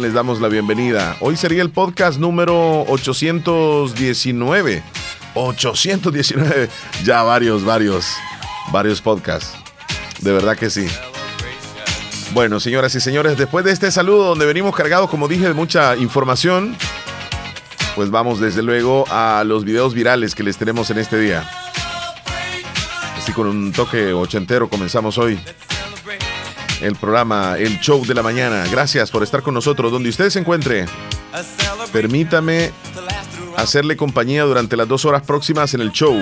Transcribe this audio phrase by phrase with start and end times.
[0.00, 1.16] Les damos la bienvenida.
[1.18, 4.84] Hoy sería el podcast número 819.
[5.34, 6.70] 819.
[7.02, 8.06] Ya varios, varios,
[8.70, 9.56] varios podcasts.
[10.20, 10.86] De verdad que sí.
[12.32, 15.96] Bueno, señoras y señores, después de este saludo donde venimos cargados, como dije, de mucha
[15.96, 16.76] información,
[17.96, 21.50] pues vamos desde luego a los videos virales que les tenemos en este día.
[23.16, 25.40] Así con un toque ochentero comenzamos hoy
[26.80, 28.64] el programa, el show de la mañana.
[28.70, 30.86] Gracias por estar con nosotros donde usted se encuentre.
[31.92, 32.72] Permítame
[33.56, 36.16] hacerle compañía durante las dos horas próximas en el show.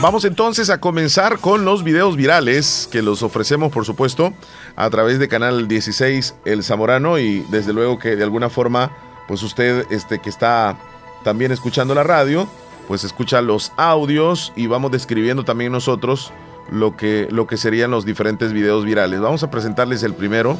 [0.00, 4.32] Vamos entonces a comenzar con los videos virales que los ofrecemos, por supuesto,
[4.74, 8.96] a través de Canal 16 El Zamorano y desde luego que de alguna forma,
[9.28, 10.78] pues usted este, que está
[11.22, 12.48] también escuchando la radio,
[12.88, 16.32] pues escucha los audios y vamos describiendo también nosotros
[16.70, 19.20] lo que, lo que serían los diferentes videos virales.
[19.20, 20.58] Vamos a presentarles el primero.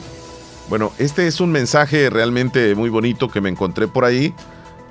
[0.68, 4.34] Bueno, este es un mensaje realmente muy bonito que me encontré por ahí,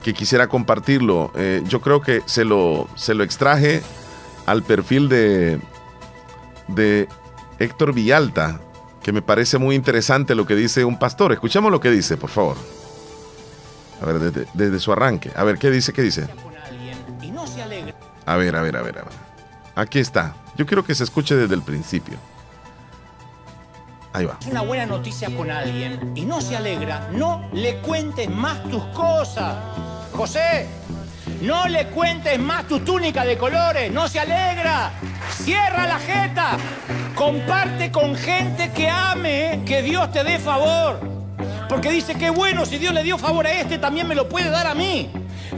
[0.03, 1.31] que quisiera compartirlo.
[1.35, 3.81] Eh, yo creo que se lo, se lo extraje
[4.45, 5.59] al perfil de,
[6.67, 7.07] de
[7.59, 8.59] Héctor Villalta,
[9.01, 11.31] que me parece muy interesante lo que dice un pastor.
[11.31, 12.57] Escuchemos lo que dice, por favor.
[14.01, 15.31] A ver, desde, desde su arranque.
[15.35, 15.93] A ver, ¿qué dice?
[15.93, 16.27] ¿Qué dice?
[18.25, 19.13] A ver, a ver, a ver, a ver.
[19.75, 20.35] Aquí está.
[20.59, 22.17] Yo quiero que se escuche desde el principio.
[24.11, 24.37] Ahí va.
[24.41, 28.83] Es una buena noticia con alguien y no se alegra, no le cuentes más tus
[28.87, 29.55] cosas.
[30.11, 30.67] José,
[31.41, 34.91] no le cuentes más tu túnica de colores, no se alegra.
[35.31, 36.57] Cierra la jeta.
[37.15, 41.18] Comparte con gente que ame, que Dios te dé favor.
[41.67, 44.49] Porque dice que bueno, si Dios le dio favor a este, también me lo puede
[44.49, 45.09] dar a mí.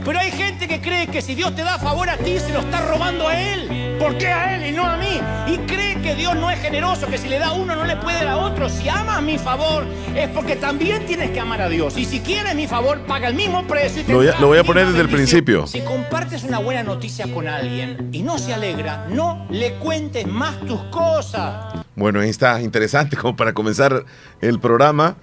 [0.04, 2.60] Pero hay gente que cree que si Dios te da favor a ti, se lo
[2.60, 3.96] está robando a Él.
[3.98, 5.20] ¿Por qué a Él y no a mí?
[5.46, 7.96] Y cree que Dios no es generoso, que si le da a uno no le
[7.96, 8.68] puede dar a otro.
[8.68, 9.84] Si amas mi favor,
[10.16, 11.96] es porque también tienes que amar a Dios.
[11.96, 14.02] Y si quieres mi favor, paga el mismo precio.
[14.02, 15.66] Y lo, voy a, lo voy a poner desde el principio.
[15.66, 20.58] Si compartes una buena noticia con alguien y no se alegra, no le cuentes más
[20.60, 21.74] tus cosas.
[21.94, 24.04] Bueno, ahí está, interesante como para comenzar
[24.40, 25.16] el programa.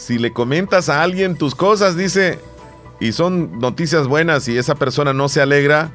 [0.00, 2.40] Si le comentas a alguien tus cosas, dice,
[3.00, 5.92] y son noticias buenas y esa persona no se alegra,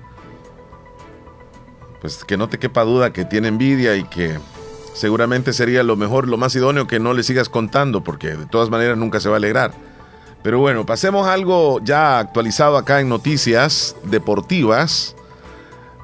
[2.02, 4.38] pues que no te quepa duda que tiene envidia y que
[4.94, 8.70] seguramente sería lo mejor, lo más idóneo que no le sigas contando, porque de todas
[8.70, 9.74] maneras nunca se va a alegrar.
[10.44, 15.16] Pero bueno, pasemos a algo ya actualizado acá en noticias deportivas.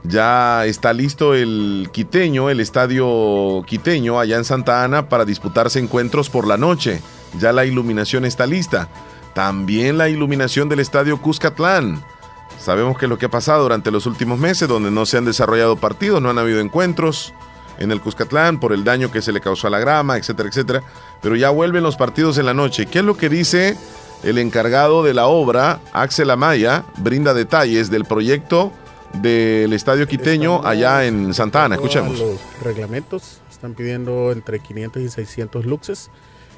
[0.04, 6.32] Ya está listo el quiteño, el estadio quiteño allá en Santa Ana para disputarse encuentros
[6.32, 7.00] por la noche.
[7.40, 8.90] Ya la iluminación está lista.
[9.34, 12.04] También la iluminación del estadio Cuscatlán.
[12.60, 15.78] Sabemos que lo que ha pasado durante los últimos meses, donde no se han desarrollado
[15.78, 17.34] partidos, no han habido encuentros
[17.80, 20.84] en el Cuscatlán por el daño que se le causó a la grama, etcétera, etcétera.
[21.22, 22.86] Pero ya vuelven los partidos en la noche.
[22.86, 23.78] ¿Qué es lo que dice
[24.24, 26.84] el encargado de la obra, Axel Amaya?
[26.98, 28.72] Brinda detalles del proyecto
[29.14, 31.76] del Estadio Quiteño allá en Santa Ana.
[31.76, 32.20] Escuchemos.
[32.20, 36.12] Los reglamentos están pidiendo entre 500 y 600 luxes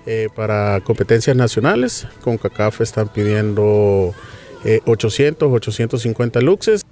[0.06, 2.08] eh, para competencias nacionales.
[2.22, 4.14] Con CACAF están pidiendo
[4.66, 6.84] eh, 800, 850 luxes.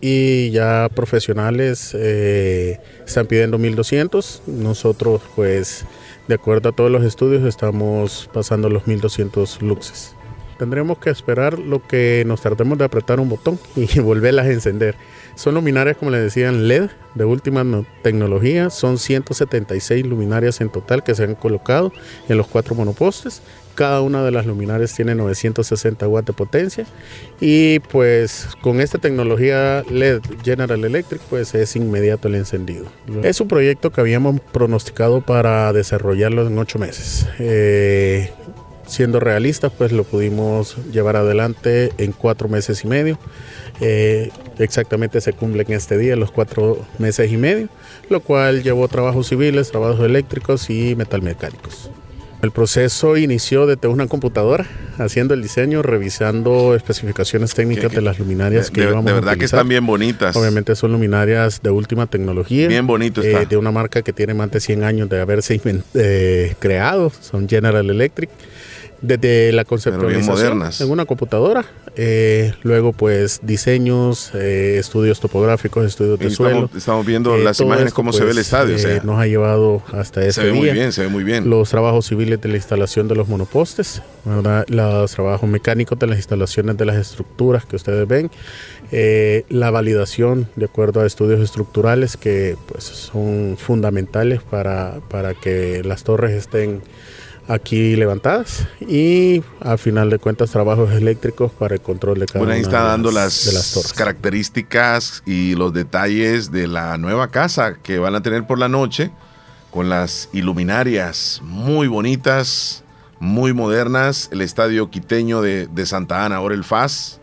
[0.00, 4.42] Y ya profesionales eh, están pidiendo 1200.
[4.46, 5.84] Nosotros, pues,
[6.28, 10.14] de acuerdo a todos los estudios, estamos pasando los 1200 luxes.
[10.58, 14.94] Tendremos que esperar lo que nos tratemos de apretar un botón y volverlas a encender.
[15.36, 17.64] Son luminarias, como les decían, LED de última
[18.02, 18.70] tecnología.
[18.70, 21.92] Son 176 luminarias en total que se han colocado
[22.28, 23.42] en los cuatro monopostes.
[23.74, 26.86] Cada una de las luminarias tiene 960 watts de potencia.
[27.40, 32.86] Y pues con esta tecnología LED General Electric, pues es inmediato el encendido.
[33.24, 37.26] Es un proyecto que habíamos pronosticado para desarrollarlo en ocho meses.
[37.40, 38.30] Eh,
[38.86, 43.18] siendo realistas, pues lo pudimos llevar adelante en cuatro meses y medio.
[43.80, 47.68] Eh, exactamente se cumplen este día los cuatro meses y medio,
[48.08, 51.90] lo cual llevó trabajos civiles, trabajos eléctricos y metalmecánicos.
[52.44, 54.66] El proceso inició desde una computadora,
[54.98, 59.30] haciendo el diseño, revisando especificaciones técnicas de las luminarias que de, íbamos de a verdad
[59.30, 59.60] que utilizar.
[59.60, 60.36] están bien bonitas.
[60.36, 62.68] Obviamente son luminarias de última tecnología.
[62.68, 63.46] Bien bonito eh, está.
[63.46, 65.58] de una marca que tiene más de 100 años de haberse
[65.94, 68.28] eh, creado, son General Electric.
[69.04, 71.64] Desde la conceptualización en una computadora,
[71.96, 76.70] eh, luego pues diseños, eh, estudios topográficos, estudios de suelo.
[76.74, 79.02] Estamos viendo las imágenes cómo se ve el pues, estadio.
[79.04, 81.48] nos ha llevado hasta este Se ve muy bien, se ve muy bien.
[81.50, 84.02] Los trabajos civiles de la instalación de los monopostes,
[84.68, 88.30] los trabajos mecánicos de las instalaciones de las estructuras que ustedes ven,
[89.50, 96.04] la validación de acuerdo a estudios estructurales que pues son fundamentales para, para que las
[96.04, 96.82] torres estén
[97.48, 102.54] aquí levantadas y al final de cuentas trabajos eléctricos para el control de cada bueno,
[102.54, 108.22] ahí está dando las, características y los detalles de la nueva casa que van a
[108.22, 109.10] tener por la noche
[109.70, 112.84] con las iluminarias muy bonitas,
[113.18, 117.20] muy modernas, el estadio quiteño de, de Santa Ana, ahora el FAS,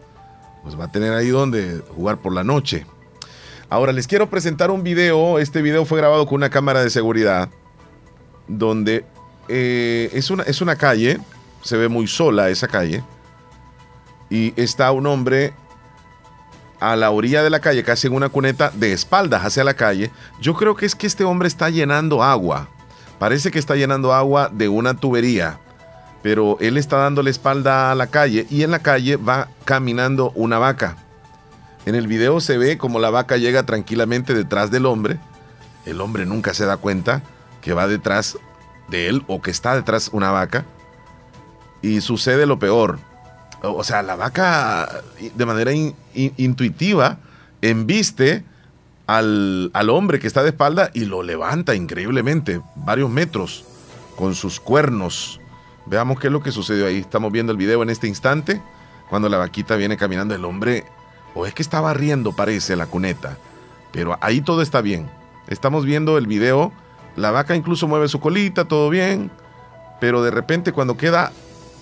[0.63, 2.85] pues va a tener ahí donde jugar por la noche.
[3.69, 7.49] Ahora les quiero presentar un video, este video fue grabado con una cámara de seguridad
[8.49, 9.05] donde
[9.51, 11.19] eh, es, una, es una calle,
[11.61, 13.03] se ve muy sola esa calle,
[14.29, 15.53] y está un hombre
[16.79, 20.09] a la orilla de la calle, casi en una cuneta, de espaldas hacia la calle.
[20.39, 22.69] Yo creo que es que este hombre está llenando agua.
[23.19, 25.59] Parece que está llenando agua de una tubería,
[26.23, 30.31] pero él está dando la espalda a la calle y en la calle va caminando
[30.33, 30.97] una vaca.
[31.85, 35.19] En el video se ve como la vaca llega tranquilamente detrás del hombre.
[35.85, 37.21] El hombre nunca se da cuenta
[37.61, 38.37] que va detrás
[38.91, 40.65] de él o que está detrás una vaca
[41.81, 42.99] y sucede lo peor.
[43.63, 45.01] O sea, la vaca
[45.35, 45.71] de manera
[46.13, 47.17] intuitiva
[47.61, 48.43] embiste
[49.07, 53.65] al, al, hombre que está de espalda y lo levanta increíblemente, varios metros,
[54.15, 55.39] con sus cuernos.
[55.85, 56.97] Veamos qué es lo que sucedió ahí.
[56.97, 58.61] Estamos viendo el video en este instante,
[59.09, 60.85] cuando la vaquita viene caminando, el hombre,
[61.35, 63.37] o es que estaba riendo, parece, la cuneta,
[63.91, 65.09] pero ahí todo está bien.
[65.47, 66.71] Estamos viendo el video
[67.15, 69.31] la vaca incluso mueve su colita, todo bien,
[69.99, 71.31] pero de repente cuando queda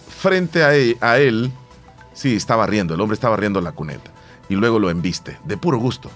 [0.09, 1.51] frente a él, a él
[2.13, 4.11] sí, estaba riendo, el hombre estaba riendo la cuneta.
[4.49, 6.09] Y luego lo embiste, de puro gusto,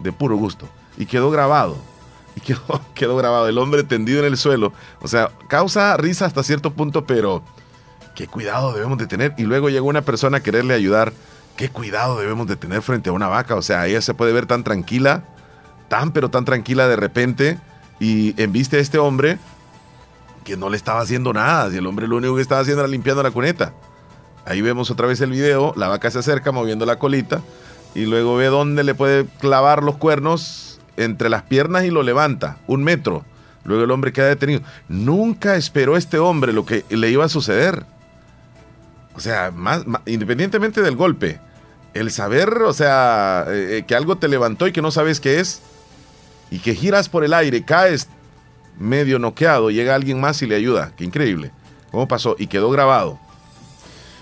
[0.00, 0.68] de puro gusto.
[0.98, 1.76] Y quedó grabado,
[2.36, 4.72] y quedó, quedó grabado, el hombre tendido en el suelo.
[5.00, 7.42] O sea, causa risa hasta cierto punto, pero
[8.14, 9.34] qué cuidado debemos de tener.
[9.38, 11.12] Y luego llegó una persona a quererle ayudar.
[11.56, 13.54] Qué cuidado debemos de tener frente a una vaca.
[13.54, 15.24] O sea, ella se puede ver tan tranquila,
[15.88, 17.58] tan pero tan tranquila de repente
[18.00, 19.38] y viste a este hombre
[20.42, 22.90] que no le estaba haciendo nada, y el hombre lo único que estaba haciendo era
[22.90, 23.72] limpiando la cuneta.
[24.46, 27.42] Ahí vemos otra vez el video, la vaca se acerca moviendo la colita
[27.94, 32.56] y luego ve dónde le puede clavar los cuernos entre las piernas y lo levanta,
[32.66, 33.24] un metro.
[33.64, 34.62] Luego el hombre queda detenido.
[34.88, 37.84] Nunca esperó este hombre lo que le iba a suceder.
[39.14, 41.38] O sea, más, independientemente del golpe,
[41.92, 45.40] el saber, o sea, eh, eh, que algo te levantó y que no sabes qué
[45.40, 45.60] es,
[46.50, 48.08] y que giras por el aire, caes
[48.78, 50.92] medio noqueado, llega alguien más y le ayuda.
[50.96, 51.52] Qué increíble.
[51.90, 52.34] ¿Cómo pasó?
[52.38, 53.18] Y quedó grabado.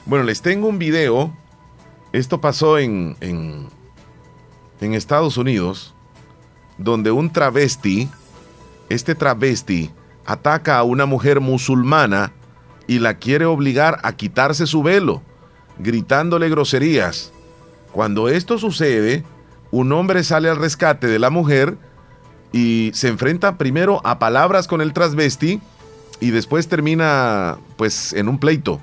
[0.05, 1.33] Bueno, les tengo un video.
[2.13, 3.69] Esto pasó en, en,
[4.81, 5.95] en Estados Unidos,
[6.77, 8.09] donde un travesti,
[8.89, 9.91] este travesti,
[10.25, 12.33] ataca a una mujer musulmana
[12.87, 15.23] y la quiere obligar a quitarse su velo,
[15.79, 17.33] gritándole groserías.
[17.93, 19.25] Cuando esto sucede,
[19.71, 21.77] un hombre sale al rescate de la mujer
[22.53, 25.61] y se enfrenta primero a palabras con el transvesti
[26.21, 28.81] y después termina pues en un pleito.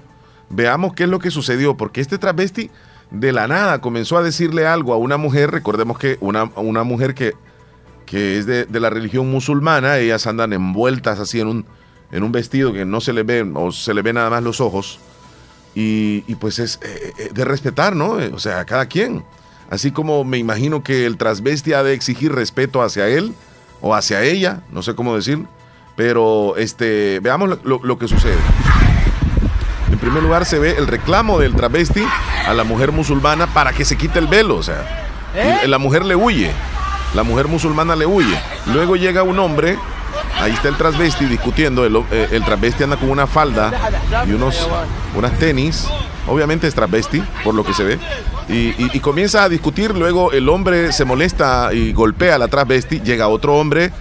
[0.49, 2.69] Veamos qué es lo que sucedió, porque este transvesti
[3.11, 7.13] de la nada comenzó a decirle algo a una mujer, recordemos que una, una mujer
[7.13, 7.33] que,
[8.05, 11.65] que es de, la religión musulmana, ellas andan envueltas así en un,
[12.11, 14.61] en un vestido que no se le ve o se le ve nada más los
[14.61, 14.99] ojos,
[15.77, 18.11] y, pues es eh, eh, de respetar, ¿no?
[18.31, 19.25] O sea, cada quien.
[19.69, 23.33] Así como me imagino que el transvesti ha de exigir respeto hacia él,
[23.85, 25.45] o hacia ella, no sé cómo decir,
[25.95, 28.39] pero este, veamos lo, que sucede.
[29.91, 32.03] En primer lugar se ve el reclamo del travesti
[32.47, 35.67] a la mujer musulmana para que se quite el velo, o sea, ¿Eh?
[35.67, 36.51] la mujer le huye,
[37.13, 38.35] la mujer musulmana le huye.
[38.73, 39.77] Luego llega un hombre,
[40.39, 43.71] ahí está el transvesti discutiendo, el, eh, el transvesti anda con una falda
[44.27, 44.67] y unos,
[45.15, 45.87] unas tenis,
[46.27, 47.99] obviamente es transvesti, por lo que se ve,
[48.47, 53.27] y, comienza a discutir, luego el hombre se molesta y golpea a la transvesti, llega
[53.27, 53.91] otro hombre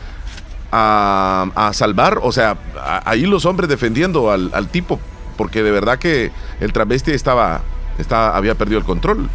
[0.72, 2.56] a, salvar, o sea,
[3.04, 5.00] ahí los hombres defendiendo al, tipo,
[5.36, 7.62] porque de verdad que el transvesti estaba,
[7.98, 9.28] estaba, había perdido el control.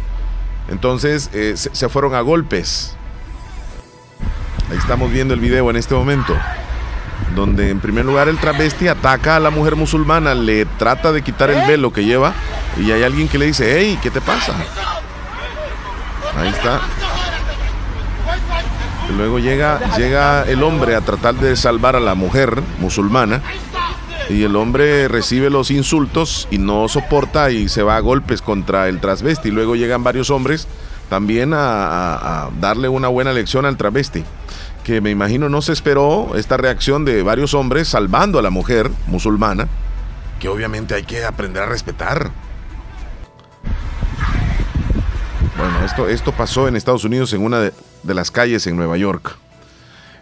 [0.68, 2.94] Entonces eh, se, fueron a golpes.
[4.70, 6.36] Ahí estamos viendo el video en este momento
[7.34, 11.50] donde en primer lugar el travesti ataca a la mujer musulmana, le trata de quitar
[11.50, 12.34] el velo que lleva
[12.78, 14.54] y hay alguien que le dice, hey, ¿qué te pasa?
[16.36, 16.80] Ahí está.
[19.16, 23.42] luego llega, llega el hombre a tratar de salvar a la mujer musulmana
[24.28, 28.88] y el hombre recibe los insultos y no soporta y se va a golpes contra
[28.88, 29.50] el transvesti.
[29.50, 30.68] Luego llegan varios hombres
[31.08, 34.24] también a, a darle una buena lección al transvesti
[34.90, 38.90] que me imagino no se esperó esta reacción de varios hombres salvando a la mujer
[39.06, 39.68] musulmana,
[40.40, 42.32] que obviamente hay que aprender a respetar.
[45.56, 48.96] Bueno, esto, esto pasó en Estados Unidos en una de, de las calles en Nueva
[48.96, 49.36] York.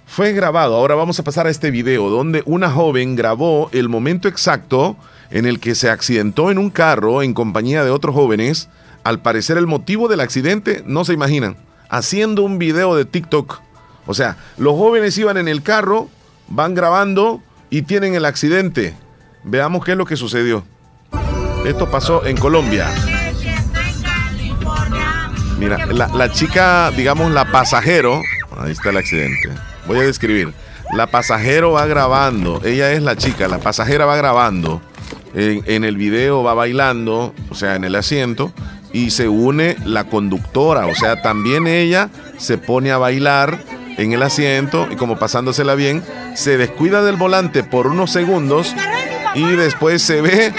[0.06, 4.28] Fue grabado, ahora vamos a pasar a este video donde una joven grabó el momento
[4.28, 4.98] exacto
[5.30, 8.68] en el que se accidentó en un carro en compañía de otros jóvenes.
[9.02, 11.56] Al parecer el motivo del accidente no se imaginan.
[11.88, 13.62] Haciendo un video de TikTok
[14.08, 16.08] o sea, los jóvenes iban en el carro,
[16.48, 18.94] van grabando y tienen el accidente.
[19.44, 20.64] Veamos qué es lo que sucedió.
[21.66, 22.88] Esto pasó en Colombia.
[25.58, 28.22] Mira, la, chica, digamos, la pasajero,
[28.56, 29.50] ahí está el accidente.
[29.86, 30.54] Voy a describir.
[30.94, 34.80] La pasajero va grabando, ella es la chica, la pasajera va grabando.
[35.34, 38.54] En, en, el video va bailando, o sea, en el asiento,
[38.90, 43.58] y se une la conductora, o sea, también ella se pone a bailar
[43.98, 46.02] en el asiento y como pasándosela bien,
[46.34, 48.74] se descuida del volante por unos segundos
[49.34, 50.54] y después se ve,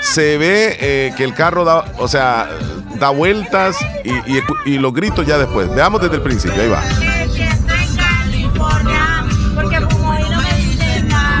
[0.00, 2.50] se ve eh, que el carro da, o sea,
[2.98, 5.72] da vueltas y, y, los gritos ya después.
[5.72, 6.82] Veamos desde el principio, ahí va.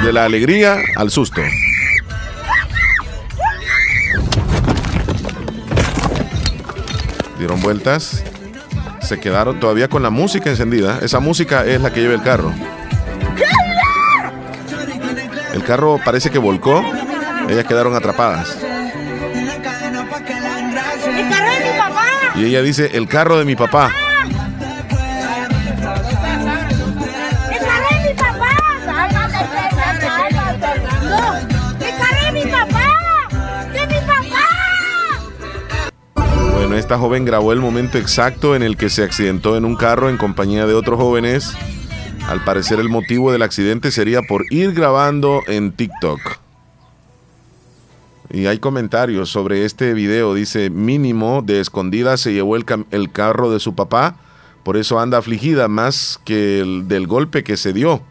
[0.04, 1.42] De la alegría al susto.
[7.38, 8.22] Dieron vueltas
[9.02, 10.98] se quedaron todavía con la música encendida.
[11.02, 12.52] Esa música es la que lleva el carro.
[15.54, 16.84] El carro parece que volcó.
[17.48, 18.56] Ellas quedaron atrapadas.
[22.34, 23.92] Y ella dice, el carro de mi papá.
[36.98, 40.66] Joven grabó el momento exacto en el que se accidentó en un carro en compañía
[40.66, 41.54] de otros jóvenes.
[42.28, 46.20] Al parecer el motivo del accidente sería por ir grabando en TikTok.
[48.30, 50.34] Y hay comentarios sobre este video.
[50.34, 54.16] Dice, mínimo de escondida se llevó el, el carro de su papá.
[54.62, 58.02] Por eso anda afligida más que el del golpe que se dio.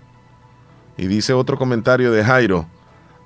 [0.97, 2.67] Y dice otro comentario de Jairo.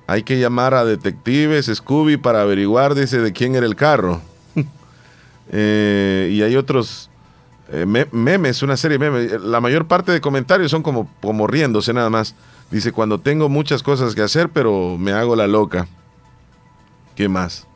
[0.07, 4.21] Hay que llamar a detectives Scooby para averiguar, dice, de quién era el carro.
[5.51, 7.09] Eh, y hay otros
[7.71, 9.41] eh, memes, una serie de memes.
[9.41, 12.35] La mayor parte de comentarios son como, como riéndose nada más.
[12.71, 15.87] Dice, cuando tengo muchas cosas que hacer, pero me hago la loca.
[17.15, 17.67] ¿Qué más?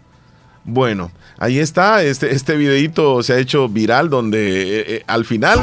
[0.65, 5.59] Bueno, ahí está, este, este videito se ha hecho viral donde eh, al final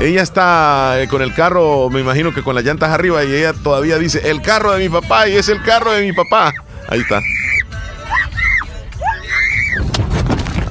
[0.00, 3.98] ella está con el carro, me imagino que con las llantas arriba y ella todavía
[3.98, 6.52] dice, el carro de mi papá y es el carro de mi papá.
[6.88, 7.20] Ahí está.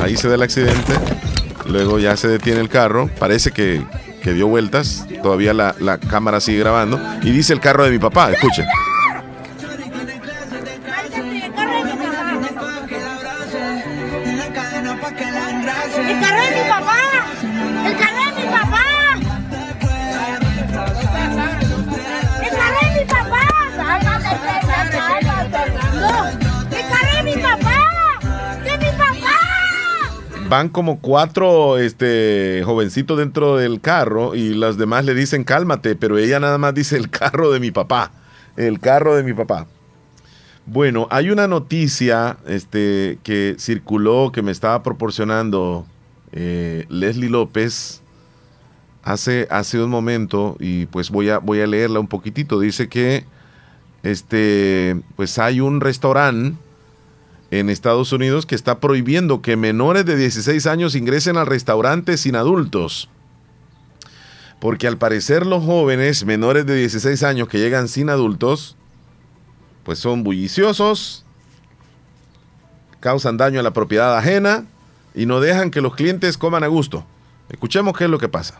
[0.03, 0.93] Ahí se da el accidente.
[1.65, 3.09] Luego ya se detiene el carro.
[3.19, 3.81] Parece que,
[4.25, 5.05] dio vueltas.
[5.21, 6.99] Todavía la, la, cámara sigue grabando.
[7.23, 8.29] Y dice el carro de mi papá.
[8.31, 8.65] Escuchen.
[30.53, 36.19] Van como cuatro este, jovencitos dentro del carro y las demás le dicen cálmate, pero
[36.19, 38.11] ella nada más dice el carro de mi papá,
[38.55, 39.65] el carro de mi papá.
[40.67, 45.87] Bueno, hay una noticia este, que circuló, que me estaba proporcionando
[46.31, 48.03] eh, Leslie López
[49.01, 52.59] hace, hace un momento y pues voy a, voy a leerla un poquitito.
[52.59, 53.25] Dice que
[54.03, 56.55] este, pues hay un restaurante
[57.59, 62.35] en Estados Unidos que está prohibiendo que menores de 16 años ingresen al restaurante sin
[62.35, 63.09] adultos.
[64.59, 68.75] Porque al parecer los jóvenes menores de 16 años que llegan sin adultos,
[69.83, 71.25] pues son bulliciosos,
[72.99, 74.65] causan daño a la propiedad ajena
[75.13, 77.05] y no dejan que los clientes coman a gusto.
[77.49, 78.59] Escuchemos qué es lo que pasa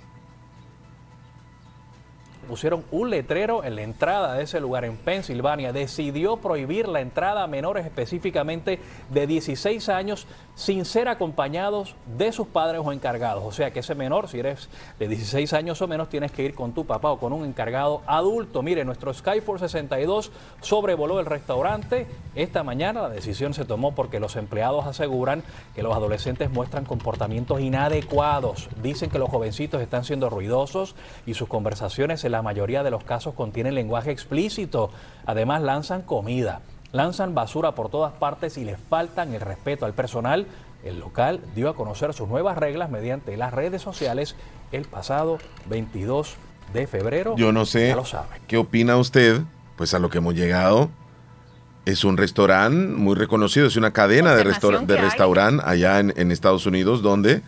[2.43, 5.73] pusieron un letrero en la entrada de ese lugar en Pensilvania.
[5.73, 12.47] Decidió prohibir la entrada a menores específicamente de 16 años sin ser acompañados de sus
[12.47, 13.43] padres o encargados.
[13.43, 14.69] O sea que ese menor, si eres
[14.99, 18.01] de 16 años o menos, tienes que ir con tu papá o con un encargado
[18.05, 18.61] adulto.
[18.61, 20.31] Mire, nuestro Skyforce 62
[20.61, 22.07] sobrevoló el restaurante.
[22.35, 25.43] Esta mañana la decisión se tomó porque los empleados aseguran
[25.75, 28.69] que los adolescentes muestran comportamientos inadecuados.
[28.81, 30.95] Dicen que los jovencitos están siendo ruidosos
[31.25, 34.91] y sus conversaciones se las mayoría de los casos contienen lenguaje explícito.
[35.25, 36.61] Además lanzan comida,
[36.91, 40.47] lanzan basura por todas partes y les faltan el respeto al personal.
[40.83, 44.35] El local dio a conocer sus nuevas reglas mediante las redes sociales
[44.73, 45.37] el pasado
[45.69, 46.35] 22
[46.73, 47.35] de febrero.
[47.37, 47.95] Yo no sé
[48.47, 49.41] qué opina usted,
[49.77, 50.89] pues a lo que hemos llegado.
[51.85, 56.65] Es un restaurante muy reconocido, es una cadena de, de restaurante allá en, en Estados
[56.65, 57.41] Unidos donde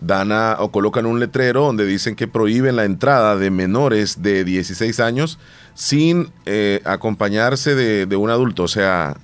[0.00, 5.00] dan o colocan un letrero donde dicen que prohíben la entrada de menores de 16
[5.00, 5.38] años
[5.74, 8.64] sin eh, acompañarse de, un adulto.
[8.64, 9.16] O sea,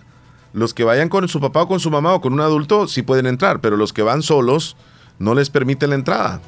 [0.53, 3.03] los que vayan con su papá o con su mamá o con un adulto sí
[3.03, 4.77] pueden entrar, pero los que van solos
[5.19, 6.41] no les permiten la entrada.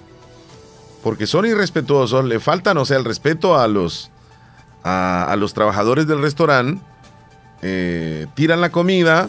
[1.02, 4.10] Porque son irrespetuosos, le faltan, o sea, el respeto a los,
[4.84, 6.80] a, los trabajadores del restaurante,
[7.60, 9.28] eh, tiran la comida,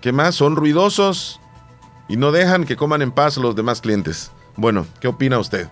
[0.00, 0.34] ¿qué más?
[0.34, 1.40] Son ruidosos,
[2.08, 4.30] y no dejan que coman en paz los demás clientes.
[4.56, 5.68] Bueno, ¿qué opina usted?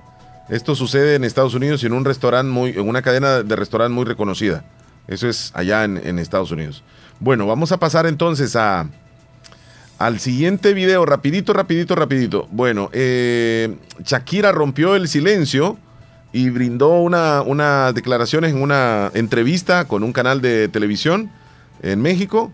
[0.49, 3.95] Esto sucede en Estados Unidos y en un restaurante muy, en una cadena de restaurante
[3.95, 4.65] muy reconocida.
[5.09, 6.83] Eso es allá en, Estados Unidos.
[7.19, 8.89] Bueno, vamos a pasar entonces a
[9.99, 12.49] al siguiente video, rapidito, rapidito, rapidito.
[12.51, 15.79] Bueno, eh, Shakira rompió el silencio
[16.33, 21.31] y brindó una, unas declaraciones en una entrevista con un canal de televisión
[21.83, 22.53] en México.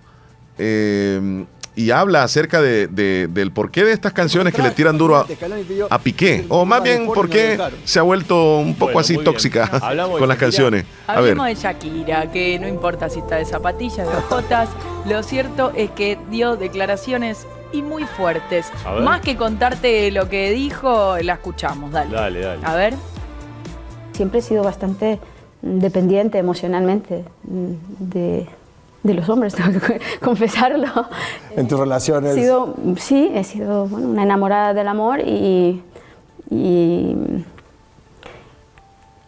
[0.57, 5.26] Eh, y habla acerca de, del porqué de estas canciones que le tiran duro
[5.91, 6.45] a, Piqué.
[6.49, 9.71] O más bien, por qué se ha vuelto un poco así tóxica
[10.19, 10.85] con las canciones.
[11.07, 14.69] Hablemos de Shakira, que no importa si está de zapatillas, de jotas,
[15.09, 18.67] lo cierto es que dio declaraciones y muy fuertes.
[19.02, 21.91] Más que contarte lo que dijo, la escuchamos.
[21.91, 22.14] Dale.
[22.14, 22.61] Dale, dale.
[22.64, 22.95] A ver.
[24.12, 25.19] Siempre he sido bastante
[25.62, 28.47] dependiente emocionalmente de
[29.03, 30.87] de los hombres, tengo que confesarlo.
[31.57, 32.37] ¿En tus relaciones?
[32.37, 35.83] He sido, sí, he sido bueno, una enamorada del amor y,
[36.51, 37.17] y,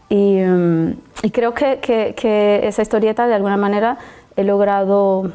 [0.08, 3.98] y, creo que, que, que, esa historieta de alguna manera
[4.36, 5.32] he logrado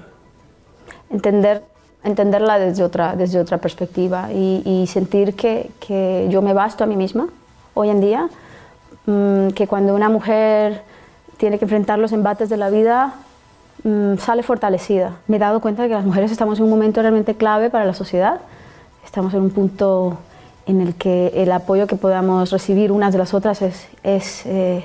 [1.10, 1.64] entender,
[2.04, 6.88] entenderla desde otra, desde otra perspectiva y, y sentir que, que, yo me basto a
[6.88, 7.28] mí misma
[7.74, 8.30] hoy en día,
[9.08, 10.84] um, que cuando una mujer
[11.38, 13.16] tiene que enfrentar los embates de la vida,
[13.84, 15.18] Mm, sale fortalecida.
[15.28, 17.86] Me he dado cuenta de que las mujeres estamos en un momento realmente clave para
[17.86, 18.42] la sociedad.
[19.06, 20.18] Estamos en un punto
[20.66, 24.84] en el que el apoyo que podamos recibir unas de las otras es, es, eh,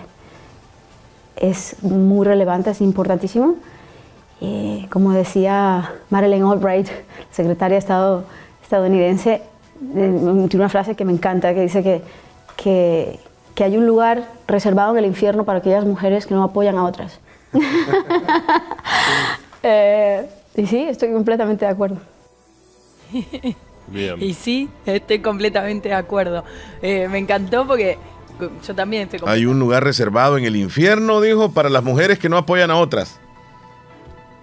[1.37, 3.57] es muy relevante, es importantísimo.
[4.91, 6.89] como decía Madeleine Albright,
[7.33, 8.25] secretaria de Estado
[8.63, 9.43] estadounidense,
[9.97, 12.03] eh, tiene una frase que me encanta, que dice que,
[12.57, 13.19] que,
[13.55, 16.85] que hay un lugar reservado en el infierno para aquellas mujeres que no apoyan a
[16.85, 17.21] otras.
[19.67, 21.97] Eh, y sí, estoy completamente de acuerdo.
[24.21, 26.45] Y sí, estoy completamente de acuerdo.
[26.83, 27.99] Eh, me encantó porque
[28.67, 32.29] yo también estoy Hay un lugar reservado en el infierno, dijo, para las mujeres que
[32.29, 33.19] no apoyan a otras.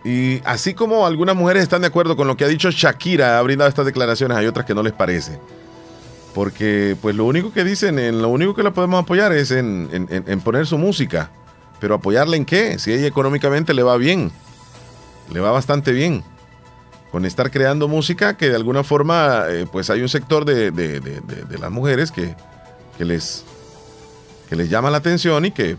[0.04, 3.42] Y así como algunas mujeres están de acuerdo con lo que ha dicho Shakira, ha
[3.44, 5.38] brindado estas declaraciones, hay otras que no les parece.
[6.34, 10.42] Porque pues lo único que dicen, en lo único que la podemos apoyar es en
[10.44, 11.30] poner su música.
[11.82, 12.80] Pero apoyarla en qué?
[12.80, 14.32] Si ella económicamente le va bien,
[15.34, 16.24] le va bastante bien.
[17.12, 20.72] Con estar creando música que de alguna forma, eh, pues hay un sector de,
[21.60, 22.36] las mujeres que,
[23.00, 23.44] les,
[24.48, 25.76] que les llama la atención y que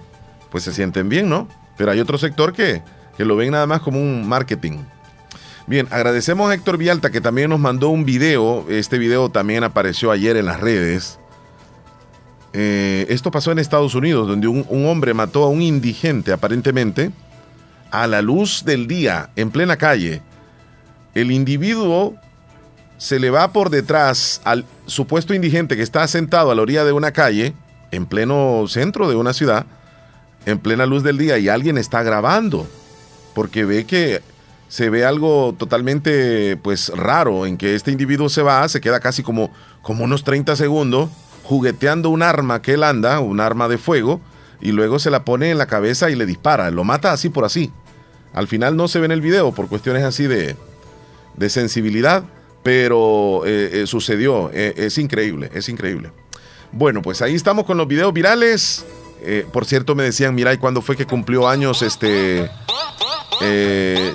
[0.51, 1.49] pues se sienten bien, ¿no?
[1.79, 2.83] Pero hay otro sector que,
[3.17, 4.81] que lo ven nada más como un marketing.
[5.69, 8.67] Bien, agradecemos a Héctor Vialta que también nos mandó un video.
[8.69, 11.21] Este video también apareció ayer en las redes.
[12.53, 17.11] Eh, esto pasó en Estados Unidos, donde un, hombre mató a un indigente, aparentemente,
[17.91, 20.23] a la luz del día, en plena calle.
[21.15, 22.15] El individuo
[22.99, 26.93] se le va por detrás al supuesto indigente que está sentado a la orilla de
[26.93, 27.55] una calle,
[27.91, 29.67] en pleno centro de una ciudad,
[30.47, 32.67] en plena luz del día, y alguien está grabando,
[33.35, 34.23] porque ve que
[34.69, 39.23] se ve algo totalmente pues raro en que este individuo se va, se queda casi
[39.23, 39.51] como,
[39.83, 41.11] como unos 30 segundos
[41.43, 44.21] jugueteando un arma que él anda, un arma de fuego,
[44.61, 46.71] y luego se la pone en la cabeza y le dispara.
[46.71, 47.73] Lo mata así por así.
[48.33, 50.57] Al final no se ve en el video por cuestiones así de,
[51.37, 52.25] de sensibilidad,
[52.63, 54.51] pero eh, eh, sucedió.
[54.53, 56.13] Eh, es increíble, es increíble.
[56.71, 58.85] Bueno, pues ahí estamos con los videos virales.
[59.53, 62.51] por cierto, me decían, mira, ¿y cuándo fue que cumplió años este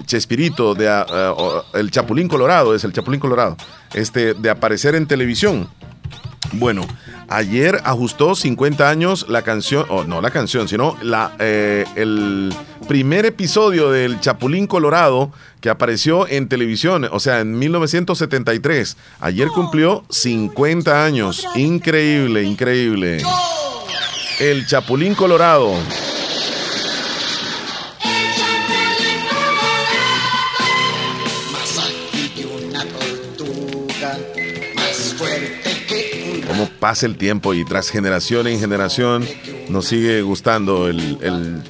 [0.06, 0.88] Chespirito, de,
[1.74, 3.58] el Chapulín Colorado, es el Chapulín Colorado,
[3.94, 5.70] este, de aparecer en televisión?
[6.54, 6.86] Bueno,
[7.28, 12.54] ayer ajustó 50 años la canción, o no la canción, sino la, eh, el
[12.88, 15.32] primer episodio del Chapulín Colorado
[15.62, 18.98] que apareció en televisión, o sea, en 1973.
[19.20, 21.46] Ayer cumplió 50 años.
[21.56, 23.22] Increíble, increíble.
[24.40, 25.74] El Chapulín Colorado.
[36.80, 39.28] Pasa el tiempo y tras generación en generación
[39.70, 41.64] nos sigue gustando el, el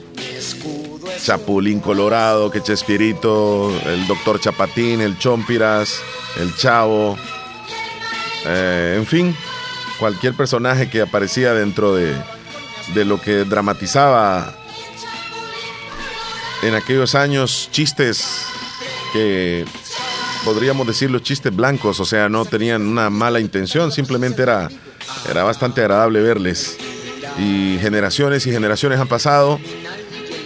[1.24, 6.02] Chapulín Colorado, que Chespirito, el Doctor Chapatín, el Chompiras,
[6.39, 7.17] el Chavo,
[8.46, 9.36] eh, en fin,
[10.00, 12.13] cualquier personaje que aparecía dentro de,
[12.93, 14.54] de lo que dramatizaba
[16.63, 18.46] en aquellos años chistes
[19.13, 19.65] que
[20.43, 24.70] podríamos decir los chistes blancos, o sea, no tenían una mala intención, simplemente era,
[25.30, 26.78] era bastante agradable verles.
[27.38, 29.60] Y generaciones y generaciones han pasado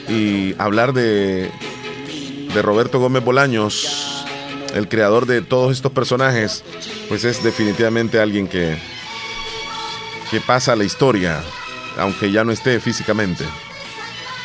[0.09, 1.51] y hablar de,
[2.53, 4.25] de Roberto Gómez Bolaños,
[4.73, 6.63] el creador de todos estos personajes,
[7.07, 8.77] pues es definitivamente alguien que,
[10.29, 11.41] que pasa la historia,
[11.97, 13.45] aunque ya no esté físicamente.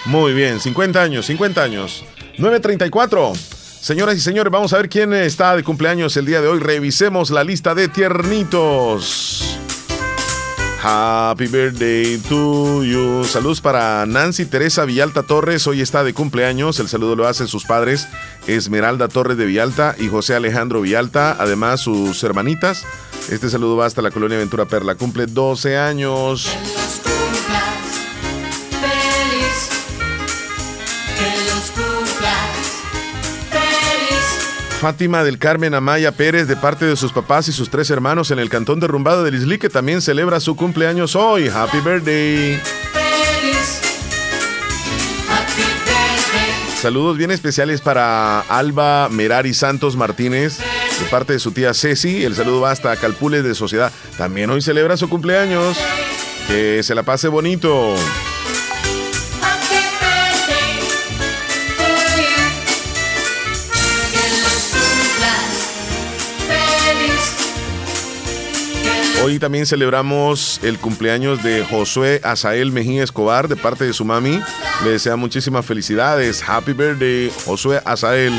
[0.05, 2.05] Muy bien, 50 años, 50 años.
[2.38, 3.33] 934.
[3.35, 6.61] Señoras y señores, vamos a ver quién está de cumpleaños el día de hoy.
[6.61, 9.65] Revisemos la lista de tiernitos.
[10.83, 13.25] Happy birthday to you.
[13.25, 15.67] Saludos para Nancy Teresa Villalta Torres.
[15.67, 16.79] Hoy está de cumpleaños.
[16.79, 18.07] El saludo lo hacen sus padres
[18.47, 21.37] Esmeralda Torres de Villalta y José Alejandro Villalta.
[21.39, 22.85] Además, sus hermanitas.
[23.31, 24.95] Este saludo va hasta la colonia Ventura Perla.
[24.95, 26.49] Cumple 12 años.
[34.81, 38.39] Fátima del Carmen Amaya Pérez, de parte de sus papás y sus tres hermanos en
[38.39, 41.49] el cantón derrumbado de Lisli, que también celebra su cumpleaños hoy.
[41.49, 42.61] Happy birthday.
[46.81, 52.25] Saludos bien especiales para Alba Merari Santos Martínez, de parte de su tía Ceci.
[52.25, 53.91] El saludo va hasta Calpules de Sociedad.
[54.19, 55.79] También hoy celebra su cumpleaños.
[56.47, 57.97] Que se la pase bonito.
[69.27, 74.39] Hoy también celebramos el cumpleaños de Josué Azael Mejía Escobar de parte de su mami.
[74.85, 76.49] Le desea muchísimas felicidades.
[76.49, 78.33] Happy birthday, Josué Azael.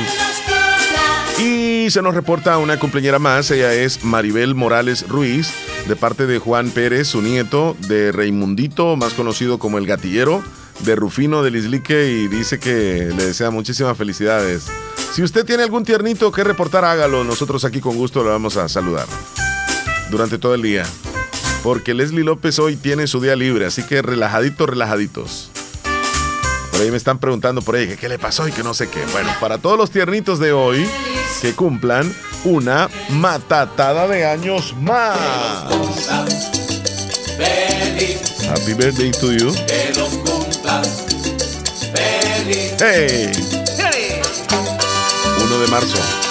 [1.40, 3.52] Y se nos reporta una cumpleañera más.
[3.52, 5.52] Ella es Maribel Morales Ruiz
[5.90, 10.42] de parte de Juan Pérez, su nieto, de Raimundito, más conocido como el gatillero,
[10.86, 14.68] de Rufino del Islique y dice que le desea muchísimas felicidades.
[15.12, 17.26] Si usted tiene algún tiernito que reportar, hágalo.
[17.26, 19.08] Nosotros aquí con gusto lo vamos a saludar
[20.10, 20.86] durante todo el día.
[21.64, 25.52] Porque Leslie López hoy tiene su día libre, así que relajaditos, relajaditos.
[26.72, 29.04] Por ahí me están preguntando por ahí qué le pasó y que no sé qué.
[29.12, 30.88] Bueno, para todos los tiernitos de hoy,
[31.42, 35.18] que cumplan una matatada de años más.
[38.48, 39.54] Happy birthday to you.
[42.80, 43.32] Hey.
[45.40, 46.27] 1 de marzo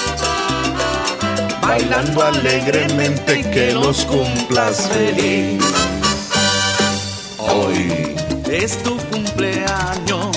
[1.67, 5.63] bailando alegremente que los cumplas feliz.
[7.39, 8.15] Hoy
[8.51, 10.37] es tu cumpleaños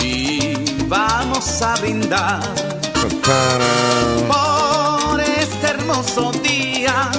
[0.00, 0.54] y
[0.86, 2.42] vamos a brindar
[4.28, 7.10] por este hermoso día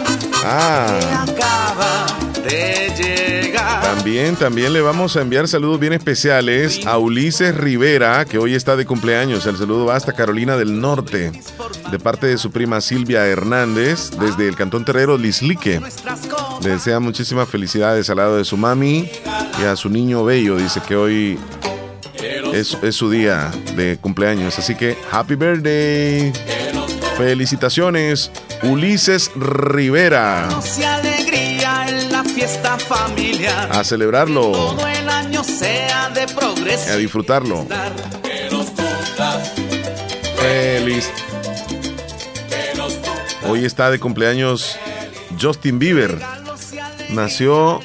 [0.45, 0.87] ah.
[0.99, 2.05] que acaba
[2.47, 3.22] de llegar.
[3.95, 8.75] También, también le vamos a enviar saludos bien especiales a Ulises Rivera, que hoy está
[8.75, 9.45] de cumpleaños.
[9.45, 11.31] El saludo va hasta Carolina del Norte,
[11.91, 15.79] de parte de su prima Silvia Hernández, desde el Cantón Terrero Lislique.
[16.61, 19.11] Desea muchísimas felicidades al lado de su mami
[19.61, 20.57] y a su niño bello.
[20.57, 21.37] Dice que hoy
[22.51, 24.57] es, es su día de cumpleaños.
[24.57, 26.33] Así que, happy birthday.
[27.15, 28.31] Felicitaciones,
[28.63, 30.49] Ulises Rivera
[32.47, 33.69] fiesta familiar.
[33.71, 34.51] A celebrarlo.
[34.51, 36.91] Todo el año sea de progreso.
[36.91, 37.65] A disfrutarlo.
[40.35, 41.09] Feliz.
[43.47, 44.77] Hoy está de cumpleaños
[45.41, 46.19] Justin Bieber.
[47.11, 47.79] Nació,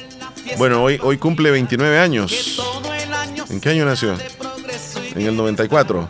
[0.57, 2.61] bueno, hoy, hoy cumple 29 años.
[3.49, 4.17] ¿En qué año nació?
[5.15, 6.09] En el 94.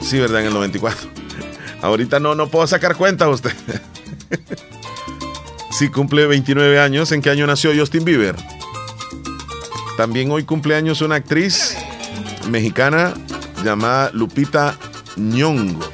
[0.00, 0.42] Sí, ¿verdad?
[0.42, 1.17] En el 94.
[1.82, 3.52] Ahorita no, no puedo sacar cuenta usted.
[5.70, 8.34] Si cumple 29 años, ¿en qué año nació Justin Bieber?
[9.96, 11.76] También hoy cumple años una actriz
[12.50, 13.14] mexicana
[13.64, 14.76] llamada Lupita
[15.16, 15.88] Ñongo.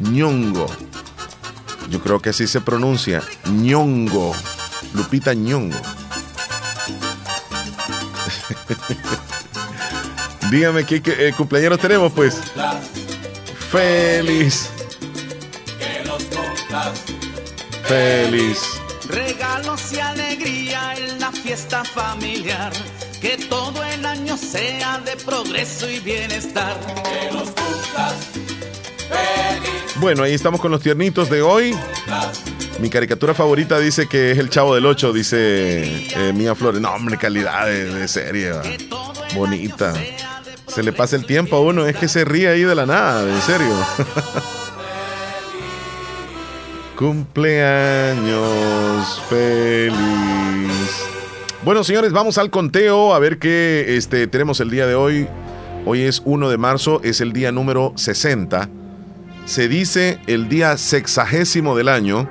[0.00, 0.66] Ñongo.
[1.88, 3.22] Yo creo que así se pronuncia.
[3.50, 4.34] Ñongo.
[4.94, 5.78] Lupita Ñongo.
[10.50, 12.40] Dígame qué, qué eh, cumpleaños tenemos, pues.
[13.70, 14.68] Feliz.
[17.88, 18.80] Feliz.
[19.08, 22.72] regalos y alegría en la fiesta familiar.
[23.20, 26.76] Que todo el año sea de progreso y bienestar.
[27.02, 28.14] Que los cumplas
[29.96, 31.74] Bueno, ahí estamos con los tiernitos de hoy.
[32.78, 35.38] Mi caricatura favorita dice que es el Chavo del 8, dice
[36.14, 36.80] eh, Mía Flores.
[36.80, 38.52] No, hombre, calidad de, de serie.
[38.52, 38.62] va.
[39.34, 39.94] Bonita.
[40.68, 43.22] Se le pasa el tiempo a uno, es que se ríe ahí de la nada,
[43.22, 43.74] en serio.
[46.98, 48.42] Cumpleaños
[49.28, 49.94] feliz.
[51.62, 55.28] Bueno, señores, vamos al conteo a ver qué este, tenemos el día de hoy.
[55.86, 58.68] Hoy es 1 de marzo, es el día número 60.
[59.44, 62.28] Se dice el día sexagésimo del año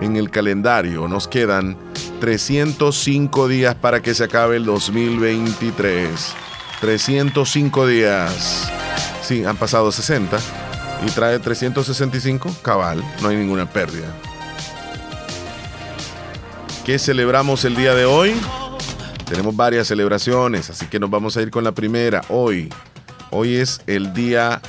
[0.00, 1.08] en el calendario.
[1.08, 1.76] Nos quedan
[2.20, 6.32] 305 días para que se acabe el 2023.
[6.80, 8.72] 305 días.
[9.20, 10.63] Sí, han pasado 60
[11.06, 12.56] y trae 365.
[12.62, 14.06] Cabal, no hay ninguna pérdida.
[16.84, 18.34] ¿Qué celebramos el día de hoy?
[19.26, 22.22] Tenemos varias celebraciones, así que nos vamos a ir con la primera.
[22.28, 22.68] Hoy,
[23.30, 24.60] hoy es el día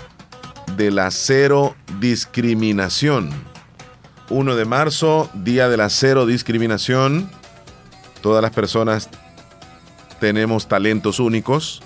[0.78, 3.30] de la cero discriminación.
[4.30, 7.30] 1 de marzo, día de la cero discriminación.
[8.22, 9.10] Todas las personas
[10.20, 11.84] tenemos talentos únicos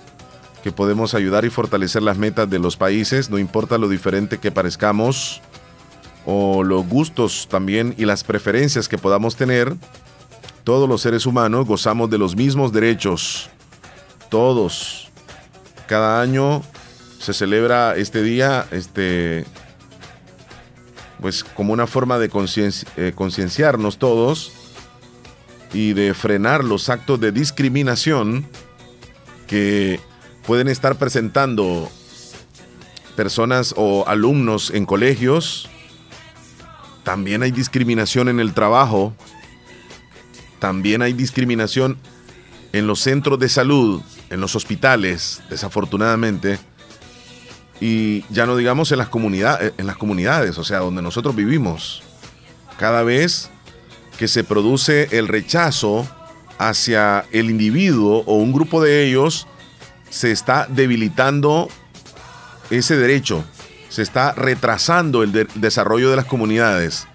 [0.64, 4.52] que podemos ayudar y fortalecer las metas de los países, no importa lo diferente que
[4.52, 5.42] parezcamos
[6.26, 9.76] o los gustos también y las preferencias que podamos tener.
[10.64, 13.50] Todos los seres humanos gozamos de los mismos derechos.
[14.30, 15.10] Todos.
[15.88, 16.62] Cada año
[17.20, 19.46] se celebra este día, este,
[21.20, 22.30] pues como una forma de
[22.98, 24.52] eh, concienciarnos todos
[25.74, 28.46] y de frenar los actos de discriminación
[29.48, 30.00] que
[30.50, 31.92] pueden estar presentando
[33.16, 35.70] personas o alumnos en colegios.
[37.04, 39.14] También hay discriminación en el trabajo.
[40.58, 42.00] También hay discriminación
[42.74, 46.58] en los centros de salud, en los hospitales, desafortunadamente.
[47.80, 52.02] Y ya no digamos en las, comunidades, en las comunidades, o sea, donde nosotros vivimos.
[52.80, 53.52] Cada vez
[54.18, 56.08] que se produce el rechazo
[56.58, 59.46] hacia el individuo o un grupo de ellos,
[60.10, 61.70] se está debilitando
[62.70, 63.44] ese derecho,
[63.90, 67.08] se está retrasando el de- desarrollo de las comunidades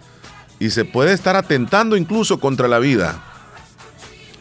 [0.59, 3.23] y se puede estar atentando incluso contra la vida.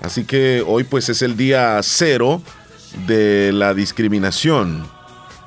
[0.02, 2.42] Así que hoy pues es el día cero
[3.08, 4.86] de la discriminación.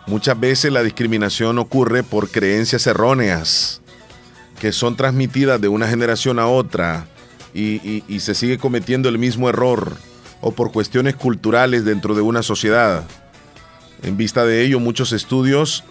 [0.06, 3.80] Muchas veces la discriminación ocurre por creencias erróneas
[4.60, 7.06] que son transmitidas de una generación a otra
[7.52, 9.96] y se sigue cometiendo el mismo error
[10.46, 13.02] o por cuestiones culturales dentro de una sociedad.
[14.04, 15.82] En vista de ello, muchos estudios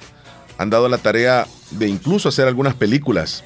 [0.57, 3.43] han dado la tarea de incluso hacer algunas películas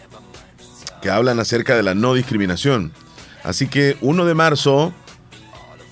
[1.02, 2.94] que hablan acerca de la no discriminación.
[3.44, 4.94] Así que 1 de marzo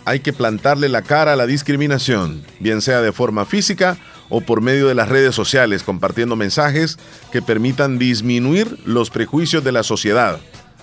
[0.06, 3.98] hay que plantarle la cara a la discriminación, bien sea de forma física
[4.30, 7.00] o por medio de las redes sociales, compartiendo mensajes
[7.32, 10.40] que permitan disminuir los prejuicios de la sociedad.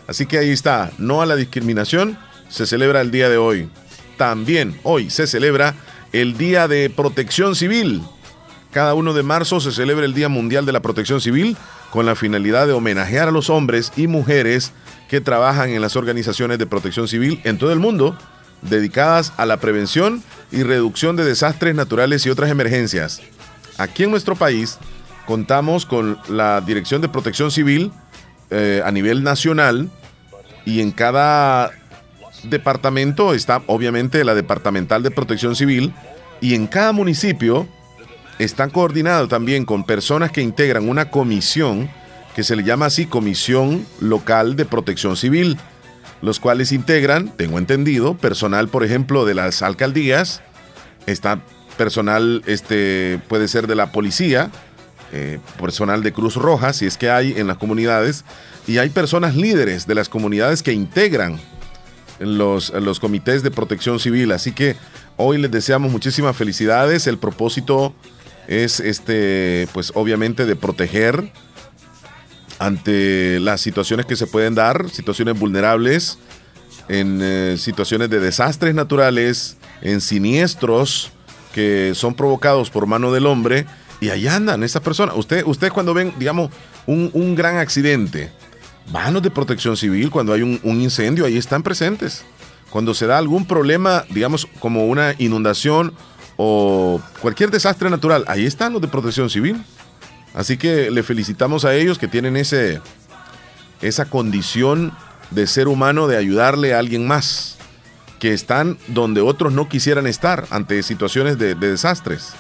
[0.09, 2.19] Así que ahí está, no a la discriminación,
[2.49, 3.71] se celebra el día de hoy.
[4.17, 5.75] También hoy se celebra
[6.13, 8.03] el Día de Protección Civil.
[8.71, 11.57] Cada 1 de marzo se celebra el Día Mundial de la Protección Civil
[11.91, 14.73] con la finalidad de homenajear a los hombres y mujeres
[15.09, 18.19] que trabajan en las organizaciones de protección civil en todo el mundo,
[18.63, 23.21] dedicadas a la prevención y reducción de desastres naturales y otras emergencias.
[23.79, 24.79] Aquí en nuestro país
[25.27, 27.93] contamos con la Dirección de Protección Civil
[28.51, 29.89] eh, a nivel nacional
[30.65, 31.71] y en cada
[32.49, 35.93] departamento está obviamente la Departamental de Protección Civil
[36.41, 37.67] y en cada municipio
[38.39, 41.89] están coordinados también con personas que integran una comisión
[42.35, 45.57] que se le llama así Comisión Local de Protección Civil,
[46.21, 50.43] los cuales integran, tengo entendido, personal, por ejemplo, de las alcaldías,
[51.07, 51.41] está
[51.77, 54.51] personal, este, puede ser de la policía,
[55.13, 58.25] eh, personal de Cruz Roja, si es que hay en las comunidades,
[58.67, 61.39] y hay personas líderes de las comunidades que integran
[62.19, 64.33] los, los comités de protección civil.
[64.33, 64.77] Así que
[65.17, 67.07] hoy les deseamos muchísimas felicidades.
[67.07, 67.95] El propósito
[68.49, 71.33] es este, pues obviamente de proteger
[72.59, 76.19] ante las situaciones que se pueden dar, situaciones vulnerables,
[76.89, 81.11] en eh, situaciones de desastres naturales, en siniestros
[81.53, 83.67] que son provocados por mano del hombre,
[84.01, 85.15] y ahí andan esas personas.
[85.17, 86.51] Usted, usted cuando ven, digamos,
[86.87, 88.31] un, un gran accidente,
[88.93, 92.25] manos de protección civil, cuando hay un, incendio, ahí están presentes.
[92.71, 95.95] Cuando se da algún problema, digamos, como una inundación
[96.37, 99.63] o cualquier desastre natural, ahí están los de protección civil.
[100.35, 102.81] Así que le felicitamos a ellos que tienen ese,
[103.81, 104.93] esa condición
[105.31, 107.57] de ser humano de ayudarle a alguien más,
[108.19, 112.35] que están donde otros no quisieran estar ante situaciones de desastres.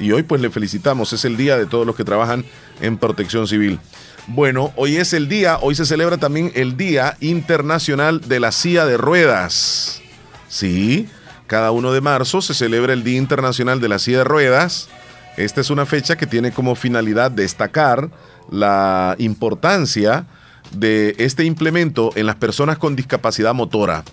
[0.00, 2.44] Y hoy pues le felicitamos, es el día de todos los que trabajan
[2.80, 3.78] en protección civil.
[4.26, 8.86] Bueno, hoy es el día, hoy se celebra también el Día Internacional de la Silla
[8.86, 10.00] de Ruedas.
[10.48, 11.08] Sí,
[11.46, 14.88] cada 1 de marzo se celebra el Día Internacional de la Silla de Ruedas.
[15.36, 18.08] Esta es una fecha que tiene como finalidad destacar
[18.50, 20.26] la importancia
[20.72, 24.04] de este implemento en las personas con discapacidad motora.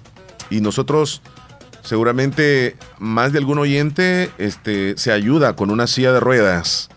[0.49, 1.21] Y nosotros,
[1.81, 6.89] seguramente, más de algún oyente este, se ayuda con una silla de ruedas.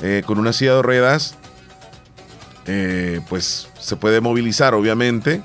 [0.00, 1.34] Eh, con una silla de ruedas,
[2.66, 5.42] eh, pues se puede movilizar, obviamente,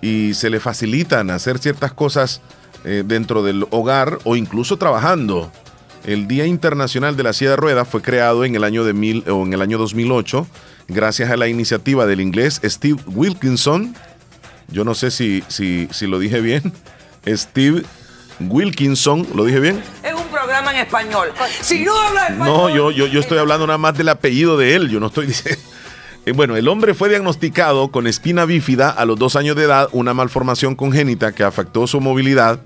[0.00, 2.40] y se le facilitan hacer ciertas cosas
[2.84, 5.50] eh, dentro del hogar o incluso trabajando.
[6.04, 9.24] El Día Internacional de la Silla de Ruedas fue creado en el año, de mil,
[9.28, 10.46] o en el año 2008
[10.88, 13.94] gracias a la iniciativa del inglés Steve Wilkinson.
[14.68, 16.72] Yo no sé si, si, si lo dije bien.
[17.26, 17.82] Steve
[18.40, 19.82] Wilkinson, ¿lo dije bien?
[20.02, 21.28] Es un programa en español.
[21.60, 22.46] Si no habla español.
[22.46, 24.88] No, yo, yo, yo estoy hablando nada más del apellido de él.
[24.88, 25.60] Yo no estoy diciendo.
[26.26, 29.88] Eh, bueno, el hombre fue diagnosticado con espina bífida a los dos años de edad,
[29.92, 32.60] una malformación congénita que afectó su movilidad.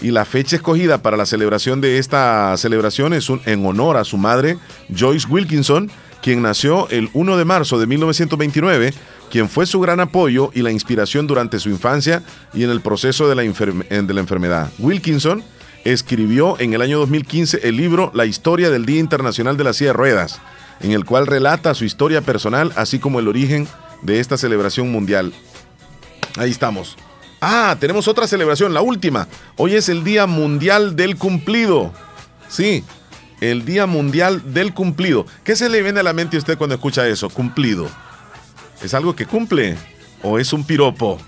[0.00, 4.18] Y la fecha escogida para la celebración de esta celebración es en honor a su
[4.18, 4.58] madre,
[4.92, 8.94] Joyce Wilkinson, quien nació el 1 de marzo de 1929,
[9.32, 13.30] quien fue su gran apoyo y la inspiración durante su infancia y en el proceso
[13.30, 14.70] de la, enfermedad.
[14.78, 15.42] Wilkinson
[15.84, 19.92] escribió en el año 2015 el libro La historia del Día Internacional de la Silla
[19.92, 20.38] de Ruedas
[20.80, 23.66] en el cual relata su historia personal, así como el origen
[24.02, 25.32] de esta celebración mundial.
[26.36, 26.98] Ahí estamos.
[27.40, 29.28] Ah, tenemos otra celebración, la última.
[29.56, 31.90] Hoy es el Día Mundial del Cumplido.
[32.48, 32.84] Sí,
[33.40, 35.24] el Día Mundial del Cumplido.
[35.42, 37.30] ¿Qué se le viene a la mente a usted cuando escucha eso?
[37.30, 37.88] Cumplido.
[38.82, 39.76] ¿Es algo que cumple
[40.22, 41.18] o es un piropo?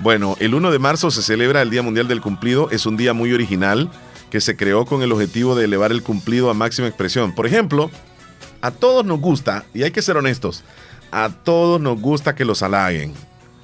[0.00, 2.68] Bueno, el 1 de marzo se celebra el Día Mundial del Cumplido.
[2.70, 3.90] Es un día muy original
[4.30, 7.34] que se creó con el objetivo de elevar el cumplido a máxima expresión.
[7.34, 7.90] Por ejemplo,
[8.60, 10.64] a todos nos gusta, y hay que ser honestos,
[11.12, 13.14] a todos nos gusta que los halaguen,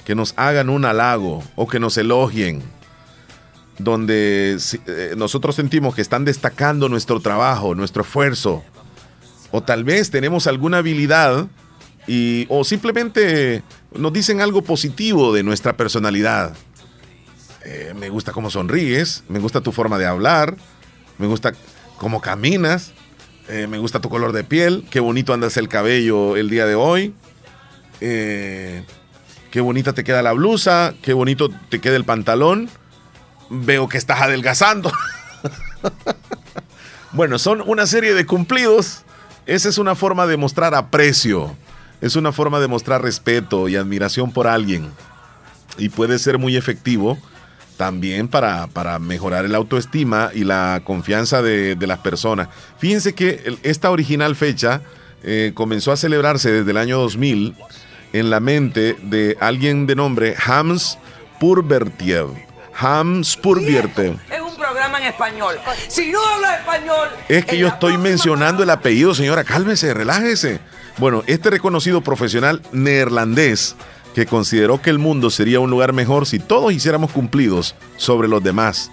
[0.04, 2.62] que nos hagan un halago o que nos elogien,
[3.78, 8.62] donde eh, nosotros sentimos que están destacando nuestro trabajo, nuestro esfuerzo,
[9.50, 11.48] o tal vez tenemos alguna habilidad
[12.06, 13.62] y, o simplemente
[13.94, 16.54] nos dicen algo positivo de nuestra personalidad.
[17.64, 20.56] Eh, me gusta cómo sonríes, me gusta tu forma de hablar,
[21.18, 21.52] me gusta
[21.96, 22.92] cómo caminas,
[23.48, 24.84] eh, me gusta tu color de piel.
[24.90, 27.14] Qué bonito andas el cabello el día de hoy.
[28.00, 28.84] Eh,
[29.50, 30.94] qué bonita te queda la blusa.
[31.02, 32.68] Qué bonito te queda el pantalón.
[33.50, 34.90] Veo que estás adelgazando.
[37.12, 39.02] bueno, son una serie de cumplidos.
[39.46, 41.56] Esa es una forma de mostrar aprecio.
[42.02, 44.90] Es una forma de mostrar respeto y admiración por alguien.
[45.78, 47.16] Y puede ser muy efectivo
[47.76, 52.48] también para, mejorar el autoestima y la confianza de, las personas.
[52.78, 54.82] Fíjense que esta original fecha
[55.22, 57.54] eh, comenzó a celebrarse desde el año 2000
[58.12, 60.98] en la mente de alguien de nombre Hams
[61.38, 62.28] Purbertiev.
[62.74, 64.18] Hams Purbertiev.
[64.28, 65.54] Es un programa en español.
[65.86, 67.08] Si no habla español.
[67.28, 69.44] Es que yo estoy mencionando el apellido, señora.
[69.44, 70.60] Cálmese, relájese.
[70.98, 73.76] Bueno, este reconocido profesional neerlandés
[74.14, 78.42] que consideró que el mundo sería un lugar mejor si todos hiciéramos cumplidos sobre los
[78.42, 78.90] demás,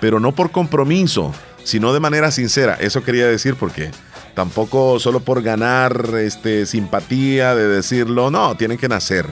[0.00, 1.32] pero no por compromiso,
[1.64, 2.74] sino de manera sincera.
[2.74, 3.90] Eso quería decir porque
[4.34, 9.26] tampoco solo por ganar este, simpatía de decirlo, no, tienen que nacer,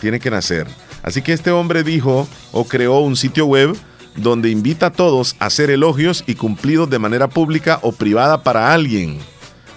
[0.00, 0.66] tienen que nacer.
[1.02, 3.76] Así que este hombre dijo o creó un sitio web
[4.16, 8.72] donde invita a todos a hacer elogios y cumplidos de manera pública o privada para
[8.72, 9.18] alguien,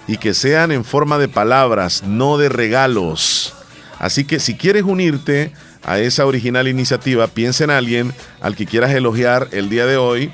[0.06, 3.54] y que sean en forma de palabras, no de regalos.
[3.98, 8.92] Así que si quieres unirte a esa original iniciativa, piensa en alguien al que quieras
[8.92, 10.32] elogiar el día de hoy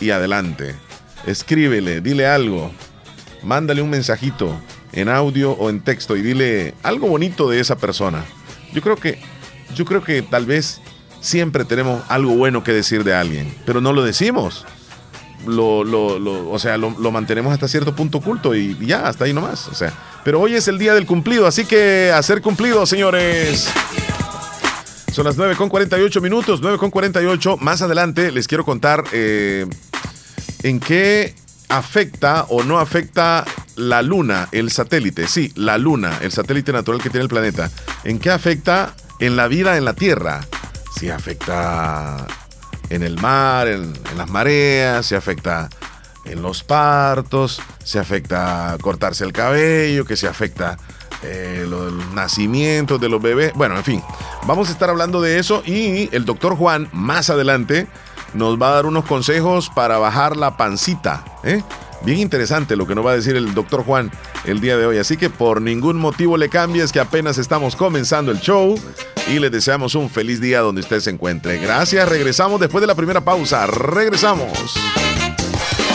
[0.00, 0.74] y adelante.
[1.26, 2.70] Escríbele, dile algo,
[3.42, 4.58] mándale un mensajito
[4.92, 8.24] en audio o en texto y dile algo bonito de esa persona.
[8.72, 9.18] Yo creo que,
[9.74, 10.80] yo creo que tal vez
[11.20, 14.64] siempre tenemos algo bueno que decir de alguien, pero no lo decimos.
[15.46, 19.68] Lo, lo, o sea, lo, mantenemos hasta cierto punto oculto y ya, hasta ahí nomás.
[19.68, 19.92] O sea,
[20.24, 23.68] pero hoy es el día del cumplido, así que a ser cumplido, señores.
[25.12, 27.56] Son las 9 con 48 minutos, 9 con 48.
[27.58, 29.66] Más adelante les quiero contar eh,
[30.62, 31.34] en qué
[31.68, 33.44] afecta o no afecta
[33.76, 35.26] la luna, el satélite.
[35.28, 37.70] Sí, la luna, el satélite natural que tiene el planeta.
[38.04, 40.40] ¿En qué afecta en la vida en la Tierra?
[40.98, 42.26] Si afecta
[42.90, 45.68] en el mar, en, las mareas, si afecta
[46.24, 50.76] en los partos, se afecta cortarse el cabello, que se afecta
[51.22, 53.52] eh, lo del nacimiento de los bebés.
[53.54, 54.02] Bueno, en fin,
[54.46, 57.86] vamos a estar hablando de eso y el doctor Juan más adelante
[58.34, 61.24] nos va a dar unos consejos para bajar la pancita.
[61.44, 61.62] ¿eh?
[62.06, 64.12] Bien interesante lo que nos va a decir el doctor Juan
[64.44, 64.98] el día de hoy.
[64.98, 68.78] Así que por ningún motivo le cambies, que apenas estamos comenzando el show
[69.28, 71.58] y le deseamos un feliz día donde usted se encuentre.
[71.58, 73.66] Gracias, regresamos después de la primera pausa.
[73.66, 74.76] Regresamos.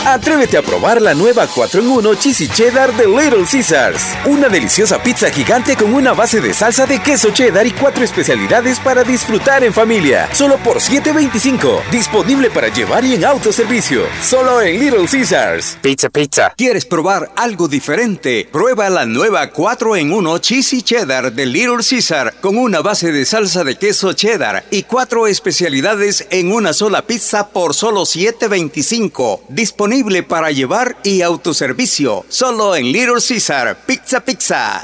[0.05, 4.01] Atrévete a probar la nueva 4 en 1 Cheesy Cheddar de Little Caesars.
[4.25, 8.79] Una deliciosa pizza gigante con una base de salsa de queso cheddar y cuatro especialidades
[8.79, 10.27] para disfrutar en familia.
[10.33, 11.87] Solo por $7.25.
[11.91, 14.05] Disponible para llevar y en autoservicio.
[14.23, 15.77] Solo en Little Caesars.
[15.83, 16.53] Pizza, pizza.
[16.57, 18.49] ¿Quieres probar algo diferente?
[18.51, 23.23] Prueba la nueva 4 en 1 Cheesy Cheddar de Little Caesar con una base de
[23.23, 29.41] salsa de queso cheddar y cuatro especialidades en una sola pizza por solo $7.25.
[29.47, 29.90] Disponible
[30.23, 32.25] para llevar y autoservicio.
[32.29, 33.77] Solo en Little Caesar.
[33.85, 34.83] Pizza Pizza.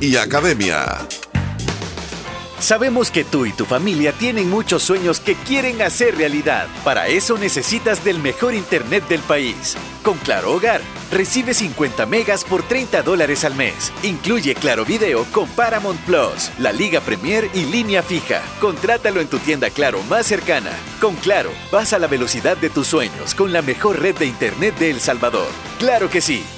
[0.00, 1.06] y Academia.
[2.58, 6.66] Sabemos que tú y tu familia tienen muchos sueños que quieren hacer realidad.
[6.84, 9.76] Para eso necesitas del mejor internet del país.
[10.02, 10.80] Con Claro Hogar,
[11.12, 13.92] recibe 50 megas por 30 dólares al mes.
[14.02, 18.42] Incluye Claro Video con Paramount Plus, la Liga Premier y línea fija.
[18.60, 20.70] Contrátalo en tu tienda Claro más cercana.
[21.00, 24.76] Con Claro, vas a la velocidad de tus sueños con la mejor red de internet
[24.78, 25.48] de El Salvador.
[25.78, 26.42] ¡Claro que sí!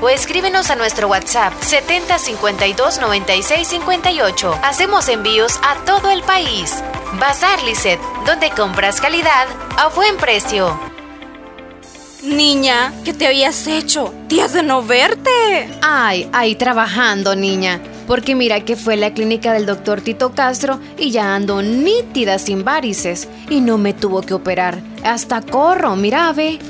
[0.00, 4.58] o escríbenos a nuestro WhatsApp 70 52 96 58.
[4.62, 6.82] Hacemos envíos a todo el país.
[7.18, 10.78] Bazar Lisset, donde compras calidad a buen precio.
[12.22, 14.14] Niña, ¿qué te habías hecho?
[14.28, 15.68] Días de no verte.
[15.82, 17.80] Ay, ahí trabajando, niña.
[18.06, 22.62] Porque mira que fue la clínica del doctor Tito Castro y ya ando nítida sin
[22.62, 23.28] varices.
[23.50, 24.78] Y no me tuvo que operar.
[25.02, 26.60] Hasta corro, mira, ve.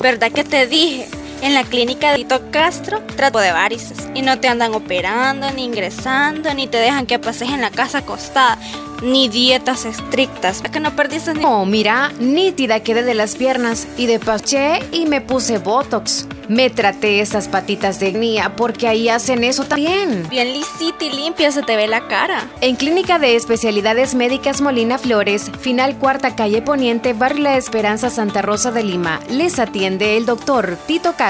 [0.00, 1.08] ¿Verdad que te dije?
[1.42, 5.64] En la clínica de Tito Castro trato de varices y no te andan operando, ni
[5.64, 8.58] ingresando, ni te dejan que pases en la casa acostada,
[9.02, 11.44] ni dietas estrictas, para que no perdiste ni...
[11.44, 16.26] Oh, mira, nítida quedé de las piernas y de paché y me puse Botox.
[16.48, 20.28] Me traté esas patitas de gnía porque ahí hacen eso también.
[20.28, 22.44] Bien lisita y limpia se te ve la cara.
[22.60, 28.42] En Clínica de Especialidades Médicas Molina Flores, final cuarta calle Poniente, Barrio La Esperanza, Santa
[28.42, 31.29] Rosa de Lima, les atiende el doctor Tito Castro.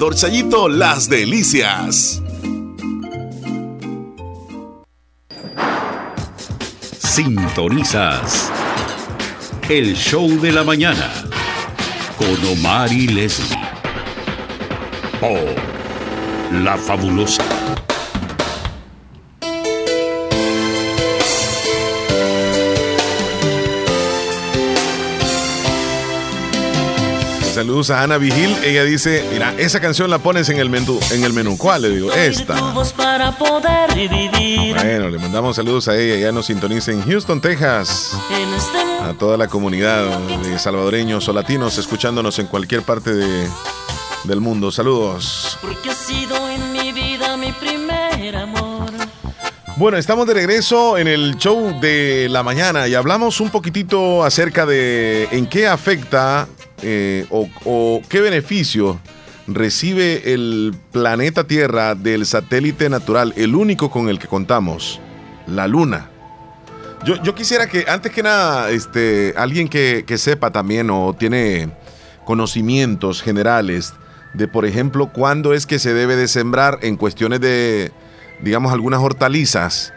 [0.09, 2.23] Chayito Las Delicias.
[6.97, 8.51] Sintonizas
[9.69, 11.13] el show de la mañana
[12.17, 13.59] con Omar y Leslie
[15.19, 17.60] por La Fabulosa.
[27.61, 28.57] Saludos a Ana Vigil.
[28.63, 30.99] Ella dice, mira, esa canción la pones en el menú.
[31.11, 31.59] En el menú.
[31.59, 31.83] ¿Cuál?
[31.83, 32.55] Le digo, esta.
[32.97, 34.73] para poder vivir.
[34.73, 36.15] Bueno, le mandamos saludos a ella.
[36.15, 38.17] Ya nos sintoniza en Houston, Texas.
[39.03, 40.07] A toda la comunidad
[40.39, 43.47] de salvadoreños o latinos escuchándonos en cualquier parte de,
[44.23, 44.71] del mundo.
[44.71, 45.59] Saludos.
[45.61, 48.89] Porque ha sido en mi vida mi primer amor.
[49.75, 54.65] Bueno, estamos de regreso en el show de la mañana y hablamos un poquitito acerca
[54.65, 56.47] de en qué afecta
[56.81, 58.99] eh, o, qué beneficio
[59.47, 64.99] recibe el planeta Tierra del satélite natural, el único con el que contamos,
[65.47, 66.09] la Luna.
[67.03, 71.71] Yo, quisiera que, antes que nada, este, alguien que, que sepa también o tiene
[72.25, 73.93] conocimientos generales
[74.35, 77.91] de, por ejemplo, cuándo es que se debe de sembrar en cuestiones de,
[78.41, 79.91] digamos, algunas hortalizas,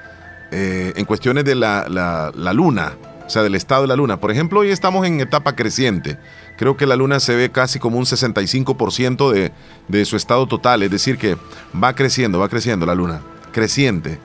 [0.51, 2.95] eh, en cuestiones de la, la- la luna,
[3.27, 4.21] o sea, del estado de la luna.
[4.21, 6.19] Por ejemplo, hoy estamos en etapa creciente.
[6.57, 9.53] Creo que la luna se ve casi como un 65% de,
[9.89, 11.37] de su estado total, es decir, que
[11.83, 13.23] va creciendo, va creciendo la luna,
[13.53, 14.19] creciente.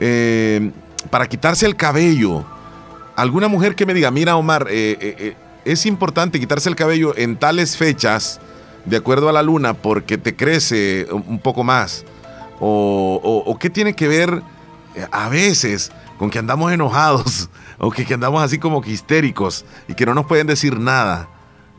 [0.00, 0.70] Eh,
[1.10, 2.44] para quitarse el cabello,
[3.16, 7.16] alguna mujer que me diga, mira Omar, eh, eh, eh, es importante quitarse el cabello
[7.16, 8.40] en tales fechas,
[8.84, 12.04] de acuerdo a la luna, porque te crece un poco más.
[12.60, 14.42] O, qué tiene que ver
[15.10, 17.48] a veces con que andamos enojados
[17.78, 21.28] o que, que andamos así como que histéricos y que no nos pueden decir nada.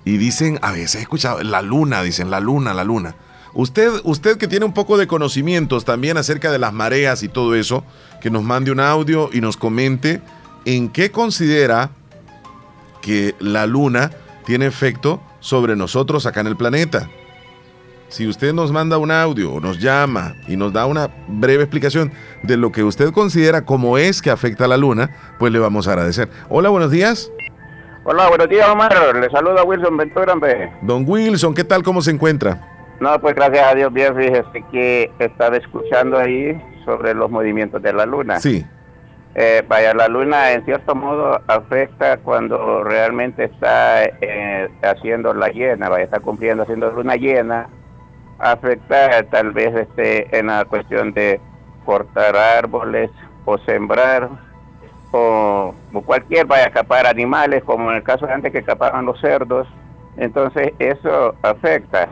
[0.03, 3.15] Y dicen, a veces he escuchado, la luna, dicen, la luna, la luna.
[3.53, 7.55] Usted, usted que tiene un poco de conocimientos también acerca de las mareas y todo
[7.55, 7.83] eso,
[8.21, 10.21] que nos mande un audio y nos comente
[10.65, 11.91] en qué considera
[13.01, 14.11] que la luna
[14.45, 17.09] tiene efecto sobre nosotros acá en el planeta.
[18.07, 22.11] Si usted nos manda un audio o nos llama y nos da una breve explicación
[22.43, 25.87] de lo que usted considera como es que afecta a la luna, pues le vamos
[25.87, 26.29] a agradecer.
[26.49, 27.31] Hola, buenos días.
[28.03, 28.93] Hola, buenos días, Omar.
[29.15, 30.35] Le saluda Wilson Ventura.
[30.83, 31.81] Don Wilson, ¿qué tal?
[31.81, 32.61] ¿Cómo se encuentra?
[32.99, 37.91] No, pues gracias a Dios, bien, fíjese que estaba escuchando ahí sobre los movimientos de
[37.91, 38.39] la luna.
[38.39, 38.65] Sí.
[39.33, 45.89] Eh, vaya, la luna en cierto modo afecta cuando realmente está eh, haciendo la llena,
[45.89, 47.67] vaya, está cumpliendo haciendo luna llena,
[48.39, 51.39] afecta tal vez este en la cuestión de
[51.85, 53.11] cortar árboles
[53.45, 54.29] o sembrar
[55.11, 59.05] o, o cualquier vaya a escapar animales, como en el caso de antes que escapaban
[59.05, 59.67] los cerdos.
[60.17, 62.09] Entonces eso afecta.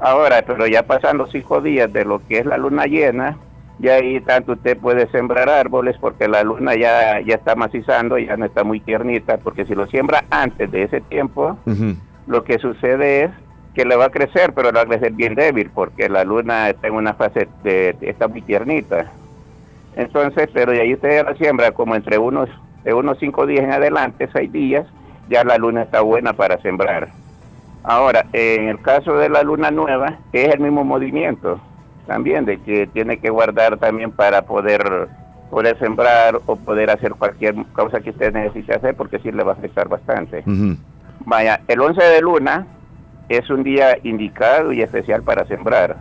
[0.00, 3.36] Ahora, pero ya pasan los cinco días de lo que es la luna llena,
[3.80, 8.36] ya ahí tanto usted puede sembrar árboles porque la luna ya, ya está macizando, ya
[8.36, 11.56] no está muy tiernita, porque si lo siembra antes de ese tiempo,
[12.26, 13.30] lo que sucede es
[13.74, 16.70] que le va a crecer, pero le va a crecer bien débil, porque la luna
[16.70, 19.12] está en una fase de, está muy tiernita.
[19.96, 22.48] Entonces, pero de ahí usted ya la siembra como entre unos,
[22.84, 24.86] de unos cinco días en adelante, seis días,
[25.28, 27.08] ya la luna está buena para sembrar.
[27.82, 31.60] Ahora, en el caso de la luna nueva, es el mismo movimiento
[32.06, 35.08] también, de que tiene que guardar también para poder
[35.50, 39.52] poder sembrar o poder hacer cualquier cosa que usted necesite hacer, porque sí le va
[39.52, 40.44] a afectar bastante.
[41.24, 42.66] Vaya, el 11 de luna
[43.30, 45.96] es un día indicado y especial para sembrar.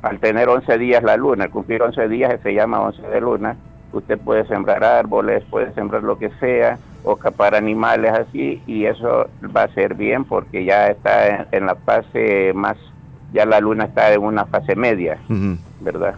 [0.00, 3.56] Al tener 11 días la luna, al cumplir 11 días se llama 11 de luna,
[3.92, 9.26] usted puede sembrar árboles, puede sembrar lo que sea, o capar animales así, y eso
[9.54, 12.76] va a ser bien porque ya está en, la fase más,
[13.32, 15.18] ya la luna está en una fase media,
[15.80, 16.14] ¿verdad?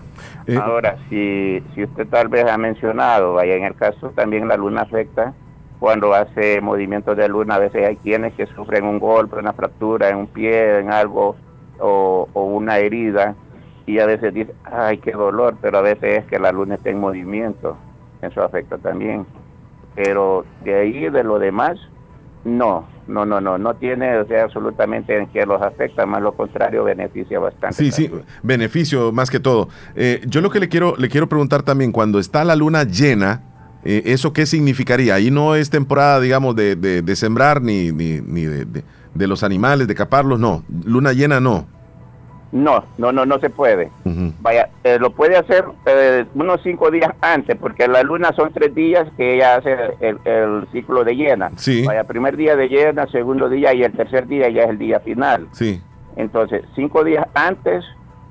[0.47, 4.59] Eh, Ahora, si, si usted tal vez ha mencionado, vaya, en el caso también la
[4.59, 5.33] luna afecta
[5.79, 10.09] cuando hace movimientos de luna, a veces hay quienes que sufren un golpe, una fractura
[10.09, 11.37] en un pie, en algo,
[11.79, 13.35] o, o una herida,
[13.87, 16.91] y a veces dice, ay, qué dolor, pero a veces es que la luna está
[16.91, 17.77] en movimiento,
[18.23, 19.27] eso afecta también.
[19.95, 21.79] Pero de ahí, de lo demás,
[22.45, 26.33] no, no, no, no, no tiene o sea, absolutamente en que los afecta, más lo
[26.33, 27.77] contrario, beneficia bastante.
[27.77, 28.11] Sí, sí,
[28.43, 29.69] beneficio más que todo.
[29.95, 33.43] Eh, yo lo que le quiero, le quiero preguntar también, cuando está la luna llena,
[33.85, 35.15] eh, ¿eso qué significaría?
[35.15, 38.83] Ahí no es temporada, digamos, de, de, sembrar ni, ni, ni de,
[39.15, 40.65] de, los animales, de caparlos, no.
[40.85, 41.67] Luna llena no.
[42.55, 43.91] No, no, no, no se puede.
[44.41, 48.73] Vaya, eh, lo puede hacer eh, unos cinco días antes, porque la luna son tres
[48.73, 51.51] días que ella hace el, ciclo de llena.
[51.57, 51.85] Sí.
[51.85, 55.01] Vaya, primer día de llena, segundo día y el tercer día ya es el día
[55.01, 55.49] final.
[55.51, 55.83] Sí.
[56.15, 57.85] Entonces, cinco días antes,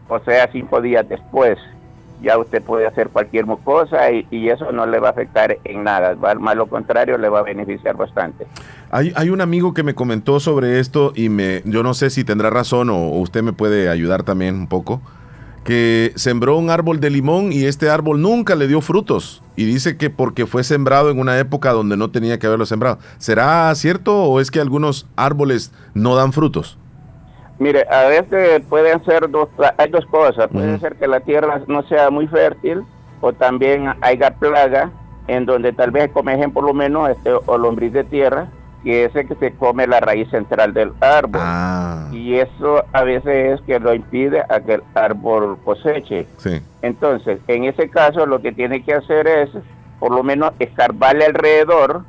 [0.08, 1.60] o sea, cinco días después,
[2.24, 6.16] ya usted puede hacer cualquier cosa y, eso no le va a afectar en nada.
[6.40, 8.48] Más lo contrario, le va a beneficiar bastante.
[8.92, 12.24] Hay, hay, un amigo que me comentó sobre esto y me, yo no sé si
[12.24, 15.02] tendrá razón o, usted me puede ayudar también un poco,
[15.66, 19.44] que sembró un árbol de limón y este árbol nunca le dio frutos.
[19.56, 23.00] Y dice que porque fue sembrado en una época donde no tenía que haberlo sembrado.
[23.18, 26.78] ¿Será cierto o es que algunos árboles no dan frutos?
[27.60, 30.49] Mire, a veces pueden ser dos, hay dos cosas.
[30.51, 32.84] Puede ser que la tierra no sea muy fértil
[33.22, 34.91] o también haya plaga
[35.28, 38.47] en donde tal vez come por lo menos este, o lombriz de tierra
[38.84, 41.41] que es el que se come la raíz central del árbol.
[41.41, 42.10] Ah.
[42.12, 46.28] Y eso a veces es que lo impide a que el árbol coseche.
[46.82, 49.49] Entonces, en ese caso lo que tiene que hacer es,
[49.99, 52.04] por lo menos, escarbarle alrededor,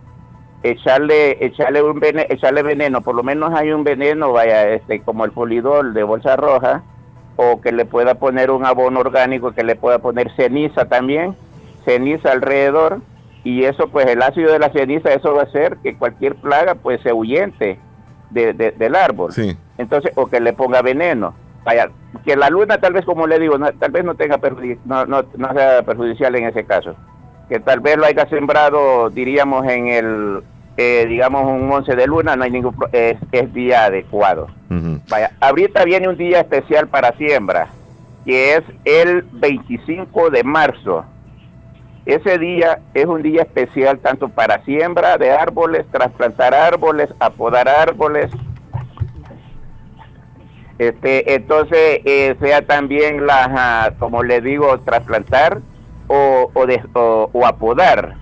[0.64, 5.24] echarle echarle un veneno, echarle veneno, por lo menos hay un veneno, vaya, este como
[5.24, 6.82] el polidol de bolsa roja,
[7.36, 11.36] o que le pueda poner un abono orgánico, que le pueda poner ceniza también,
[11.84, 13.00] ceniza alrededor,
[13.44, 16.76] y eso pues el ácido de la ceniza eso va a hacer que cualquier plaga
[16.76, 17.78] pues se huyente
[18.30, 19.32] de, del árbol.
[19.76, 21.34] Entonces o que le ponga veneno.
[21.62, 21.90] Vaya
[22.24, 24.38] que la luna tal vez como le digo tal vez no tenga
[24.84, 26.96] no, no, no, sea perjudicial en ese caso.
[27.50, 30.42] Que tal vez lo haya sembrado diríamos en el
[30.76, 34.48] eh, digamos un 11 de luna no hay ningún es, es día adecuado
[35.08, 37.68] vaya ahorita viene un día especial para siembra
[38.24, 41.04] que es el 25 de marzo
[42.06, 48.30] ese día es un día especial tanto para siembra de árboles, trasplantar árboles, apodar árboles.
[50.78, 55.60] Este, entonces, eh, sea también la, como le digo, trasplantar
[56.08, 58.16] o, o, apodar.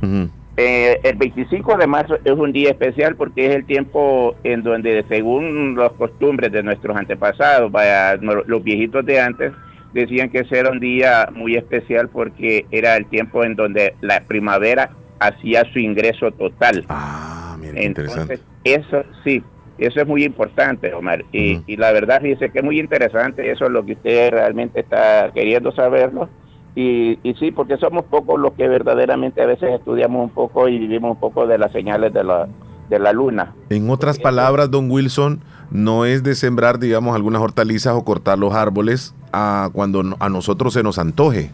[0.57, 5.05] Eh, el 25 de marzo es un día especial porque es el tiempo en donde,
[5.09, 9.53] según las costumbres de nuestros antepasados, vaya, los viejitos de antes,
[9.95, 14.21] decían que ese era un día muy especial porque era el tiempo en donde la
[14.21, 14.91] primavera
[15.21, 16.85] hacía su ingreso total.
[16.89, 19.43] Ah, mira, Entonces, eso sí,
[19.79, 21.25] eso es muy importante, Omar.
[21.33, 25.31] Y, la verdad, dice que es muy interesante, eso es lo que usted realmente está
[25.35, 26.29] queriendo saberlo.
[26.75, 30.79] Y, y sí, porque somos pocos los que verdaderamente a veces estudiamos un poco y
[30.79, 32.49] vivimos un poco de las señales de la,
[32.89, 33.55] de la luna.
[33.69, 38.55] En otras palabras, don Wilson, no es de sembrar, digamos, algunas hortalizas o cortar los
[38.55, 41.51] árboles a cuando a nosotros se nos antoje.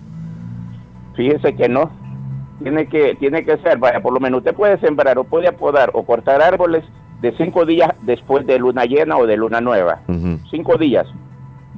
[1.16, 1.90] Fíjese que no.
[2.62, 5.90] Tiene que, tiene que ser, vaya, por lo menos usted puede sembrar o puede apodar
[5.94, 6.84] o cortar árboles
[7.20, 10.00] de cinco días después de luna llena o de luna nueva.
[10.50, 11.06] Cinco días.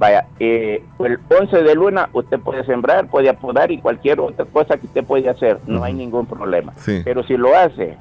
[0.01, 4.75] Vaya, eh, el 11 de luna usted puede sembrar, puede apodar y cualquier otra cosa
[4.77, 6.73] que usted puede hacer, no hay ningún problema.
[6.77, 7.03] Sí.
[7.05, 7.97] Pero si lo hace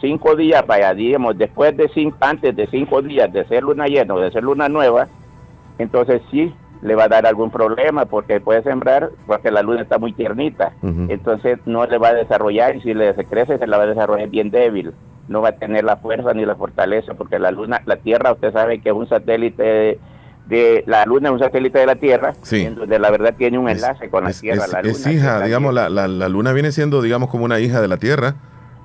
[0.00, 4.14] cinco días, vaya, digamos, después de cinco, antes de cinco días de ser luna llena
[4.14, 5.06] o de ser luna nueva,
[5.78, 9.96] entonces sí le va a dar algún problema porque puede sembrar porque la luna está
[9.96, 10.72] muy tiernita.
[10.82, 14.28] Entonces no le va a desarrollar y si le crece se la va a desarrollar
[14.28, 14.92] bien débil.
[15.28, 18.52] No va a tener la fuerza ni la fortaleza porque la luna, la Tierra, usted
[18.52, 20.00] sabe que es un satélite
[20.48, 22.62] de, la luna es un satélite de la Tierra, Sí.
[22.62, 24.64] en donde la verdad tiene un enlace con la Es, Tierra.
[24.64, 27.60] es- la luna, es hija, digamos, la, la- la luna viene siendo, digamos, como una
[27.60, 28.36] hija de la Tierra,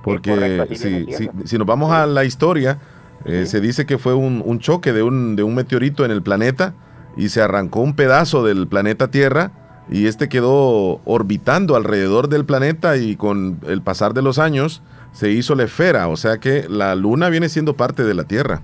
[0.02, 2.78] porque correcto, si, si, si nos vamos a la historia,
[3.24, 6.22] eh, se dice que fue un, un choque de un, de un meteorito en el
[6.22, 6.74] planeta
[7.16, 9.50] y se arrancó un pedazo del planeta Tierra
[9.88, 15.30] y este quedó orbitando alrededor del planeta y con el pasar de los años se
[15.30, 18.60] hizo la esfera, o sea que la luna viene siendo parte de la Tierra.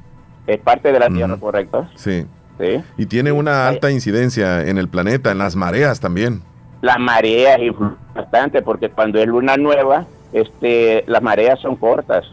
[0.47, 1.89] es parte de la Tierra, correcto.
[1.95, 2.27] Sí.
[2.61, 2.83] Sí.
[2.99, 6.43] Y tiene una alta incidencia en el planeta, en las mareas también.
[6.83, 12.25] las mareas influyen bastante porque cuando es luna nueva, este, las mareas son cortas.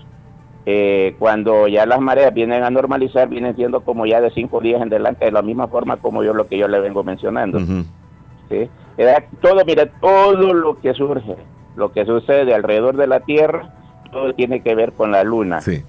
[0.66, 4.82] Eh, cuando ya las mareas vienen a normalizar, vienen siendo como ya de cinco días
[4.82, 7.60] en adelante, de la misma forma como yo lo que yo le vengo mencionando.
[9.42, 11.38] todo, mira, todo lo que surge,
[11.78, 13.74] lo que sucede alrededor de la Tierra,
[14.12, 15.62] todo tiene que ver con la luna.
[15.62, 15.84] Sí.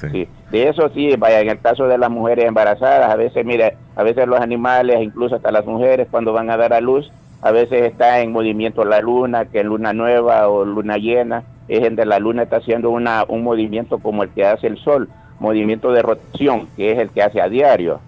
[0.00, 0.28] Sí.
[0.50, 4.02] De eso sí, vaya, en el caso de las mujeres embarazadas, a veces, mira, a
[4.02, 7.10] veces los animales, incluso hasta las mujeres, cuando van a dar a luz,
[7.42, 11.82] a veces está en movimiento la luna, que es luna nueva o luna llena, es
[11.82, 15.92] donde la luna está haciendo una, un movimiento como el que hace el sol, movimiento
[15.92, 18.00] de rotación, que es el que hace a diario,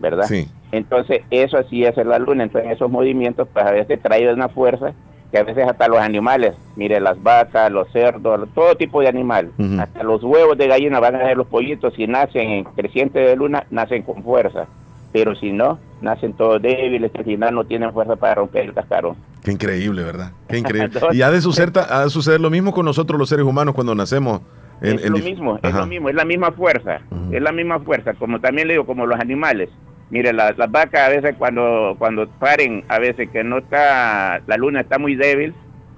[0.00, 0.24] ¿verdad?
[0.24, 0.48] Sí.
[0.70, 2.44] Entonces, eso así es la luna.
[2.44, 4.92] Entonces, esos movimientos, pues a veces trae una fuerza
[5.30, 9.52] que a veces hasta los animales, mire, las vacas, los cerdos, todo tipo de animal,
[9.78, 13.36] hasta los huevos de gallina van a ser los pollitos, si nacen en creciente de
[13.36, 14.66] luna, nacen con fuerza.
[15.12, 18.74] Pero si no, nacen todos débiles, que al final no tienen fuerza para romper el
[18.74, 19.16] cascarón.
[19.42, 20.32] Qué increíble, ¿verdad?
[20.48, 21.00] Qué increíble.
[21.12, 23.94] Y ha de, suceder, ha de suceder lo mismo con nosotros los seres humanos cuando
[23.94, 24.42] nacemos.
[24.80, 27.00] En, es en lo mismo, es lo mismo, es la misma fuerza,
[27.32, 29.70] es la misma fuerza, como también le digo, como los animales.
[30.10, 34.56] Mire, la- las vacas a veces cuando, cuando paren, a veces que no está, la
[34.56, 35.54] luna está muy débil,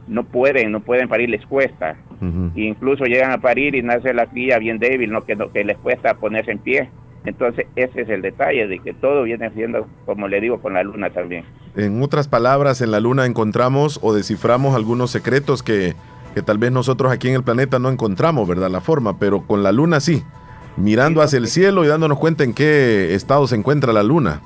[0.09, 1.97] no pueden, no pueden parir, les cuesta.
[2.55, 5.79] Incluso llegan a parir y nace la cría bien débil, no que, no- que les
[5.79, 6.91] cuesta ponerse en pie.
[7.25, 10.83] Entonces, ese es el detalle de que todo viene siendo, como le digo, con la
[10.83, 11.45] luna también.
[11.77, 15.95] En otras palabras, en la luna encontramos o desciframos algunos secretos que,
[16.35, 18.71] que tal vez nosotros aquí en el planeta no encontramos, ¿verdad?
[18.71, 20.23] La forma, pero con la luna sí.
[20.77, 24.41] Mirando hacia el cielo y dándonos cuenta en qué estado se encuentra la luna.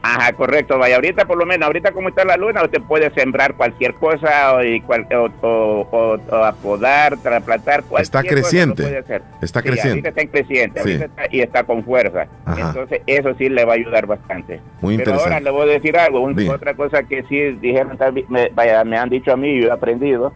[0.00, 0.78] Ajá, correcto.
[0.78, 4.54] Vaya, ahorita por lo menos, ahorita como está la luna, usted puede sembrar cualquier cosa
[4.54, 8.82] o, y cual- o, o- o- o apodar, trasplantar, cualquier Está cosa creciente.
[8.84, 9.22] puede hacer.
[9.42, 10.08] Está Sí, creciente.
[10.08, 10.98] está en creciente, Sí.
[11.32, 12.26] y está con fuerza.
[12.44, 12.68] Ajá.
[12.68, 14.60] Entonces, eso sí le va a ayudar bastante.
[14.80, 15.34] Muy Pero interesante.
[15.34, 17.98] ahora le voy a decir algo, un- otra cosa que sí dijeron
[18.28, 20.32] me, vaya, me han dicho a mí y yo he aprendido,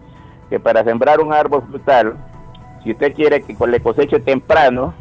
[0.50, 2.14] que para sembrar un árbol frutal,
[2.82, 4.92] si usted quiere que le coseche temprano,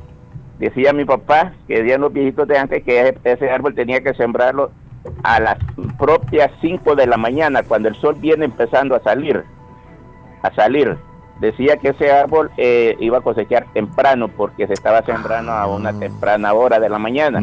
[0.70, 4.72] decía mi papá, que decían los viejitos de antes, que ese- árbol tenía que sembrarlo
[5.24, 5.58] a las
[5.98, 9.44] propias 5 de la mañana, cuando el sol viene empezando a salir,
[10.44, 10.96] a salir.
[11.40, 15.92] Decía que ese árbol eh, iba a cosechar temprano porque se estaba sembrando a una
[16.00, 17.40] temprana hora de la mañana.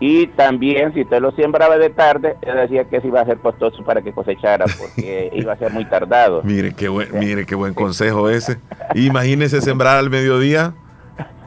[0.00, 3.38] Y también, si usted lo sembraba de tarde, él decía que eso iba a ser
[3.38, 6.42] costoso para que cosechara porque iba a ser muy tardado.
[6.44, 8.58] Mire qué buen, mire qué buen consejo ese.
[8.94, 10.74] Imagínese sembrar al mediodía.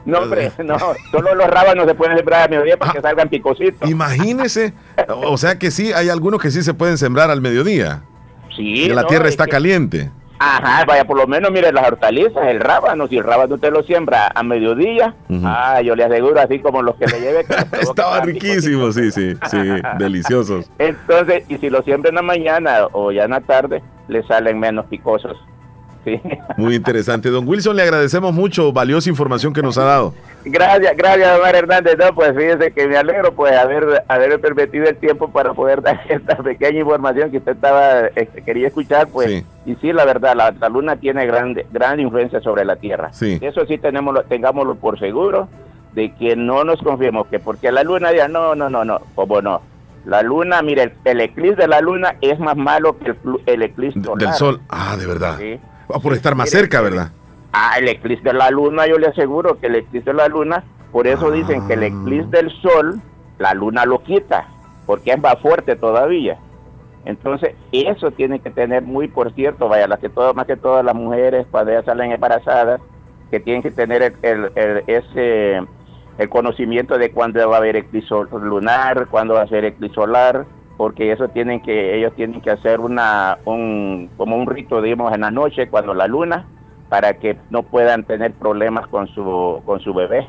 [0.04, 0.76] No, hombre, no,
[1.10, 3.88] solo los rábanos se pueden sembrar a mediodía para que salgan picositos.
[3.88, 4.72] Imagínese.
[5.08, 8.02] O sea que sí, hay algunos que sí se pueden sembrar al mediodía.
[8.56, 10.10] Sí, que la no, tierra es está que- caliente.
[10.44, 13.84] Ajá, vaya, por lo menos mire las hortalizas, el rábano, si el rábano usted lo
[13.84, 15.40] siembra a mediodía, Ujú.
[15.46, 17.44] ah, yo le aseguro, así como los que le lleve.
[17.44, 19.58] que le provoca Estaba más riquísimo, sí, sí, sí,
[20.00, 20.68] deliciosos.
[20.80, 24.58] Entonces, y si lo siembra en la mañana o ya en la tarde, le salen
[24.58, 25.36] menos picosos.
[26.04, 26.20] Sí.
[26.56, 27.30] Muy interesante.
[27.30, 30.14] Don Wilson, le agradecemos mucho, valiosa información que nos ha dado.
[30.44, 31.96] Gracias, gracias, Omar Hernández.
[31.96, 36.00] No, pues fíjese que me alegro pues haber, haber permitido el tiempo para poder dar
[36.08, 39.28] esta pequeña información que usted estaba este, quería escuchar, pues.
[39.28, 39.46] Sí.
[39.64, 43.12] Y sí, la verdad, la, la luna tiene grande, gran influencia sobre la Tierra.
[43.12, 43.38] Sí.
[43.40, 45.48] Eso sí tenemos, tengámoslo por seguro,
[45.94, 49.40] de que no nos confiemos, que porque la luna diga, no, no, no, no, como
[49.40, 49.60] no.
[50.04, 53.62] La luna, mire, el, el eclipse de la luna es más malo que el, el
[53.62, 54.18] eclipse solar.
[54.18, 54.60] Del sol.
[54.68, 55.38] Ah, de verdad.
[55.38, 55.60] Sí.
[55.92, 57.10] Va por estar más cerca, ¿verdad?
[57.52, 60.64] Ah, el eclipse de la luna, yo le aseguro que el eclipse de la luna,
[60.90, 63.00] por eso dicen que el eclipse del sol,
[63.38, 64.46] la luna lo quita,
[64.86, 66.38] porque es más fuerte todavía.
[67.04, 70.84] Entonces, eso tiene que tener muy por cierto, vaya, las que todo, más que todas
[70.84, 72.80] las mujeres cuando ellas salen embarazadas,
[73.30, 75.62] que tienen que tener el, el- el- ese,
[76.18, 80.46] el conocimiento de cuándo va a haber eclipse lunar, cuándo va a ser eclipse solar,
[80.82, 85.20] porque eso tienen que ellos tienen que hacer una un como un rito digamos en
[85.20, 86.44] la noche cuando la luna
[86.88, 90.26] para que no puedan tener problemas con su con su bebé,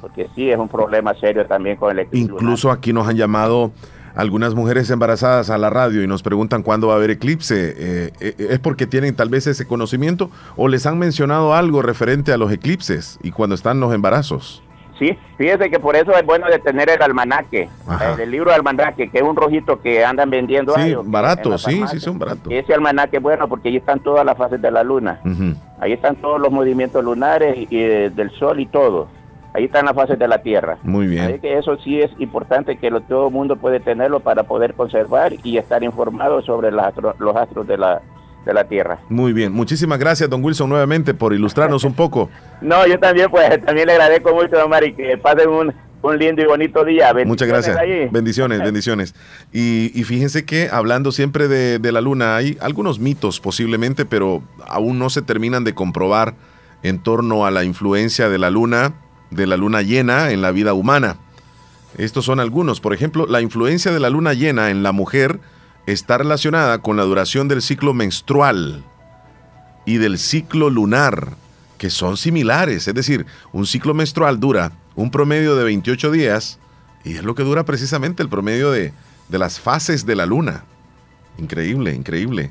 [0.00, 2.42] porque sí es un problema serio también con el eclipse lunar.
[2.42, 3.72] Incluso aquí nos han llamado
[4.14, 7.74] algunas mujeres embarazadas a la radio y nos preguntan cuándo va a haber eclipse.
[7.76, 12.32] Eh, eh, ¿Es porque tienen tal vez ese conocimiento o les han mencionado algo referente
[12.32, 14.62] a los eclipses y cuando están los embarazos?
[15.00, 18.22] Sí, fíjese que por eso es bueno de tener el almanaque, Ajá.
[18.22, 21.98] el, libro de almanaque, que es un rojito que andan vendiendo Sí, barato, sí, sí,
[21.98, 22.52] son baratos.
[22.52, 25.18] Ese almanaque es bueno porque ahí están todas las fases de la luna.
[25.24, 25.54] Ujú.
[25.80, 29.08] Ahí están todos los movimientos lunares y, y del sol y todo.
[29.54, 30.76] Ahí están las fases de la Tierra.
[30.82, 31.24] Muy bien.
[31.24, 34.74] Así que eso sí es importante que lo- todo el mundo puede tenerlo para poder
[34.74, 38.02] conservar y estar informado sobre las astro- los astros de la,
[38.44, 39.00] de la Tierra.
[39.08, 39.52] Muy bien.
[39.52, 42.30] Muchísimas gracias, don Wilson, nuevamente por ilustrarnos un poco.
[42.60, 45.72] No, yo también pues también le agradezco mucho, don Mari, que pasen un,
[46.02, 47.10] un lindo y bonito día.
[47.24, 47.78] Muchas gracias.
[48.10, 49.14] Bendiciones, bendiciones.
[49.50, 54.42] Y, y fíjense que hablando siempre de, de la luna, hay algunos mitos posiblemente, pero
[54.68, 56.34] aún no se terminan de comprobar
[56.82, 58.92] en torno a la influencia de la luna,
[59.30, 61.16] de la luna llena en la vida humana.
[61.96, 62.80] Estos son algunos.
[62.80, 65.40] Por ejemplo, la influencia de la luna llena en la mujer
[65.86, 68.84] está relacionada con la duración del ciclo menstrual
[69.86, 71.34] y del ciclo lunar,
[71.78, 72.86] que son similares.
[72.86, 76.58] Es decir, un ciclo menstrual dura un promedio de 28 días
[77.04, 78.92] y es lo que dura precisamente el promedio de,
[79.28, 80.64] de las fases de la luna.
[81.38, 82.50] Increíble, increíble.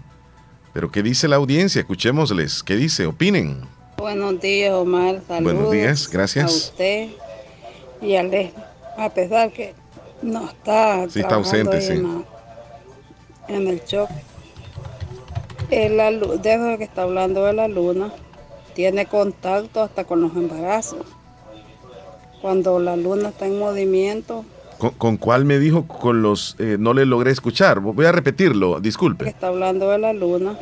[0.74, 1.80] Pero ¿qué dice la audiencia?
[1.82, 2.64] Escuchémosles.
[2.64, 3.06] ¿Qué dice?
[3.06, 3.62] Opinen.
[3.98, 5.22] Buenos días, Omar.
[5.28, 6.46] Saludos Buenos días, gracias.
[6.46, 7.10] A usted
[8.02, 8.24] y a
[8.98, 9.74] a pesar que
[10.22, 11.96] no está, Sí, está ausente, sí.
[11.98, 12.39] la-
[13.50, 14.08] en el shop.
[15.72, 18.12] Eh, la lu- de eso que está hablando de la luna,
[18.74, 21.06] tiene contacto hasta con los embarazos.
[22.42, 24.46] Cuando la luna está en movimiento,
[24.78, 25.86] ¿Con, con cuál me dijo?
[25.86, 26.56] Con los...
[26.58, 27.82] eh, no le logré escuchar.
[27.82, 29.28] Voy a repetirlo, que disculpe.
[29.28, 30.58] está hablando de la luna,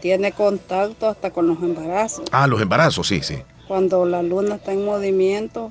[0.00, 2.24] tiene contacto hasta con los embarazos.
[2.32, 3.36] Ah, los embarazos, sí, sí.
[3.68, 5.70] cuando la luna está en movimiento,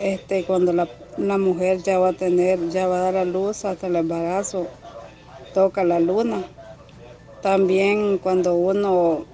[0.00, 0.88] este, cuando la,
[1.18, 4.66] la mujer ya va a tener, ya va a dar a luz hasta el embarazo,
[5.58, 6.44] toca la luna.
[7.42, 9.26] También cuando uno,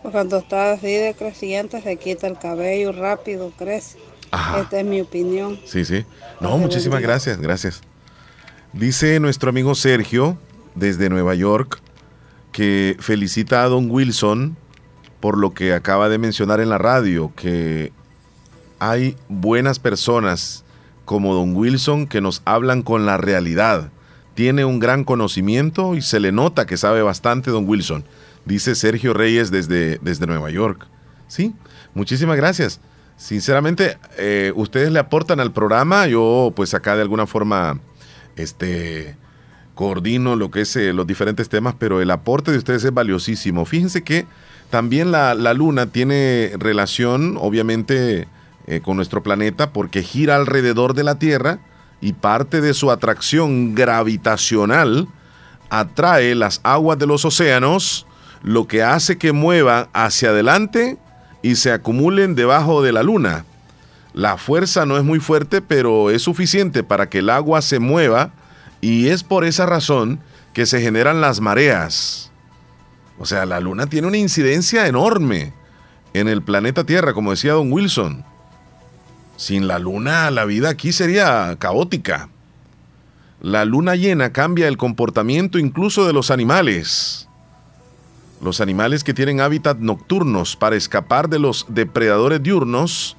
[0.00, 3.98] cuando está así de creciente, se quita el cabello rápido, crece.
[4.58, 5.60] Esta es mi opinión.
[5.66, 6.06] Sí, sí.
[6.40, 7.82] No, muchísimas gracias, gracias.
[8.72, 10.38] Dice nuestro amigo Sergio,
[10.74, 11.80] desde Nueva York,
[12.50, 14.56] que felicita a don Wilson
[15.20, 17.92] por lo que acaba de mencionar en la radio, que
[18.78, 20.64] hay buenas personas
[21.04, 23.90] como don Wilson que nos hablan con la realidad.
[24.36, 28.04] Tiene un gran conocimiento y se le nota que sabe bastante don Wilson,
[28.44, 30.86] dice Sergio Reyes desde, desde Nueva York.
[31.26, 31.54] Sí,
[31.94, 32.78] muchísimas gracias.
[33.16, 37.80] Sinceramente, eh, ustedes le aportan al programa, yo pues acá de alguna forma
[38.36, 39.16] este,
[39.74, 43.64] coordino lo que es eh, los diferentes temas, pero el aporte de ustedes es valiosísimo.
[43.64, 44.26] Fíjense que
[44.68, 48.28] también la, la luna tiene relación, obviamente,
[48.66, 51.58] eh, con nuestro planeta porque gira alrededor de la Tierra
[52.00, 55.08] y parte de su atracción gravitacional
[55.70, 58.06] atrae las aguas de los océanos,
[58.42, 60.98] lo que hace que mueva hacia adelante
[61.42, 63.44] y se acumulen debajo de la luna.
[64.12, 68.30] La fuerza no es muy fuerte, pero es suficiente para que el agua se mueva
[68.80, 70.20] y es por esa razón
[70.52, 72.30] que se generan las mareas.
[73.18, 75.52] O sea, la luna tiene una incidencia enorme
[76.14, 78.24] en el planeta Tierra, como decía don Wilson.
[79.36, 82.28] Sin la luna, la vida aquí sería caótica.
[83.40, 87.28] La luna llena cambia el comportamiento incluso de los animales.
[88.42, 93.16] Los animales que tienen hábitat nocturnos para escapar de los depredadores diurnos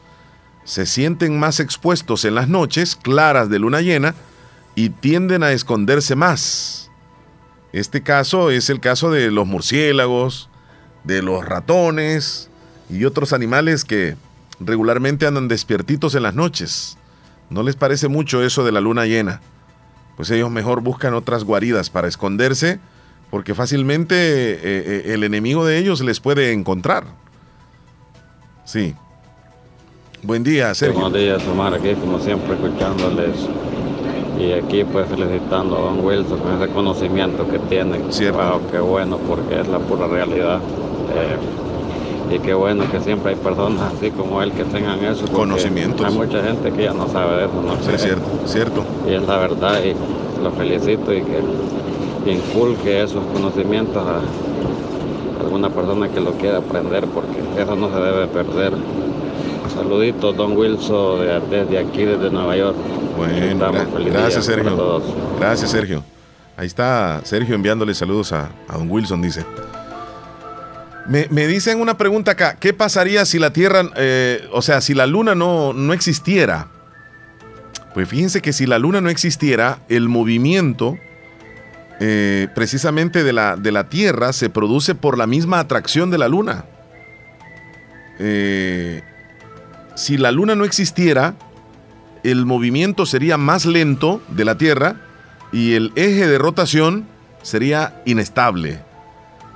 [0.64, 4.16] se sienten más expuestos en las noches claras de luna llena
[4.76, 6.92] y tienden a esconderse más.
[7.74, 10.50] Este caso es el caso de los murciélagos,
[11.04, 12.50] de los ratones
[12.90, 14.18] y otros animales que
[14.60, 16.98] regularmente andan despiertitos en las noches.
[17.50, 19.42] ¿No les parece mucho eso de la luna llena?
[20.16, 22.80] Pues ellos mejor buscan otras guaridas para esconderse
[23.30, 27.06] porque fácilmente eh, eh, el enemigo de ellos les puede encontrar.
[28.66, 28.96] Sí.
[30.24, 31.00] Buen día, Sergio.
[31.00, 33.48] Buenos días, Omar, aquí como siempre escuchándoles.
[34.40, 38.00] Y aquí pues felicitando a Don Wilson con ese conocimiento que tiene.
[38.00, 40.60] Wow, qué bueno, porque es la pura realidad.
[41.16, 41.38] Eh,
[42.30, 45.26] y qué bueno que siempre hay personas así como él que tengan eso.
[45.28, 46.06] Conocimientos.
[46.06, 47.76] Hay mucha gente que ya no sabe de eso, ¿no?
[47.82, 48.84] Sí, es cierto, cierto.
[49.08, 49.94] Y es la verdad, y
[50.44, 54.22] lo felicito y que inculque esos conocimientos a
[55.44, 58.74] alguna persona que lo quiera aprender, porque eso no se debe perder.
[59.74, 61.20] Saluditos, don Wilson,
[61.50, 62.76] desde aquí, desde Nueva York.
[63.16, 63.70] Bueno,
[64.12, 65.02] gracias Sergio.
[65.40, 66.04] Gracias Sergio.
[66.56, 69.46] Ahí está Sergio enviándole saludos a, don Wilson, dice.
[71.08, 75.08] Me, dicen una pregunta acá, ¿qué pasaría si la Tierra, eh, o sea, si la
[75.08, 76.68] Luna no, no existiera?
[77.94, 80.98] Pues fíjense que si la Luna no existiera, el movimiento
[82.00, 86.28] eh, precisamente de la, de la Tierra se produce por la misma atracción de la
[86.28, 86.66] Luna.
[88.20, 89.02] Eh,
[89.96, 91.36] si la Luna no existiera,
[92.24, 94.98] el movimiento sería más lento de la Tierra
[95.52, 97.08] y el eje de rotación
[97.42, 98.87] sería inestable.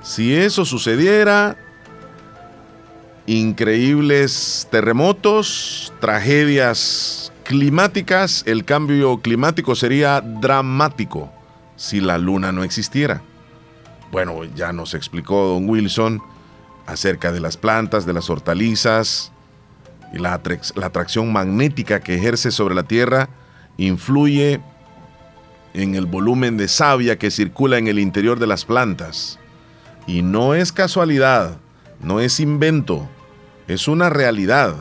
[0.02, 1.56] Si eso sucediera,
[3.26, 11.32] increíbles terremotos, tragedias climáticas, el cambio climático sería dramático
[11.76, 13.22] si la luna no existiera.
[14.10, 16.20] Bueno, ya nos explicó don Wilson
[16.86, 19.32] acerca de las plantas, de las hortalizas
[20.12, 20.40] y la,
[20.74, 23.28] la atracción magnética que ejerce sobre la Tierra
[23.76, 24.60] influye
[25.74, 29.38] en el volumen de savia que circula en el interior de las plantas.
[30.06, 31.58] Y no es casualidad,
[32.00, 33.08] no es invento,
[33.68, 34.76] es una realidad.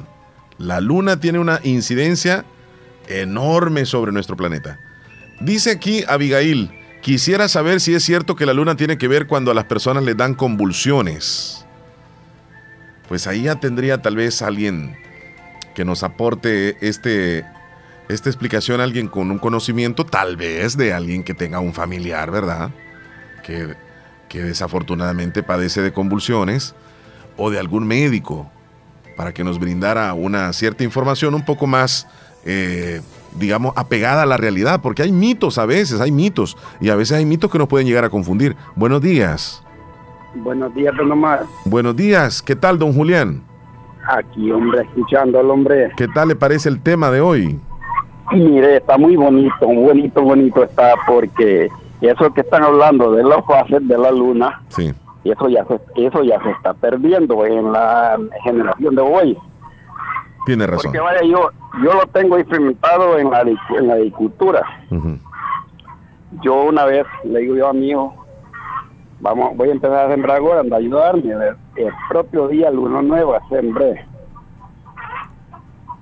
[0.57, 2.45] La luna tiene una incidencia
[3.07, 4.79] enorme sobre nuestro planeta.
[5.39, 9.51] Dice aquí Abigail, quisiera saber si es cierto que la luna tiene que ver cuando
[9.51, 11.65] a las personas le dan convulsiones.
[13.07, 14.95] Pues ahí ya tendría tal vez alguien
[15.75, 17.45] que nos aporte este
[18.09, 22.71] esta explicación alguien con un conocimiento, tal vez de alguien que tenga un familiar, ¿verdad?
[23.43, 23.75] Que,
[24.31, 26.73] que desafortunadamente padece de convulsiones,
[27.35, 28.49] o de algún médico,
[29.17, 32.07] para que nos brindara una cierta información un poco más,
[32.45, 33.01] eh,
[33.37, 37.17] digamos, apegada a la realidad, porque hay mitos a veces, hay mitos, y a veces
[37.17, 38.55] hay mitos que nos pueden llegar a confundir.
[38.73, 39.61] Buenos días.
[40.33, 41.43] Buenos días, don Omar.
[41.65, 43.43] Buenos días, ¿qué tal, don Julián?
[44.07, 45.91] Aquí, hombre, escuchando al hombre.
[45.97, 47.59] ¿Qué tal le parece el tema de hoy?
[48.31, 51.69] Mire, está muy bonito, bonito, bonito está porque
[52.01, 54.91] eso que están hablando de los fases de la luna, sí.
[55.23, 59.37] eso ya se, eso ya se está perdiendo en la generación de hoy.
[60.45, 60.91] Tiene razón.
[60.91, 61.51] Porque vaya, yo,
[61.83, 64.63] yo lo tengo experimentado en la, en la agricultura.
[66.41, 68.15] Yo una vez le digo yo a mi hijo,
[69.19, 71.31] vamos, voy a empezar a sembrar ahora, anda a ayudarme.
[71.31, 74.10] El, el propio día luna nueva sembré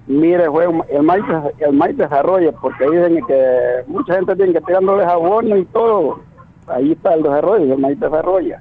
[0.10, 1.24] Mire, fue el maíz,
[1.60, 6.22] el maíz desarrolla, porque dicen que mucha gente tiene que tirándole jabón y todo.
[6.66, 8.60] Ahí está el desarrollo, el maíz desarrolla.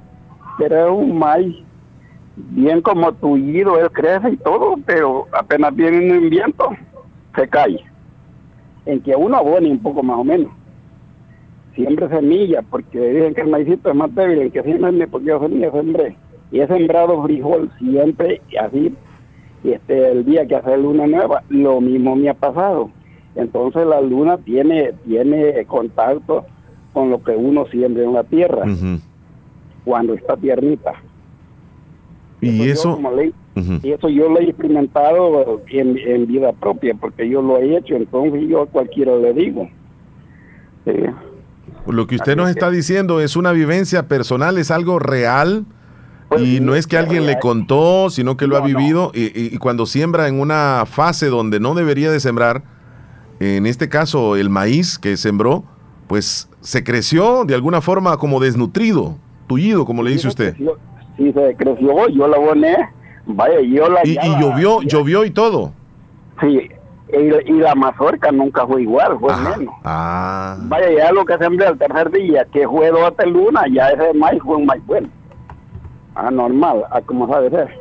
[0.58, 1.56] Pero es un maíz
[2.36, 6.68] bien como tullido, él crece y todo, pero apenas viene un viento,
[7.34, 7.82] se cae.
[8.84, 10.52] En que uno abone un poco más o menos.
[11.74, 15.40] Siempre semilla, porque dicen que el maicito es más débil, en que siempre porque yo
[15.40, 16.14] semilla sembré.
[16.50, 18.94] Y he sembrado frijol siempre así
[19.64, 22.90] y este el día que hace luna nueva, lo mismo me ha pasado.
[23.34, 26.46] Entonces la luna tiene, tiene contacto
[26.92, 28.64] con lo que uno siembra en la tierra,
[29.84, 30.94] cuando está tiernita.
[32.40, 32.98] Y eso...
[33.82, 37.96] Y eso yo lo he experimentado en, en, vida propia, porque yo lo he hecho,
[37.96, 39.68] entonces yo a cualquiera le digo.
[41.88, 45.64] Lo que usted nos está diciendo es una vivencia personal, es algo real
[46.28, 49.10] pues y no es que alguien le contó, sino que lo ha vivido.
[49.14, 52.62] Y, cuando siembra en una fase donde no debería de sembrar,
[53.40, 55.64] en este caso el maíz que sembró,
[56.06, 59.16] pues se creció de alguna forma como desnutrido,
[59.46, 60.54] tullido, como le dice usted.
[61.16, 62.76] sí, se creció, yo la aboné,
[63.26, 64.00] vaya, yo la...
[64.04, 65.72] Y, y llovió, llovió y todo.
[66.40, 66.68] Sí,
[67.10, 69.74] y, la mazorca nunca fue igual, fue menos.
[69.82, 70.58] Ah.
[70.64, 74.42] Vaya, ya lo que sembré el tercer día, que fue dos luna, ya ese maíz
[74.42, 75.08] fue un maíz bueno
[76.26, 77.80] anormal, a como sabe ser.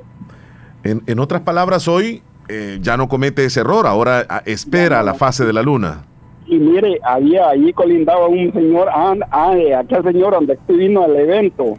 [0.84, 5.14] En, en otras palabras, hoy eh, ya no comete ese error, ahora ah, espera la
[5.14, 6.04] fase de la luna.
[6.46, 11.78] Y mire, había ahí colindaba un señor, ah, ah, aquel señor donde vino al evento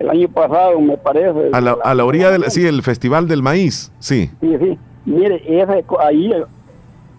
[0.00, 1.50] el año pasado, me parece.
[1.52, 4.30] A la, a la orilla del, sí, el Festival del Maíz, sí.
[4.40, 4.78] Sí, sí.
[5.04, 6.46] Mire, ese, ahí él,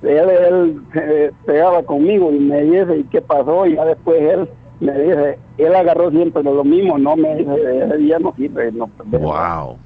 [0.04, 3.66] él, eh, pegaba conmigo y me dice, ¿y qué pasó?
[3.68, 4.50] Y ya después él
[4.82, 8.72] me dice, él agarró siempre lo mismo, no me dice, ese día no sirve.
[8.72, 9.78] No, wow.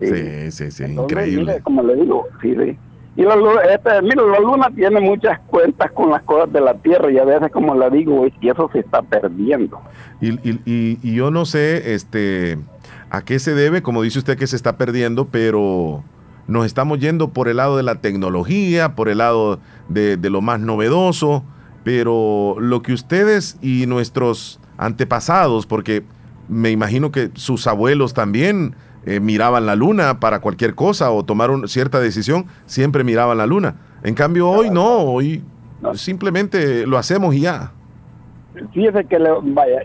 [0.00, 1.60] Sí, sí, sí, increíble.
[1.62, 2.76] como le digo, sí, sí.
[3.16, 3.34] Y la,
[3.72, 7.24] este, mira, la luna tiene muchas cuentas con las cosas de la Tierra y a
[7.24, 9.80] veces, como le digo, y eso se está perdiendo.
[10.20, 12.58] Y, y, y, yo no sé este,
[13.10, 16.02] a qué se debe, como dice usted que se está perdiendo, pero
[16.48, 20.40] nos estamos yendo por el lado de la tecnología, por el lado de, de lo
[20.40, 21.44] más novedoso
[21.92, 26.04] pero lo que ustedes y nuestros antepasados, porque
[26.48, 28.76] me imagino que sus abuelos también
[29.06, 33.46] eh, miraban la luna para cualquier cosa o tomar una cierta decisión, siempre miraban la
[33.46, 33.74] luna.
[34.04, 35.42] En cambio hoy no, hoy
[35.94, 37.72] simplemente lo hacemos y ya.
[38.72, 39.82] Fíjese que, le, vaya,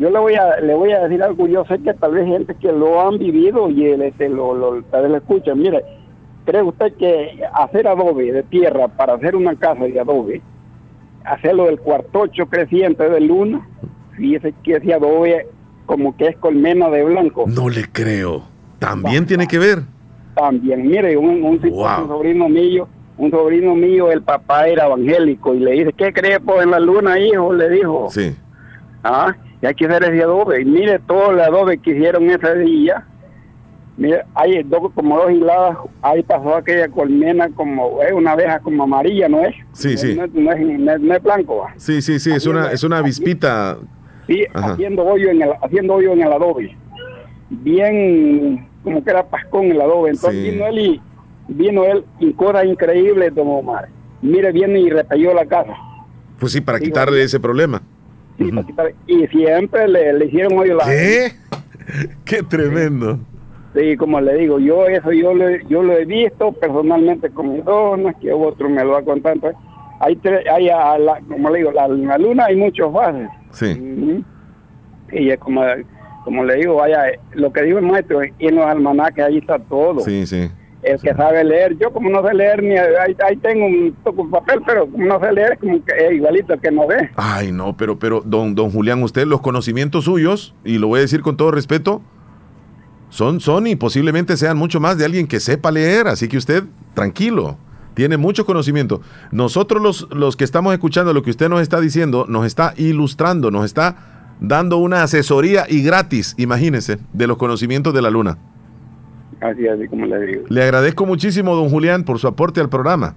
[0.00, 2.56] yo le voy a le voy a decir algo, yo sé que tal vez gente
[2.56, 5.84] que lo han vivido y el, este, lo, lo, tal vez lo escuchan, mire,
[6.44, 10.42] ¿cree usted que hacer adobe de tierra para hacer una casa de adobe,
[11.26, 13.66] hacerlo del cuartocho creciente de luna,
[14.16, 15.46] fíjese que ese adobe
[15.86, 17.44] como que es colmena de blanco?
[17.46, 18.42] No le creo.
[18.78, 19.82] También tiene que ver.
[20.34, 25.60] También, mire, un, un, un sobrino mío, un sobrino mío, el papá era evangélico y
[25.60, 27.52] le dice, ¿qué cree pues en la luna, hijo?
[27.52, 28.08] Le dijo.
[28.10, 28.36] Sí.
[29.02, 30.60] Ah, y hay que hacer ese adobe.
[30.60, 33.06] Y mire todo el adobe que hicieron ese día.
[33.98, 38.82] Mire, hay dos, como dos hiladas, ahí pasó aquella colmena como, es una abeja como
[38.82, 39.54] amarilla, ¿no es?
[39.72, 40.14] Sí, sí.
[40.14, 41.56] No, es, no es- no es- no es blanco.
[41.58, 41.72] ¿va?
[41.76, 43.02] Sí, sí, sí, es una, es una.
[44.26, 44.72] Sí, Ajá.
[44.74, 46.76] haciendo hoyo en el haciendo hoyo en el adobe.
[47.48, 50.10] Bien, como que era pascón el adobe.
[50.10, 50.50] Entonces Sí.
[50.50, 51.00] vino él y
[51.48, 53.88] vino él y cosa increíble, don Omar.
[54.22, 55.72] Mire, viene y repelló la casa.
[56.38, 57.80] Pues sí, para quitarle ese problema.
[58.36, 61.32] Sí, para quitar- Y siempre le, le hicieron hoyo la ¿Qué?
[62.24, 63.16] Qué tremendo.
[63.16, 63.20] Sí,
[63.98, 67.98] como le digo, yo eso yo lo, yo lo he visto personalmente con mis dos,
[67.98, 69.34] no es que otro me lo va a contar.
[69.34, 69.58] Entonces,
[70.00, 73.28] hay, tres, hay a la- como le digo, la, en la luna hay muchos fases.
[73.50, 74.22] Sí.
[75.12, 75.62] Y es como,
[76.24, 77.04] como le digo, vaya,
[77.34, 80.00] lo que dijo el maestro, en los almanaques ahí está todo.
[80.00, 80.48] Sí, sí.
[80.82, 84.24] El que sabe leer, yo como no sé leer, ni ahí, ahí tengo un toco
[84.24, 87.10] de papel, pero como no sé leer, es como que es igualito que no ve.
[87.16, 91.02] Ay, no, pero, pero, don, don Julián, usted, los conocimientos suyos, y lo voy a
[91.02, 92.02] decir con todo respeto,
[93.08, 96.64] son, son y posiblemente sean mucho más de alguien que sepa leer, así que usted,
[96.94, 97.56] tranquilo,
[97.94, 99.00] tiene mucho conocimiento.
[99.32, 103.50] Nosotros los, los que estamos escuchando lo que usted nos está diciendo, nos está ilustrando,
[103.50, 108.38] nos está dando una asesoría y gratis, imagínese, de los conocimientos de la luna.
[109.40, 110.44] Así, así como le digo.
[110.48, 113.14] Le agradezco muchísimo, don Julián, por su aporte al programa.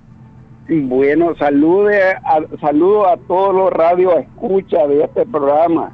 [0.70, 5.92] Bueno, salude a, saludo a todos los radios escucha de este programa,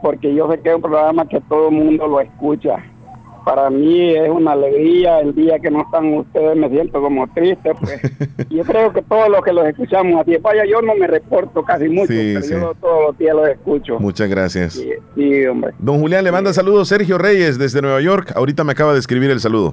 [0.00, 2.84] porque yo sé que es un programa que todo el mundo lo escucha.
[3.48, 7.72] Para mí es una alegría el día que no están ustedes, me siento como triste.
[7.80, 7.98] Pues.
[8.50, 11.88] yo creo que todos los que los escuchamos así, vaya, yo no me reporto casi
[11.88, 12.50] mucho, Sí, pero sí.
[12.52, 13.98] yo todos los días los escucho.
[14.00, 14.74] Muchas gracias.
[14.74, 15.72] Sí, sí, hombre.
[15.78, 18.32] Don Julián, le manda saludos Sergio Reyes desde Nueva York.
[18.36, 19.72] Ahorita me acaba de escribir el saludo.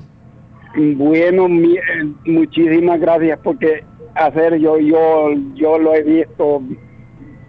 [0.78, 1.82] Bueno, mi- eh,
[2.26, 6.62] muchísimas gracias porque hacer yo yo yo lo he visto,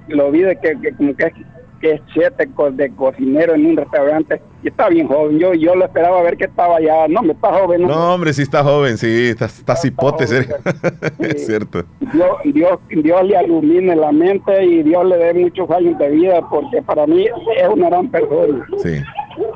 [0.08, 1.34] lo vi de que, que como que, es-
[1.80, 5.38] que es co- de cocinero en un restaurante y está bien joven.
[5.38, 7.82] Yo yo lo esperaba ver que estaba ya, no, me está joven.
[7.82, 7.88] ¿no?
[7.88, 10.56] No, hombre, sí está joven, sí, está, está cipote, Sergio.
[11.20, 11.84] es cierto.
[12.00, 16.40] Dios, Dios, Dios le ilumine la mente y Dios le dé muchos años de vida
[16.50, 18.66] porque para mí es una gran persona.
[18.78, 18.90] Sí,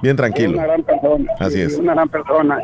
[0.03, 0.53] bien Es tranquilo.
[0.53, 1.33] una gran persona.
[1.41, 1.79] Así sí, es.
[1.79, 2.59] Una gran persona.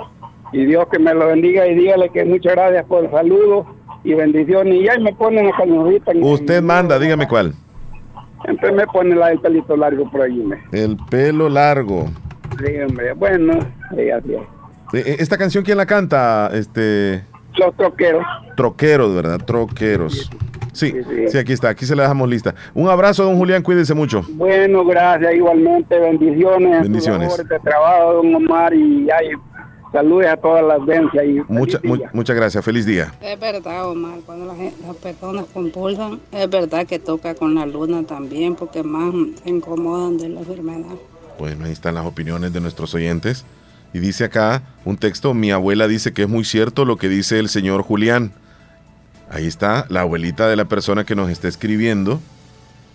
[0.53, 3.67] Y Dios que me lo bendiga y dígale que muchas gracias por el saludo
[4.05, 4.75] y bendiciones.
[4.83, 7.55] Y ahí me ponen la en- Usted manda, dígame cuál.
[8.45, 10.37] Siempre me pone la del pelito largo por ahí.
[10.37, 10.59] Me.
[10.71, 12.05] El pelo largo.
[12.65, 13.13] Sí, hombre.
[13.15, 13.59] Bueno,
[13.95, 14.41] sí, así es.
[14.95, 16.51] Eh, eh, Esta canción, ¿quién la canta?
[16.53, 17.25] Este.
[17.57, 18.23] Los troqueros.
[18.57, 19.39] Troqueros, ¿verdad?
[19.45, 20.31] Troqueros.
[20.73, 21.29] Sí, sí.
[21.29, 22.55] sí, aquí está, aquí se la dejamos lista.
[22.75, 24.23] Un abrazo, don Julián, cuídese mucho.
[24.31, 25.99] Bueno, gracias igualmente.
[25.99, 26.83] Bendiciones.
[26.83, 27.29] Bendiciones.
[27.31, 28.75] labores de trabajo, don Omar.
[28.75, 29.29] Y ay,
[29.91, 31.25] saludes a todas las vencias.
[31.25, 33.11] Y Mucha- mu- muchas gracias, feliz día.
[33.23, 37.65] Es verdad, Omar, cuando la gen- las personas compulsan, es verdad que toca con la
[37.65, 40.95] luna también, porque más se incomodan de la enfermedad.
[41.39, 43.45] Bueno, ahí están las opiniones de nuestros oyentes.
[43.93, 47.39] Y dice acá un texto, mi abuela dice que es muy cierto lo que dice
[47.39, 48.33] el señor Julián.
[49.31, 52.21] Ahí está la abuelita de la persona que nos está escribiendo,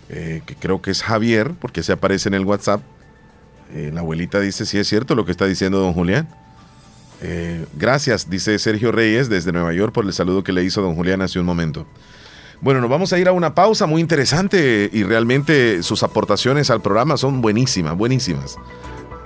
[0.08, 2.80] eh, que creo que es Javier, porque se aparece en el WhatsApp.
[3.74, 6.28] Eh, la abuelita dice, sí es cierto lo que está diciendo don Julián.
[7.20, 10.96] Eh, gracias, dice Sergio Reyes desde Nueva York por el saludo que le hizo don
[10.96, 11.86] Julián hace un momento.
[12.62, 16.80] Bueno, nos vamos a ir a una pausa muy interesante y realmente sus aportaciones al
[16.80, 18.56] programa son buenísimas, buenísimas.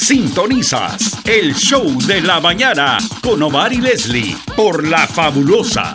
[0.00, 5.94] Sintonizas el show de la mañana con Omar y Leslie por La Fabulosa.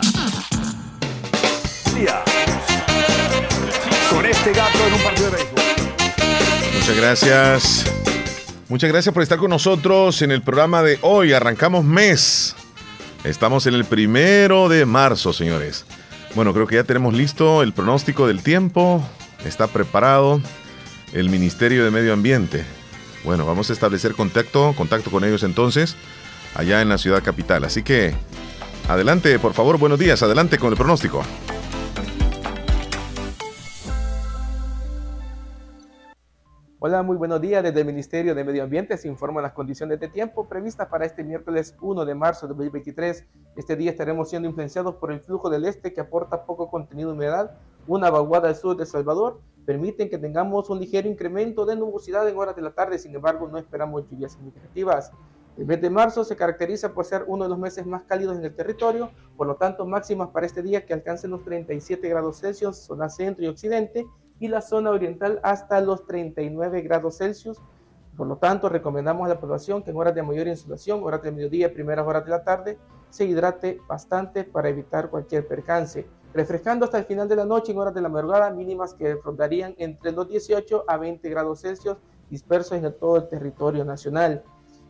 [4.08, 5.64] Con este gato en un partido de béisbol.
[6.78, 7.84] Muchas gracias.
[8.68, 11.32] Muchas gracias por estar con nosotros en el programa de hoy.
[11.32, 12.54] Arrancamos mes.
[13.24, 15.84] Estamos en el primero de marzo, señores.
[16.36, 19.04] Bueno, creo que ya tenemos listo el pronóstico del tiempo.
[19.44, 20.40] Está preparado
[21.12, 22.75] el Ministerio de Medio Ambiente.
[23.26, 25.96] Bueno, vamos a establecer contacto, contacto con ellos entonces,
[26.54, 27.64] allá en la ciudad capital.
[27.64, 28.14] Así que,
[28.88, 31.22] adelante, por favor, buenos días, adelante con el pronóstico.
[36.78, 37.64] Hola, muy buenos días.
[37.64, 41.24] Desde el Ministerio de Medio Ambiente se informan las condiciones de tiempo previstas para este
[41.24, 43.24] miércoles 1 de marzo de 2023.
[43.56, 47.16] Este día estaremos siendo influenciados por el flujo del este que aporta poco contenido de
[47.16, 47.50] humedad,
[47.86, 52.38] una vaguada al sur de Salvador permiten que tengamos un ligero incremento de nubosidad en
[52.38, 55.12] horas de la tarde, sin embargo no esperamos lluvias significativas.
[55.56, 58.44] El mes de marzo se caracteriza por ser uno de los meses más cálidos en
[58.44, 62.76] el territorio, por lo tanto máximas para este día que alcancen los 37 grados Celsius,
[62.76, 64.06] zona centro y occidente,
[64.38, 67.58] y la zona oriental hasta los 39 grados Celsius.
[68.16, 71.32] Por lo tanto, recomendamos a la población que en horas de mayor insolación, horas de
[71.32, 76.06] mediodía, primeras horas de la tarde, se hidrate bastante para evitar cualquier percance
[76.36, 79.74] refrescando hasta el final de la noche en horas de la madrugada, mínimas que rondarían
[79.78, 81.96] entre los 18 a 20 grados Celsius
[82.28, 84.42] dispersos en todo el territorio nacional.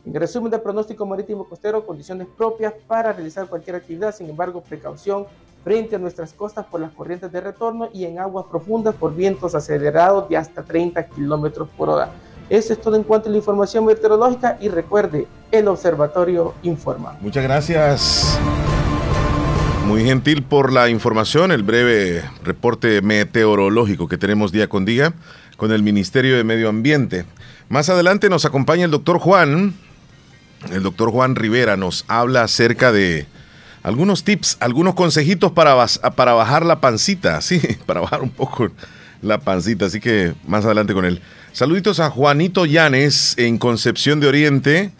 [0.04, 5.26] En resumen del pronóstico marítimo costero, condiciones propias para realizar cualquier actividad, sin embargo, precaución
[5.62, 9.54] frente a nuestras costas por las corrientes de retorno y en aguas profundas por vientos
[9.54, 12.10] acelerados de hasta 30 kilómetros por hora.
[12.48, 17.16] Eso es todo en cuanto a la información meteorológica y recuerde, el observatorio informa.
[17.20, 18.38] Muchas gracias.
[19.86, 25.14] Muy gentil por la información, el breve reporte meteorológico que tenemos día con día
[25.56, 27.24] con el Ministerio de Medio Ambiente.
[27.68, 29.74] Más adelante nos acompaña el doctor Juan.
[30.72, 33.28] El doctor Juan Rivera nos habla acerca de
[33.84, 35.86] algunos tips, algunos consejitos para,
[36.16, 38.68] para bajar la pancita, sí, para bajar un poco
[39.22, 39.86] la pancita.
[39.86, 41.22] Así que más adelante con él.
[41.52, 44.92] Saluditos a Juanito Llanes en Concepción de Oriente.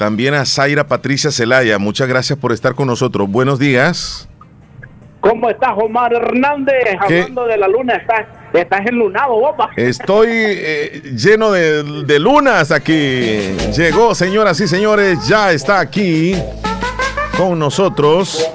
[0.00, 3.30] También a Zaira Patricia Celaya, muchas gracias por estar con nosotros.
[3.30, 4.26] Buenos días.
[5.20, 6.96] ¿Cómo estás, Omar Hernández?
[6.98, 9.68] Hablando de la luna, estás, estás enlunado, boba.
[9.76, 13.54] Estoy eh, lleno de, lunas aquí.
[13.76, 16.34] Llegó, señoras y señores, ya está aquí
[17.36, 18.50] con nosotros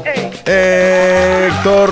[0.47, 1.91] Héctor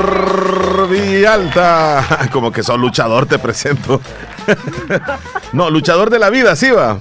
[0.89, 2.27] Villalta.
[2.31, 4.01] Como que sos luchador, te presento.
[5.53, 6.97] no, luchador de la vida, sí va.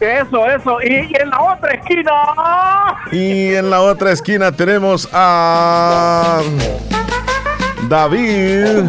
[0.00, 0.78] Eso, eso.
[0.82, 2.12] Y, en la otra esquina.
[3.12, 6.42] Y en la otra esquina tenemos a
[7.88, 8.84] David.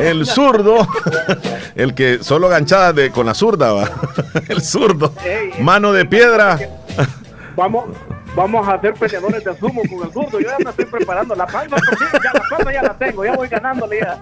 [0.00, 0.86] El zurdo,
[1.74, 3.90] el que solo ganchada de, con la zurda va.
[4.48, 5.12] El zurdo.
[5.60, 6.58] Mano de piedra.
[7.56, 7.86] Vamos,
[8.34, 10.40] vamos a hacer peleadores de sumo con el zurdo.
[10.40, 11.34] Yo ya me estoy preparando.
[11.34, 13.24] La palma, ya, la palma ya la tengo.
[13.24, 14.18] Ya voy ganándole ya.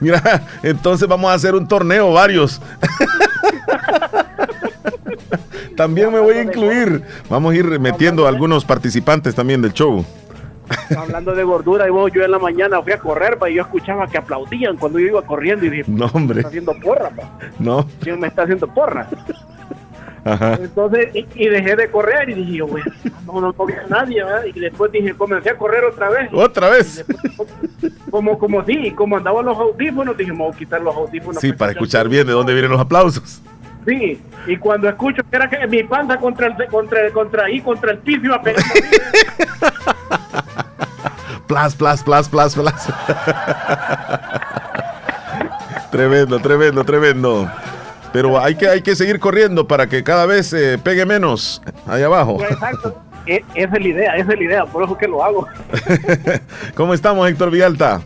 [0.00, 2.60] Mira, entonces vamos a hacer un torneo, varios.
[5.76, 7.02] También me voy a incluir.
[7.30, 10.04] Vamos a ir metiendo a algunos participantes también del show.
[10.96, 13.62] Hablando de gordura, y vos, yo en la mañana fui a correr, pa, y yo
[13.62, 16.38] escuchaba que aplaudían cuando yo iba corriendo y dije, No, hombre.
[16.40, 17.30] está haciendo porra, pa?
[17.58, 17.86] No.
[18.00, 19.08] ¿Quién me está haciendo porra?
[20.24, 20.54] Ajá.
[20.60, 22.84] Entonces, y, y dejé de correr y dije, güey,
[23.24, 24.42] no, no, había nadie, ¿verdad?
[24.52, 26.28] Y después dije, comencé a correr otra vez.
[26.32, 27.04] Otra vez.
[28.10, 31.40] Como, como sí, como andaban los audífonos, dije, me voy a quitar los audífonos.
[31.40, 33.40] Sí, para escuchar bien de dónde vienen los aplausos.
[33.88, 37.92] Sí, y cuando escucho que era que mi panza contra el, contra, contra ahí, contra
[37.92, 38.62] el piso iba a pegar.
[41.46, 42.92] Plas, plas, plas, plas, plas.
[45.90, 47.50] tremendo, tremendo, tremendo.
[48.12, 52.02] Pero hay que, hay que seguir corriendo para que cada vez eh, pegue menos ahí
[52.02, 52.36] abajo.
[52.36, 53.00] Pues, exacto.
[53.26, 55.48] E- esa es la idea, esa es la idea, por eso que lo hago.
[56.74, 58.02] ¿Cómo estamos, Héctor Villalta?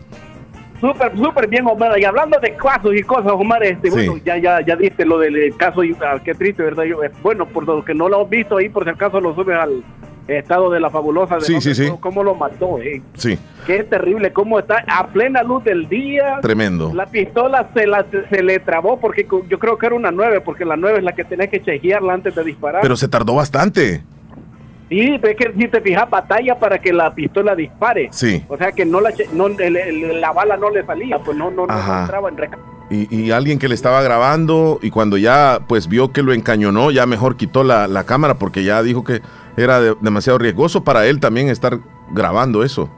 [0.83, 1.97] Súper, súper bien, Omar.
[1.97, 3.95] Y hablando de casos y cosas, Omar, este, Sí.
[3.95, 6.83] bueno, ya, ya, ya diste lo del eh, caso, y, ah, qué triste, ¿verdad?
[6.83, 9.33] Yo, eh, bueno, por lo que no lo has visto ahí, por si acaso lo
[9.33, 9.81] subes al
[10.27, 11.35] estado de la fabulosa.
[11.35, 11.89] De Sí, sí, sí.
[12.01, 13.01] Cómo, lo mató, eh.
[13.13, 16.39] Sí, Qué terrible, cómo está a plena luz del día.
[16.41, 16.91] tremendo.
[16.93, 20.65] La pistola se, la, se le trabó porque yo creo que era una 9, porque
[20.65, 22.81] la 9 es la que tenés que chequearla antes de disparar.
[22.81, 24.03] Pero se tardó bastante.
[24.93, 28.09] Sí, es que si te fijas, batalla para que la pistola dispare.
[28.11, 28.43] Sí.
[28.47, 31.49] O sea que no la, no, el- el- la bala no le salía, pues no,
[31.49, 32.63] no, no entraba en recarga.
[32.91, 36.91] Y, y alguien que le estaba grabando y cuando ya pues vio que lo encañonó,
[36.91, 39.21] ya mejor quitó la, la cámara porque ya dijo que
[39.57, 41.79] era de- demasiado riesgoso para él también estar
[42.11, 42.89] grabando eso.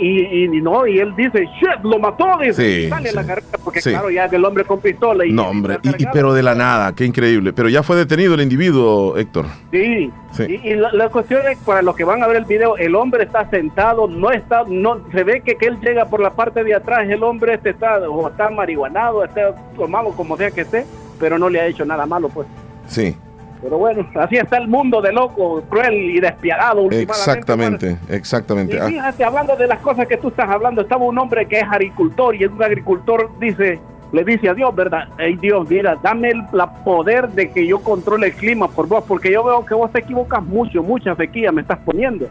[0.00, 3.16] Y, y no, y él dice, shit, lo mató, dice, Sí, y sale sí.
[3.16, 3.90] la carrera, porque Sí.
[3.90, 7.04] claro, ya el hombre con pistola y No, hombre, y, pero de la nada, qué
[7.04, 7.52] increíble.
[7.52, 9.46] Pero ya fue detenido el individuo, Héctor.
[9.72, 10.42] Sí, Sí.
[10.64, 12.96] Y, y la, la cuestión es, para los que van a ver el video, el
[12.96, 16.64] hombre está sentado, no está, no se ve que, que él llega por la parte
[16.64, 20.84] de atrás, el hombre este está, o está marihuanado, está tomado como sea que esté,
[21.20, 22.48] pero no le ha hecho nada malo, pues.
[22.88, 23.14] Sí,
[23.62, 27.12] Pero bueno, así está el mundo de loco, cruel y despiadado últimamente.
[27.12, 28.80] exactamente, Y exactamente.
[28.80, 31.64] Ah, fíjate, hablando de las cosas que tú estás hablando, estaba un hombre que es
[31.64, 33.80] agricultor y es un agricultor, dice,
[34.12, 35.08] le dice a Dios, ¿verdad?
[35.18, 39.04] Ey Dios, mira, dame el la poder de que yo controle el clima por vos,
[39.08, 42.28] porque yo veo que vos te equivocas mucho, mucha sequía me estás poniendo.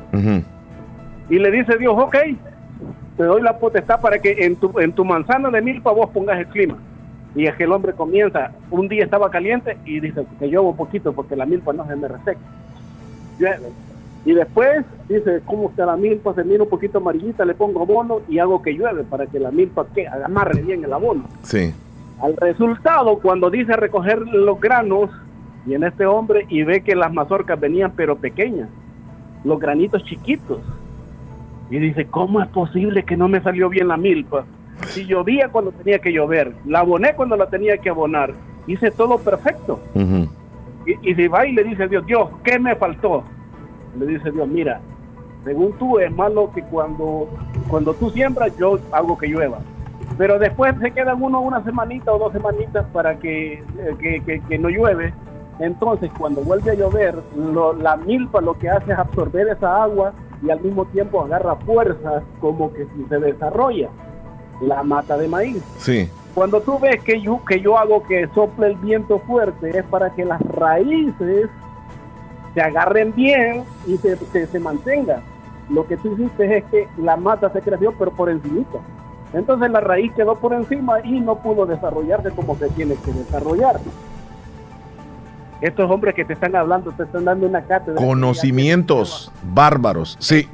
[1.29, 2.15] Y le dice Dios, ok,
[3.17, 6.37] te doy la potestad para que en tu, en tu manzana de milpa vos pongas
[6.39, 6.77] el clima.
[7.35, 10.76] Y es que el hombre comienza, un día estaba caliente y dice que llueve un
[10.76, 12.39] poquito porque la milpa no se me reseca.
[13.39, 13.72] Llueve.
[14.26, 18.22] Y después dice, como que la milpa se mira un poquito amarillita, le pongo abono
[18.30, 21.26] y hago que llueve para que la milpa que amarre bien el abono.
[21.41, 21.73] Sí,
[22.22, 25.10] Al resultado, cuando dice recoger los granos,
[25.65, 28.69] viene este hombre y ve que las mazorcas venían pero pequeñas,
[29.43, 30.60] los granitos chiquitos.
[31.69, 34.45] Y dice, ¿cómo es posible que no me salió bien la milpa?
[34.88, 38.34] Si llovía cuando tenía que llover, la aboné cuando la tenía que abonar,
[38.68, 39.80] hice todo perfecto.
[40.85, 43.23] Y, y se va y le dice a Dios, Dios, ¿qué me faltó?
[43.97, 44.81] Le dice Dios, mira,
[45.43, 47.30] según tú es malo que cuando,
[47.69, 49.60] cuando tú siembras yo hago que llueva.
[50.18, 53.64] Pero después se quedan uno una semanita o dos semanitas para que, eh,
[53.99, 55.14] que, que- que no llueve.
[55.60, 60.14] Entonces cuando vuelve a llover, lo- la milpa lo que hace es absorber esa agua
[60.41, 63.89] y al mismo tiempo agarra fuerza como que si se desarrolla
[64.61, 65.61] la mata de maíz.
[65.77, 69.84] sí, Cuando tú ves que yo, que yo hago que sople el viento fuerte, es
[69.85, 71.49] para que las raíces
[72.53, 75.21] se agarren bien y se, se, se mantengan.
[75.69, 78.80] Lo que tú hiciste es que la mata se creció, pero por encimita.
[79.34, 83.80] Entonces la raíz quedó por encima y no pudo desarrollarse como se tiene que desarrollar.
[85.61, 87.95] Estos hombres que te están hablando, te están dando una cátedra.
[87.95, 90.17] conocimientos bárbaros.
[90.19, 90.49] Sí,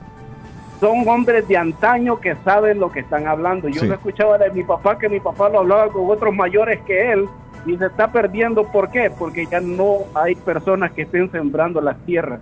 [0.79, 3.67] son hombres de antaño que saben lo que están hablando.
[3.67, 3.87] Yo Sí.
[3.87, 7.25] lo escuchaba de mi papá, que mi papá lo hablaba con otros mayores que él,
[7.65, 8.63] y se está perdiendo.
[8.63, 9.11] ¿Por qué?
[9.17, 12.39] Porque ya no hay personas que estén sembrando las tierras.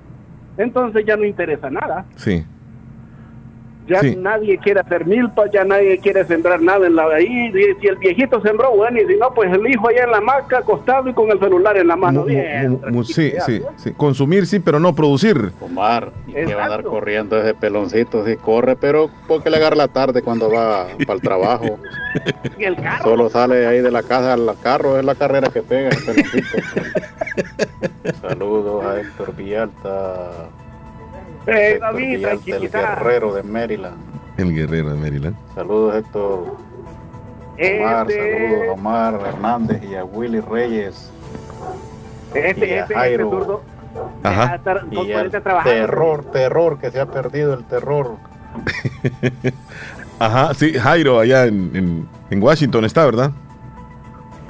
[0.58, 2.06] Entonces ya no interesa nada.
[2.16, 2.46] sí.
[3.88, 4.16] Ya Sí.
[4.18, 7.48] nadie quiere hacer milpa, ya nadie quiere sembrar nada en la ahí.
[7.48, 10.18] y Si el viejito sembró, bueno, y si no, pues el hijo allá en la
[10.18, 12.22] hamaca, acostado y con el celular en la mano.
[12.22, 13.68] Mu- Bien, sí, sí, ¿no?
[13.78, 13.92] sí.
[13.94, 15.52] Consumir sí, pero no producir.
[15.62, 19.76] Omar, y que va a andar corriendo ese peloncito, sí corre, pero porque le agarra
[19.78, 21.80] la tarde cuando va para el trabajo.
[22.58, 23.04] Y el carro.
[23.04, 26.58] Solo sale ahí de la casa al carro, es la carrera que pega ese peloncito.
[28.22, 30.32] Saludos a Héctor Villalta,
[31.48, 32.40] Eh, David, el
[32.72, 33.98] guerrero de Maryland.
[34.38, 35.36] El guerrero de Maryland.
[35.56, 36.40] Saludos Héctor.
[37.60, 41.10] Omar, Este- saludos a Omar Hernández y a Willy Reyes.
[42.34, 43.32] Este, y a este, Jairo.
[43.42, 44.28] este.
[44.28, 44.56] Ajá.
[44.56, 48.12] estar Y el terror, terror, que se ha perdido el terror.
[50.20, 53.32] Ajá, sí, Jairo allá en, en- en Washington está, ¿verdad?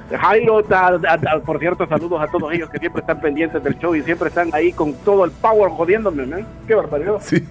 [0.10, 3.78] Jairo, ta- ta- ta- por cierto, saludos a todos ellos que siempre están pendientes del
[3.78, 6.46] show y siempre están ahí con todo el power jodiéndome, man.
[6.68, 7.16] Qué barbaridad.
[7.20, 7.44] Sí.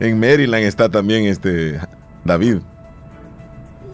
[0.00, 1.78] En Maryland está también este
[2.24, 2.58] David.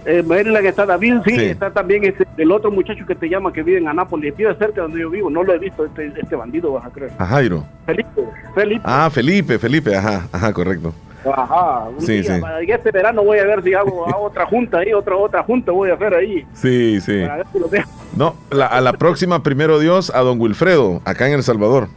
[0.07, 1.45] Eh, Maryland está David, sí, Sí.
[1.45, 4.77] está también este, el otro muchacho que te llama que vive en Anápolis, vive cerca
[4.77, 7.13] de donde yo vivo, no lo he visto, este, este bandido, vas a creer.
[7.19, 7.65] A Jairo.
[7.85, 8.23] Felipe,
[8.55, 8.81] Felipe.
[8.85, 10.95] Ah, Felipe, Felipe, ajá, ajá, correcto.
[11.25, 12.41] Ajá, un Sí, día, sí.
[12.41, 15.71] para- y este verano voy a ver si hago, otra junta ahí, otra otra junta
[15.73, 16.47] voy a hacer ahí.
[16.55, 17.21] Sí, sí.
[17.23, 17.91] Para ver si lo dejo.
[18.17, 21.89] No, la- a la próxima, primero Dios, a don Wilfredo, acá en El Salvador.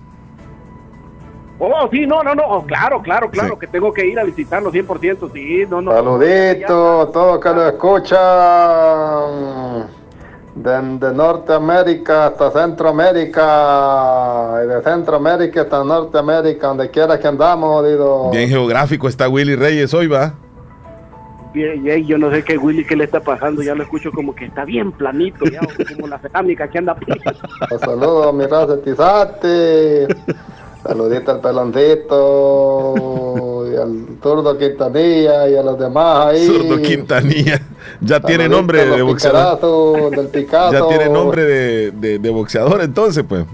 [1.59, 4.69] Oh, sí, no, no, no, oh, claro, claro, claro, que tengo que ir a visitarlo
[4.71, 5.91] 100%, sí, no, no.
[5.93, 8.19] Saludito a todos que lo escuchan
[10.55, 18.31] desde Norteamérica hasta Centroamérica y de Centroamérica hasta Norteamérica, donde quiera que andamos, digo.
[18.31, 20.33] Bien geográfico está Willy Reyes hoy, va.
[21.53, 24.33] Bien, bien, yo no sé qué Willy qué le está pasando, ya lo escucho como
[24.33, 25.59] que está bien planito, ya,
[25.95, 26.95] como la cerámica que anda.
[27.79, 30.07] Saludos a mi raza Tizate.
[30.83, 32.93] Saludito al peloncito
[33.71, 36.45] y al zurdo Quintanilla y a los demás ahí.
[36.45, 37.61] Zurdo Quintanilla.
[38.03, 40.11] Ya tiene Saludito nombre de boxeador.
[40.11, 40.47] del.
[40.71, 43.45] Ya tiene nombre de, de- de boxeador, entonces, pues.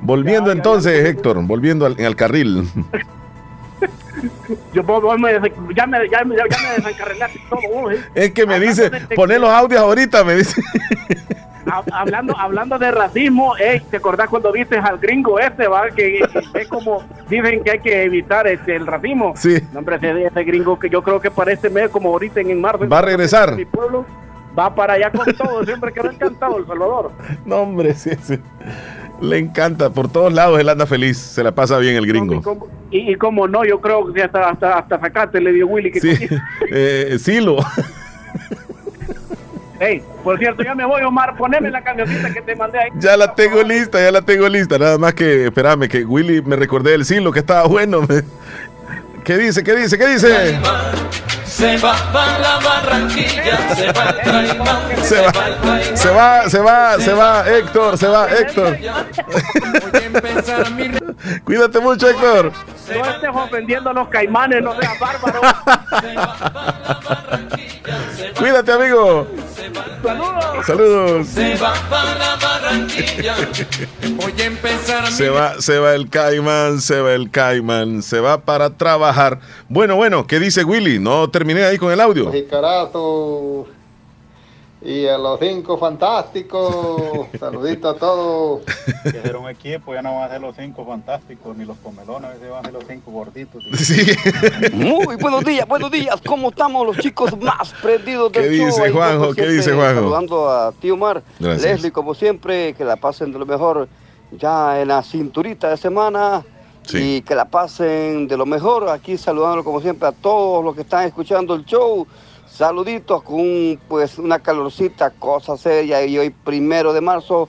[0.00, 2.68] Volviendo entonces, Héctor, volviendo al, al carril.
[4.72, 8.00] Yo vos- vos me ya me, ya me, ya me desencarrilaste todo, vos, ¿eh?
[8.14, 10.60] Es que me dice, poné los audios ahorita, me dice.
[11.66, 15.88] Ha- hablando, hablando de racismo, ey, ¿te acordás cuando viste al gringo este, va?
[15.90, 16.20] Que,
[16.52, 19.32] que es como dicen que hay que evitar este, el racismo.
[19.36, 19.58] Sí.
[19.72, 22.50] No, hombre, ese, ese gringo que yo creo que para este mes, como ahorita en,
[22.50, 23.54] en marzo, Va a regresar.
[23.56, 24.04] mi pueblo,
[24.58, 27.12] va para allá con todo, siempre quedó encantado El Salvador.
[27.44, 28.38] No, hombre, sí, sí.
[29.20, 32.42] Le encanta, por todos lados él anda feliz, se la pasa bien el gringo.
[32.90, 36.00] Y, y como no, yo creo que hasta, hasta, hasta sacate le dio Willy que
[36.00, 36.26] Sí,
[36.72, 37.56] eh, Silo.
[39.82, 42.90] Ey, por cierto, ya me voy, Omar, poneme la cancioncita que te mandé ahí.
[42.94, 44.78] Ya la tengo lista, ya la tengo lista.
[44.78, 48.02] Nada más que, espérame, que Willy me recordé del Silo que estaba bueno.
[48.02, 48.22] me-
[49.24, 49.64] ¿Qué dice?
[49.64, 49.98] ¿Qué dice?
[49.98, 50.56] ¿Qué dice?
[51.46, 55.32] Se va para la Barranquilla, se va el Caimán, Se va,
[55.96, 58.76] se va, se va, se va, Héctor, se va, Héctor.
[61.44, 62.52] Cuídate mucho, Héctor.
[62.88, 65.40] No estés ofendiendo a los caimanes, no seas bárbaro.
[68.38, 69.26] Cuídate, amigo.
[70.02, 70.66] Saludos.
[70.66, 71.26] Saludos.
[71.28, 73.34] se va para la Barranquilla.
[74.16, 78.40] Voy a empezar Se va, se va el Caimán, se va el Caimán, se va
[78.40, 79.40] para trabajar.
[79.68, 80.98] Bueno, bueno, ¿qué dice Willy?
[80.98, 82.32] No terminé ahí con el audio.
[82.32, 83.68] Jicarazo
[84.84, 87.26] y a los cinco fantásticos.
[87.38, 88.62] Saludito a todos.
[89.02, 92.30] Que hacer un equipo, ya no van a ser los cinco fantásticos, ni los comelones,
[92.30, 93.62] a veces van a ser los cinco gorditos.
[94.72, 96.20] Muy buenos días, buenos días.
[96.26, 98.66] ¿Cómo estamos los chicos más prendidos del ¿Qué show?
[98.66, 99.18] dice Ahí, Juanjo?
[99.20, 100.00] como ¿Qué siempre, dice Juanjo?
[100.00, 101.62] Saludando a Tío Mar, Gracias.
[101.62, 103.88] Leslie, como siempre, que la pasen de lo mejor
[104.32, 106.42] ya en la cinturita de semana.
[106.94, 108.88] Y que la pasen de lo mejor.
[108.88, 112.04] Aquí saludando como siempre a todos los que están escuchando el show.
[112.56, 116.04] Saluditos con pues una calorcita, cosa seria.
[116.04, 117.48] Y hoy primero de marzo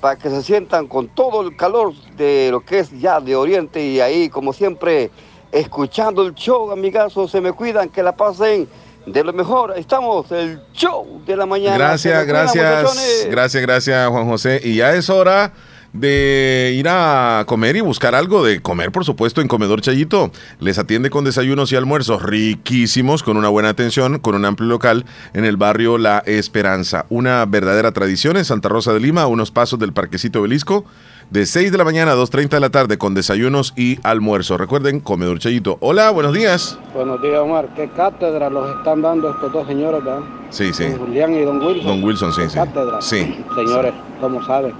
[0.00, 3.84] para que se sientan con todo el calor de lo que es ya de Oriente
[3.84, 5.10] y ahí como siempre
[5.52, 8.68] escuchando el show, amigazos, se me cuidan, que la pasen
[9.04, 9.74] de lo mejor.
[9.76, 11.76] Estamos, el show de la mañana.
[11.76, 14.60] Gracias, cuidan, gracias, gracias, gracias, Juan José.
[14.64, 15.52] Y ya es hora
[15.92, 20.30] de ir a comer y buscar algo de comer, por supuesto, en Comedor Chayito.
[20.60, 25.04] Les atiende con desayunos y almuerzos riquísimos, con una buena atención, con un amplio local
[25.34, 27.06] en el barrio La Esperanza.
[27.08, 30.84] Una verdadera tradición en Santa Rosa de Lima, a unos pasos del Parquecito Belisco.
[31.30, 34.56] De 6 de la mañana a 2.30 de la tarde con desayunos y almuerzo.
[34.56, 35.76] Recuerden, Comedor Chayito.
[35.80, 36.78] Hola, buenos días.
[36.94, 37.68] Buenos días, Omar.
[37.76, 40.20] ¿Qué cátedra los están dando estos dos señores, verdad?
[40.48, 40.84] Sí, sí.
[40.88, 41.86] Don Julián y Don Wilson.
[41.86, 42.54] Don Wilson, sí, ¿Qué sí.
[42.54, 43.02] cátedra?
[43.02, 43.44] Sí.
[43.54, 43.92] Señores,
[44.22, 44.72] como saben.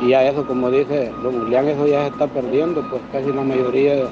[0.00, 3.42] Y a eso, como dice Don Julián, eso ya se está perdiendo, pues casi la
[3.42, 4.06] mayoría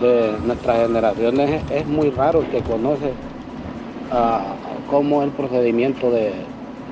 [0.00, 3.12] de, nuestras generaciones es, muy raro que conoce
[4.10, 4.54] ah,
[4.90, 6.32] cómo es el procedimiento de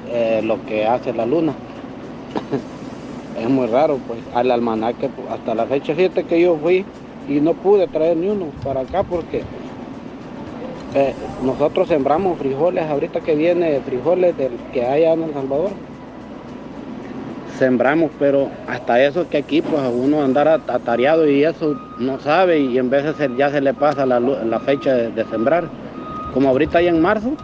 [0.09, 1.53] eh, lo que hace la luna.
[3.39, 6.85] es muy raro, pues al almanaque, hasta la fecha 7 que yo fui
[7.28, 9.43] y no pude traer ni uno para acá porque
[10.95, 11.15] eh,
[11.45, 15.90] nosotros sembramos frijoles, ahorita que viene frijoles del que hay en El Salvador.
[17.61, 22.59] Sembramos, pero hasta eso que aquí pues uno andar at- atareado y eso no sabe
[22.59, 24.19] y en veces ya se le pasa la,
[24.61, 25.65] fecha de, sembrar.
[26.32, 27.35] Como ahorita ya en marzo,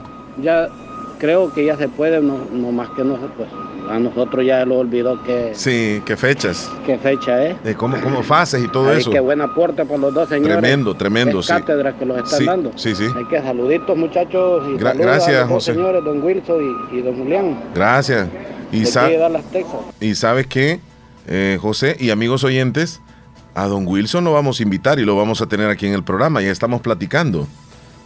[0.40, 0.70] ya
[1.18, 3.50] creo que ya se puede, no, no más que no se pues
[3.88, 6.70] A nosotros ya lo olvidó que, Sí, qué fechas.
[6.84, 7.62] qué fecha es.
[7.62, 9.10] De cómo, cómo fases y todo Ay, eso.
[9.10, 10.58] Qué buen aporte por los dos señores.
[10.58, 11.48] Tremendo, tremendo, sí.
[11.52, 12.72] cátedra que los están Sí, dando.
[12.76, 13.04] sí, sí.
[13.16, 14.64] Hay que saluditos, muchachos.
[14.68, 15.74] Y Gra- gracias, a los dos José.
[15.74, 16.56] señores, don Wilson
[16.92, 17.60] y, y don Julián.
[17.74, 18.28] Gracias.
[18.72, 19.08] Y, sa-
[20.00, 20.80] y sabes qué,
[21.28, 23.00] Eh, José y amigos oyentes,
[23.54, 26.04] a don Wilson lo vamos a invitar y lo vamos a tener aquí en el
[26.04, 26.40] programa.
[26.40, 27.48] Ya estamos platicando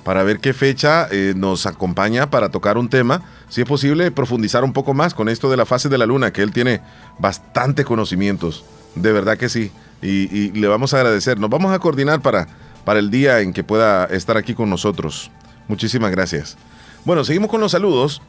[0.04, 3.22] para ver qué fecha eh, nos acompaña para tocar un tema.
[3.48, 6.32] Si es posible, profundizar un poco más con esto de la fase de la luna,
[6.32, 6.80] que él tiene
[7.18, 8.64] bastante conocimientos.
[8.94, 9.70] De verdad que sí.
[10.02, 11.38] Y, y le vamos a agradecer.
[11.38, 12.48] Nos vamos a coordinar para,
[12.84, 15.30] para el día en que pueda estar aquí con nosotros.
[15.68, 16.56] Muchísimas gracias.
[17.04, 18.22] Bueno, seguimos con los saludos.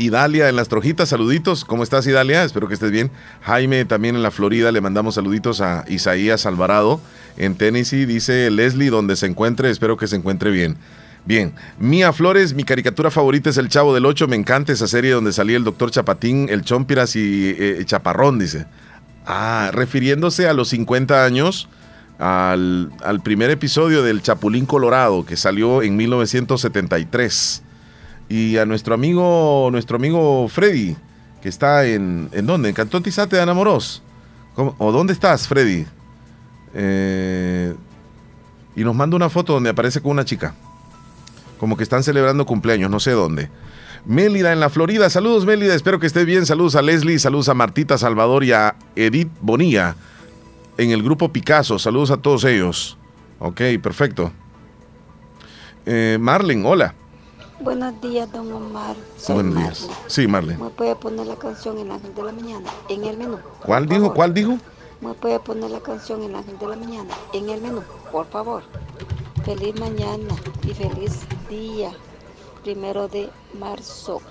[0.00, 1.66] Idalia en las trojitas, saluditos.
[1.66, 2.42] ¿Cómo estás, Idalia?
[2.42, 3.10] Espero que estés bien.
[3.42, 7.02] Jaime también en la Florida, le mandamos saluditos a Isaías Alvarado
[7.36, 8.06] en Tennessee.
[8.06, 10.78] Dice Leslie, donde se encuentre, espero que se encuentre bien.
[11.26, 14.26] Bien, Mía Flores, mi caricatura favorita es El Chavo del Ocho.
[14.26, 18.64] Me encanta esa serie donde salía el doctor Chapatín, el Chompiras y eh, Chaparrón, dice.
[19.26, 21.68] Ah, refiriéndose a los 50 años,
[22.18, 27.64] al, al primer episodio del Chapulín Colorado que salió en 1973
[28.30, 30.96] y a nuestro amigo, nuestro amigo Freddy,
[31.42, 32.68] que está en, ¿en dónde?
[32.68, 34.02] En Cantón Tizate de Anamoros.
[34.54, 34.76] ¿Cómo?
[34.78, 35.84] ¿O dónde estás, Freddy?
[36.72, 37.74] Eh,
[38.76, 40.54] y nos manda una foto donde aparece con una chica.
[41.58, 43.50] Como que están celebrando cumpleaños, no sé dónde.
[44.04, 45.10] Mélida en la Florida.
[45.10, 45.74] Saludos, Mélida.
[45.74, 46.46] Espero que esté bien.
[46.46, 49.96] Saludos a Leslie, saludos a Martita Salvador y a Edith Bonilla
[50.78, 51.80] en el grupo Picasso.
[51.80, 52.96] Saludos a todos ellos.
[53.40, 54.30] Ok, perfecto.
[55.84, 56.94] Eh, Marlen, hola.
[57.60, 58.96] Buenos días, don Omar.
[59.18, 59.80] Soy Buenos días.
[59.82, 60.04] Marlene.
[60.06, 60.60] Sí, Marlen.
[60.62, 63.38] ¿Me puede poner la canción El Ángel de la Mañana en el menú?
[63.62, 64.14] ¿Cuál dijo?
[64.14, 64.58] ¿Cuál dijo?
[65.02, 67.82] ¿Me puede poner la canción El Ángel de la Mañana en el menú?
[68.10, 68.62] Por favor.
[69.44, 71.20] Feliz mañana y feliz
[71.50, 71.92] día.
[72.62, 73.28] Primero de
[73.58, 74.22] marzo.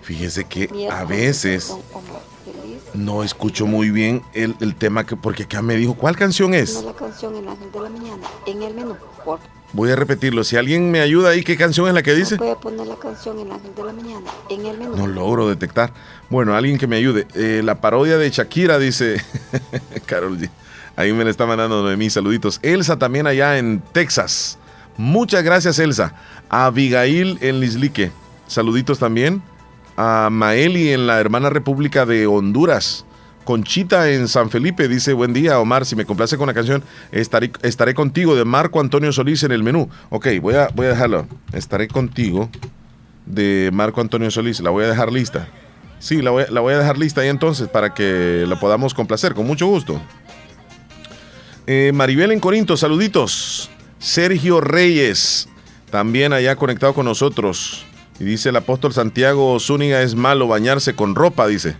[0.00, 2.22] Fíjese que a veces don Omar.
[2.44, 2.82] Feliz.
[2.92, 6.72] no escucho muy bien el, el tema que, porque acá me dijo, ¿cuál canción es?
[6.72, 8.96] Poner la canción El Ángel de la Mañana en el menú.
[9.24, 9.38] Por
[9.74, 10.44] Voy a repetirlo.
[10.44, 12.36] Si alguien me ayuda ahí, ¿qué canción es la que dice?
[12.36, 14.96] ¿Me puede poner la canción El Ángel de la Mañana en el menú?
[14.96, 15.92] No logro detectar.
[16.30, 17.26] Bueno, alguien que me ayude.
[17.34, 19.20] Eh, la parodia de Shakira dice
[20.06, 20.48] Carol G.
[20.94, 22.60] Ahí me le está mandando Noemí saluditos.
[22.62, 24.58] Elsa también allá en Texas.
[24.96, 26.14] Muchas gracias, Elsa.
[26.48, 28.12] A Abigail en Lislique.
[28.46, 29.42] Saluditos también.
[29.96, 33.04] A Maeli en la hermana República de Honduras.
[33.44, 37.52] Conchita en San Felipe dice, buen día Omar, si me complace con la canción, estaré,
[37.62, 39.88] estaré contigo de Marco Antonio Solís en el menú.
[40.10, 41.26] Ok, voy a, voy a dejarlo.
[41.52, 42.48] Estaré contigo
[43.26, 44.60] de Marco Antonio Solís.
[44.60, 45.48] La voy a dejar lista.
[45.98, 49.34] Sí, la voy, la voy a dejar lista ahí entonces para que la podamos complacer,
[49.34, 50.00] con mucho gusto.
[51.66, 53.70] Eh, Maribel en Corinto, saluditos.
[53.98, 55.48] Sergio Reyes,
[55.90, 57.86] también allá conectado con nosotros.
[58.20, 61.76] Y dice el apóstol Santiago Zúñiga, es malo bañarse con ropa, dice.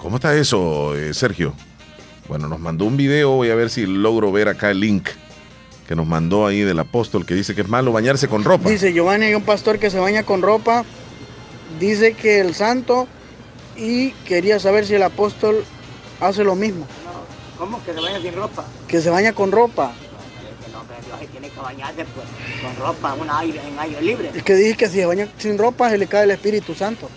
[0.00, 1.52] ¿Cómo está eso, eh, Sergio?
[2.26, 5.08] Bueno, nos mandó un video, voy a ver si logro ver acá el link
[5.86, 8.70] que nos mandó ahí del apóstol que dice que es malo bañarse con ropa.
[8.70, 10.84] Dice Giovanni, hay un pastor que se baña con ropa.
[11.78, 13.08] Dice que el santo
[13.76, 15.64] y quería saber si el apóstol
[16.20, 16.86] hace lo mismo.
[17.58, 18.64] ¿Cómo que se baña sin ropa?
[18.88, 19.92] Que se baña con ropa.
[20.64, 22.26] Que no, que Dios se tiene que bañarse pues,
[22.62, 24.30] con ropa un aire, en aire libre.
[24.34, 27.10] Es que dije que si se baña sin ropa se le cae el Espíritu Santo.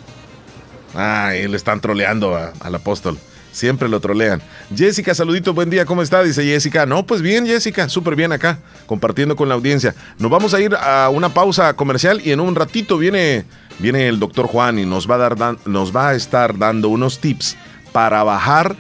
[0.94, 3.18] Ah, le están troleando al apóstol.
[3.52, 4.41] Siempre lo trolean.
[4.76, 6.24] Jessica, saludito, buen día, ¿cómo está?
[6.24, 6.88] Dice Jessica.
[6.88, 8.57] No, pues bien, Jessica, súper bien acá,
[8.88, 9.94] compartiendo con la audiencia.
[10.18, 13.45] Nos vamos a ir a una pausa comercial y en un ratito viene,
[13.78, 17.20] viene el doctor Juan y nos va, a dar, nos va a estar dando unos
[17.20, 17.56] tips
[17.91, 18.76] para bajar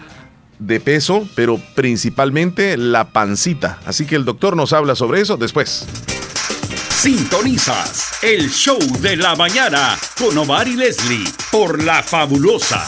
[0.57, 3.79] de peso, pero principalmente la pancita.
[3.85, 5.85] Así que el doctor nos habla sobre eso después.
[7.01, 12.87] Sintonizas el show de la mañana con Omar y Leslie por La Fabulosa.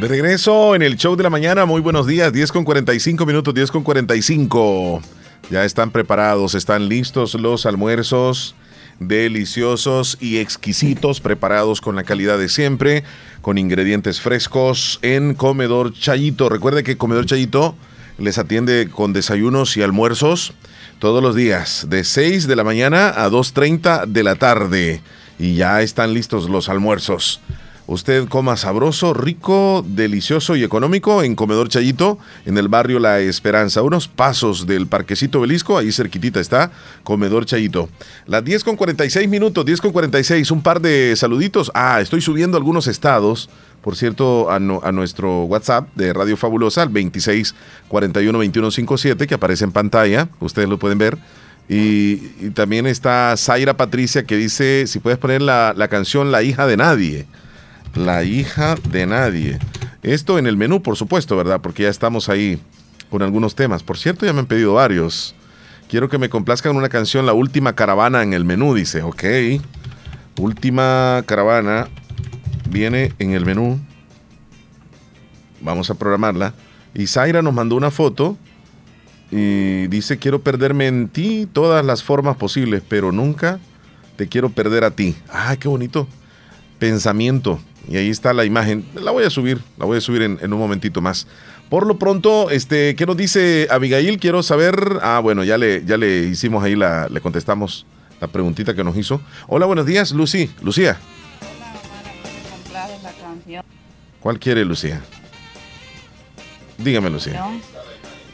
[0.00, 3.52] De regreso en el show de la mañana, muy buenos días, 10 con 45 minutos,
[3.52, 5.02] 10 con 45.
[5.50, 8.54] Ya están preparados, están listos los almuerzos
[9.00, 13.02] deliciosos y exquisitos, preparados con la calidad de siempre,
[13.42, 16.48] con ingredientes frescos en Comedor Chayito.
[16.48, 17.74] Recuerde que Comedor Chayito
[18.18, 20.52] les atiende con desayunos y almuerzos
[21.00, 25.00] todos los días, de 6 de la mañana a 2.30 de la tarde.
[25.40, 27.40] Y ya están listos los almuerzos.
[27.90, 33.80] Usted coma sabroso, rico, delicioso y económico en Comedor Chayito, en el barrio La Esperanza.
[33.80, 36.70] Unos pasos del Parquecito Belisco, ahí cerquitita está
[37.02, 37.88] Comedor Chayito.
[38.26, 41.72] Las 10 con 46 minutos, 10 con 46, un par de saluditos.
[41.72, 43.48] Ah, estoy subiendo algunos estados,
[43.80, 47.54] por cierto, a, nuestro WhatsApp de Radio Fabulosa, al 26
[47.88, 51.16] 41 21 57, que aparece en pantalla, ustedes lo pueden ver.
[51.70, 56.66] Y, también está Zaira Patricia que dice, si puedes poner la, la canción La hija
[56.66, 57.26] de nadie.
[57.94, 59.58] La hija de nadie.
[60.02, 61.60] Esto en el menú, por supuesto, ¿verdad?
[61.60, 62.60] Porque ya estamos ahí
[63.10, 63.82] con algunos temas.
[63.82, 65.34] Por cierto, ya me han pedido varios.
[65.88, 69.02] Quiero que me complazcan una canción, La Última Caravana en el menú, dice.
[69.02, 69.24] Ok.
[70.38, 71.88] Última Caravana
[72.70, 73.80] viene en el menú.
[75.60, 76.54] Vamos a programarla.
[76.94, 78.36] Y Zaira nos mandó una foto
[79.30, 83.58] y dice, quiero perderme en ti todas las formas posibles, pero nunca
[84.16, 85.16] te quiero perder a ti.
[85.30, 86.06] ¡Ay, qué bonito!
[86.78, 87.60] Pensamiento.
[87.88, 88.84] Y ahí está la imagen.
[88.94, 91.26] La voy a subir, la voy a subir en, un momentito más.
[91.70, 94.18] Por lo pronto, este, ¿qué nos dice Abigail?
[94.18, 94.98] Quiero saber.
[95.02, 97.86] Ah, bueno, ya le, ya le hicimos ahí la, le contestamos
[98.20, 99.20] la preguntita que nos hizo.
[99.46, 100.50] Hola, buenos días, Lucy.
[100.62, 100.98] Lucía.
[104.20, 105.00] ¿Cuál quiere, Lucía?
[106.76, 107.42] Dígame, Lucía.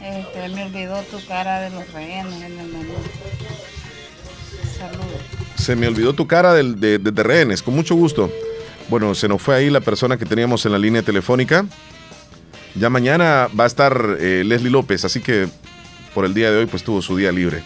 [0.01, 2.93] Este, me olvidó tu cara de los rehenes en el menú.
[4.77, 5.05] Saludos.
[5.55, 8.29] Se me olvidó tu cara de, de, de rehenes, con mucho gusto.
[8.89, 11.65] Bueno, se nos fue ahí la persona que teníamos en la línea telefónica.
[12.75, 15.47] Ya mañana va a estar eh, Leslie López, así que
[16.13, 17.63] por el día de hoy pues tuvo su día libre.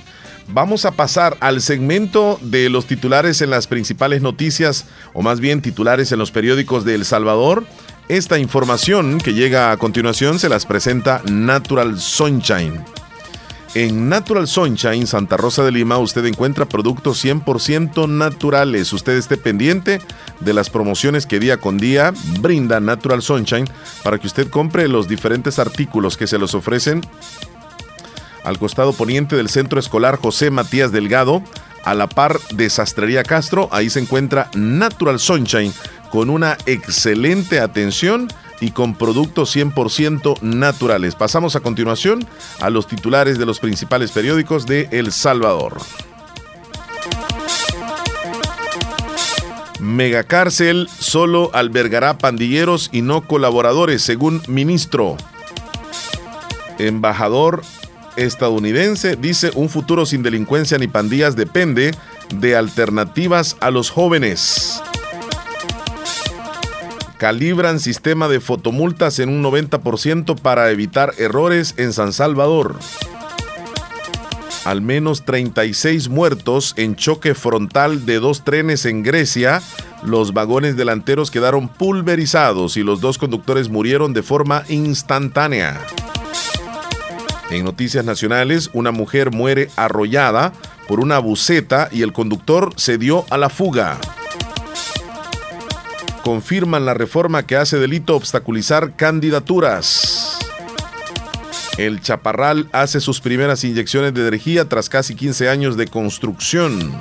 [0.47, 5.61] Vamos a pasar al segmento de los titulares en las principales noticias, o más bien
[5.61, 7.65] titulares en los periódicos de El Salvador.
[8.07, 12.83] Esta información que llega a continuación se las presenta Natural Sunshine.
[13.75, 18.91] En Natural Sunshine, Santa Rosa de Lima, usted encuentra productos 100% naturales.
[18.93, 20.01] Usted esté pendiente
[20.39, 23.69] de las promociones que día con día brinda Natural Sunshine
[24.03, 27.01] para que usted compre los diferentes artículos que se los ofrecen
[28.43, 31.43] al costado poniente del Centro Escolar José Matías Delgado,
[31.83, 33.69] a la par de Sastrería Castro.
[33.71, 35.73] Ahí se encuentra Natural Sunshine
[36.09, 38.27] con una excelente atención
[38.61, 41.15] y con productos 100% naturales.
[41.15, 42.25] Pasamos a continuación
[42.59, 45.77] a los titulares de los principales periódicos de El Salvador.
[49.79, 55.15] Megacárcel solo albergará pandilleros y no colaboradores, según ministro.
[56.77, 57.61] embajador
[58.17, 61.91] estadounidense dice un futuro sin delincuencia ni pandillas depende
[62.35, 64.81] de alternativas a los jóvenes.
[67.19, 72.79] Calibran sistema de fotomultas en un 90% para evitar errores en San Salvador.
[74.63, 79.61] Al menos 36 muertos en choque frontal de dos trenes en Grecia.
[80.01, 85.77] Los vagones delanteros quedaron pulverizados y los dos conductores murieron de forma instantánea.
[87.49, 90.53] En noticias nacionales, una mujer muere arrollada
[90.87, 93.99] por una buceta y el conductor se dio a la fuga.
[96.29, 100.37] Confirman la reforma que hace delito obstaculizar candidaturas.
[101.79, 106.95] El Chaparral hace sus primeras inyecciones de energía tras casi 15 años de construcción.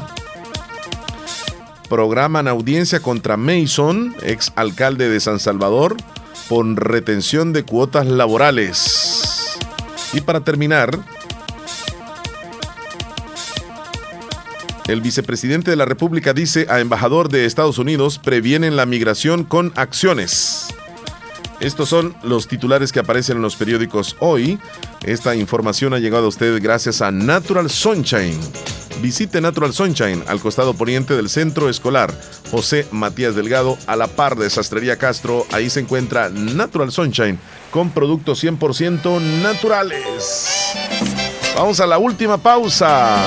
[1.90, 5.98] Programan audiencia contra Mason, ex alcalde de San Salvador,
[6.48, 9.58] por retención de cuotas laborales.
[10.14, 10.98] Y para terminar,
[14.88, 19.72] el vicepresidente de la República dice a embajador de Estados Unidos, previenen la migración con
[19.76, 20.68] acciones.
[21.60, 24.58] Estos son los titulares que aparecen en los periódicos hoy.
[25.04, 28.38] Esta información ha llegado a usted gracias a Natural Sunshine.
[29.02, 32.12] Visite Natural Sunshine al costado poniente del centro escolar
[32.50, 35.46] José Matías Delgado a la par de Sastrería Castro.
[35.52, 37.38] Ahí se encuentra Natural Sunshine
[37.70, 40.72] con productos 100% naturales.
[41.54, 43.22] Vamos a la última pausa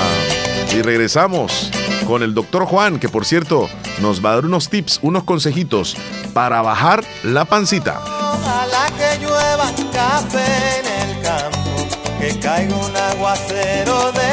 [0.74, 1.70] y regresamos
[2.06, 3.68] con el doctor Juan, que por cierto
[4.00, 5.96] nos va a dar unos tips, unos consejitos
[6.32, 8.00] para bajar la pancita.
[8.00, 11.86] Ojalá que llueva café en el campo,
[12.20, 14.32] que caiga un aguacero de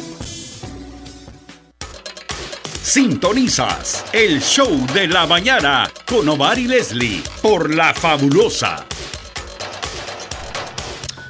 [2.81, 8.85] Sintonizas el show de la mañana con Omar y Leslie por La Fabulosa.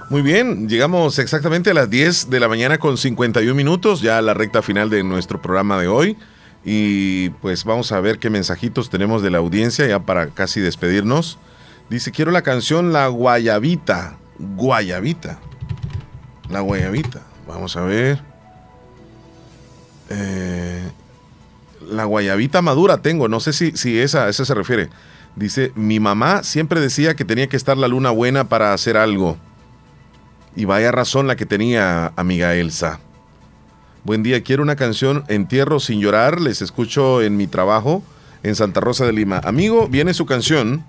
[0.10, 4.22] Muy bien, llegamos exactamente a las 10 de la mañana con 51 minutos, ya a
[4.22, 6.18] la recta final de nuestro programa de hoy.
[6.64, 11.38] Y pues vamos a ver qué mensajitos tenemos de la audiencia ya para casi despedirnos.
[11.90, 14.18] Dice, quiero la canción La Guayabita.
[14.40, 15.40] Guayabita.
[16.50, 17.22] La Guayabita.
[17.46, 18.22] Vamos a ver.
[20.10, 20.92] Eh,
[21.92, 24.90] la guayabita madura tengo, no sé si, si esa, esa se refiere.
[25.36, 29.38] Dice, mi mamá siempre decía que tenía que estar la luna buena para hacer algo.
[30.56, 33.00] Y vaya razón la que tenía amiga Elsa.
[34.04, 38.04] Buen día, quiero una canción Entierro sin llorar, les escucho en mi trabajo
[38.44, 39.40] en Santa Rosa de Lima.
[39.44, 40.84] Amigo, viene su canción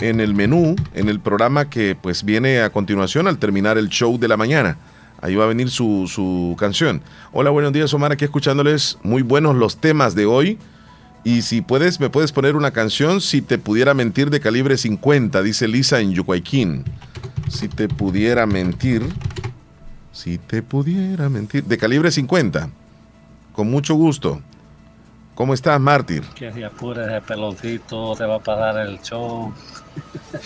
[0.00, 4.18] en el menú, en el programa que pues viene a continuación al terminar el show
[4.18, 4.78] de la mañana.
[5.20, 7.02] Ahí va a venir su, su canción.
[7.32, 8.12] Hola, buenos días, Omar.
[8.12, 8.98] Aquí escuchándoles.
[9.02, 10.58] Muy buenos los temas de hoy.
[11.24, 13.20] Y si puedes, me puedes poner una canción.
[13.20, 16.84] Si te pudiera mentir de calibre 50, dice Lisa en Yucuayquín.
[17.48, 19.02] Si te pudiera mentir.
[20.12, 21.64] Si te pudiera mentir.
[21.64, 22.70] De calibre 50.
[23.52, 24.40] Con mucho gusto.
[25.34, 26.22] ¿Cómo estás, Mártir?
[26.34, 29.52] Que se apure ese peloncito, te va a pasar el show.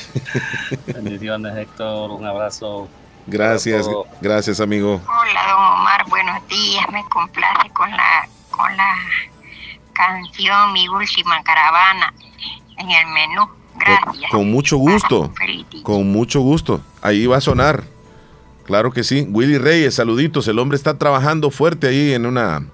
[0.87, 2.11] Bendiciones, Héctor.
[2.11, 2.89] Un abrazo.
[3.27, 3.89] Gracias,
[4.21, 5.01] gracias, amigo.
[5.07, 6.85] Hola, don Omar, buenos días.
[6.93, 8.95] Me complace con la, con la
[9.93, 12.13] canción Mi Última Caravana
[12.79, 13.49] en el menú.
[13.77, 14.31] Gracias.
[14.31, 15.33] Con, con mucho gusto.
[15.83, 16.81] Con mucho gusto.
[17.01, 17.85] Ahí va a sonar.
[18.65, 19.27] Claro que sí.
[19.31, 20.49] Willy Reyes, saluditos.
[20.49, 22.67] El hombre está trabajando fuerte ahí en una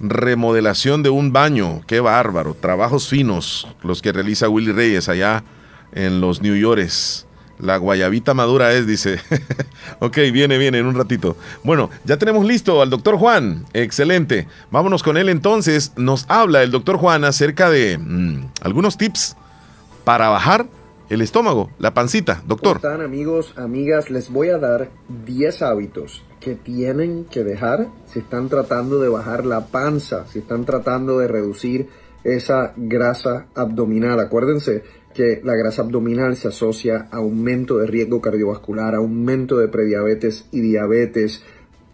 [0.00, 1.80] remodelación de un baño.
[1.86, 2.54] Qué bárbaro.
[2.54, 5.44] Trabajos finos los que realiza Willy Reyes allá
[5.92, 7.26] en los New Yorkers.
[7.62, 9.20] La guayabita madura es, dice.
[10.00, 11.36] ok, viene, viene en un ratito.
[11.62, 13.64] Bueno, ya tenemos listo al doctor Juan.
[13.72, 14.48] Excelente.
[14.72, 15.92] Vámonos con él entonces.
[15.96, 19.36] Nos habla el doctor Juan acerca de mm, algunos tips
[20.02, 20.66] para bajar
[21.08, 22.42] el estómago, la pancita.
[22.46, 22.80] Doctor.
[22.80, 24.10] ¿Cómo están amigos, amigas?
[24.10, 24.90] Les voy a dar
[25.24, 30.64] 10 hábitos que tienen que dejar si están tratando de bajar la panza, si están
[30.64, 31.88] tratando de reducir
[32.24, 34.18] esa grasa abdominal.
[34.18, 34.82] Acuérdense
[35.12, 40.60] que la grasa abdominal se asocia a aumento de riesgo cardiovascular, aumento de prediabetes y
[40.60, 41.42] diabetes.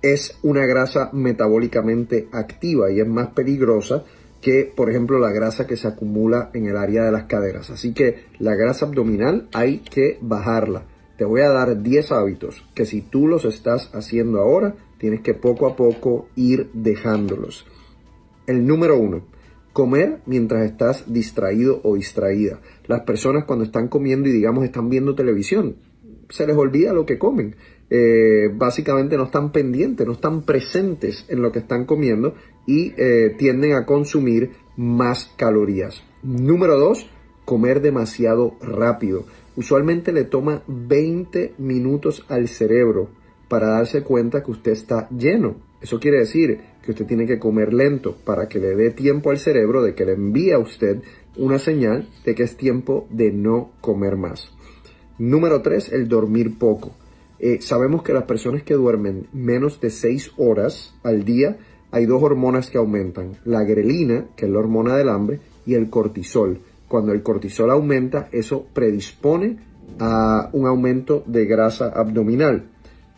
[0.03, 4.05] Es una grasa metabólicamente activa y es más peligrosa
[4.41, 7.71] que, por ejemplo, la grasa que se acumula en el área de las caderas.
[7.71, 10.85] Así que la grasa abdominal hay que bajarla.
[11.17, 15.35] Te voy a dar 10 hábitos que si tú los estás haciendo ahora, tienes que
[15.35, 17.67] poco a poco ir dejándolos.
[18.47, 19.23] El número uno,
[19.73, 22.61] comer mientras estás distraído o distraída.
[22.89, 25.77] Las personas cuando están comiendo y digamos están viendo televisión,
[26.29, 27.55] se les olvida lo que comen.
[27.91, 32.35] Eh, básicamente no están pendientes, no están presentes en lo que están comiendo
[32.67, 36.03] y eh, tienden a consumir más calorías.
[36.23, 37.09] Número dos,
[37.45, 39.25] comer demasiado rápido.
[39.57, 43.09] Usualmente le toma 20 minutos al cerebro
[43.49, 45.57] para darse cuenta que usted está lleno.
[45.81, 49.37] Eso quiere decir que usted tiene que comer lento para que le dé tiempo al
[49.37, 51.03] cerebro de que le envíe a usted
[51.37, 54.53] una señal de que es tiempo de no comer más.
[55.19, 56.93] Número 3, el dormir poco.
[57.41, 61.59] Eh, sabemos que las personas que duermen menos de 6 horas al día,
[61.91, 65.91] hay dos hormonas que aumentan, la grelina, que es la hormona del hambre, y el
[65.91, 66.59] cortisol.
[66.89, 69.59] Cuando el cortisol aumenta, eso predispone
[69.99, 72.65] a un aumento de grasa abdominal.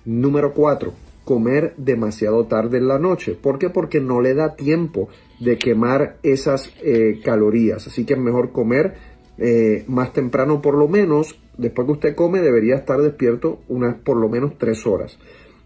[0.05, 1.10] Número 4.
[1.25, 3.37] Comer demasiado tarde en la noche.
[3.41, 3.71] ¿Por qué?
[3.71, 7.87] Porque no le da tiempo de quemar esas eh, calorías.
[7.87, 8.95] Así que es mejor comer
[9.39, 11.39] eh, más temprano por lo menos.
[11.57, 15.19] Después que usted come debería estar despierto unas por lo menos 3 horas.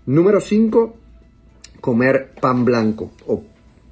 [0.07, 0.97] Número 5.
[1.81, 3.43] Comer pan blanco o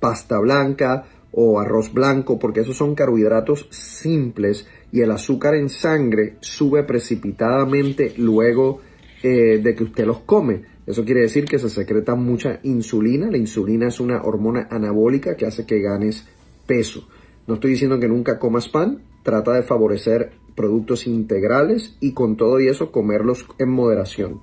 [0.00, 6.36] pasta blanca o arroz blanco, porque esos son carbohidratos simples y el azúcar en sangre
[6.40, 8.80] sube precipitadamente luego
[9.22, 10.71] eh, de que usted los come.
[10.86, 13.30] Eso quiere decir que se secreta mucha insulina.
[13.30, 16.26] La insulina es una hormona anabólica que hace que ganes
[16.66, 17.08] peso.
[17.46, 22.60] No estoy diciendo que nunca comas pan, trata de favorecer productos integrales y con todo
[22.60, 24.40] y eso comerlos en moderación.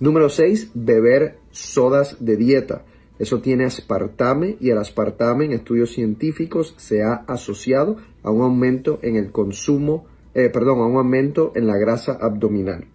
[0.00, 2.84] Número 6, beber sodas de dieta.
[3.18, 8.98] Eso tiene aspartame y el aspartame en estudios científicos se ha asociado a un aumento
[9.02, 12.86] en el consumo, eh, perdón, a un aumento en la grasa abdominal.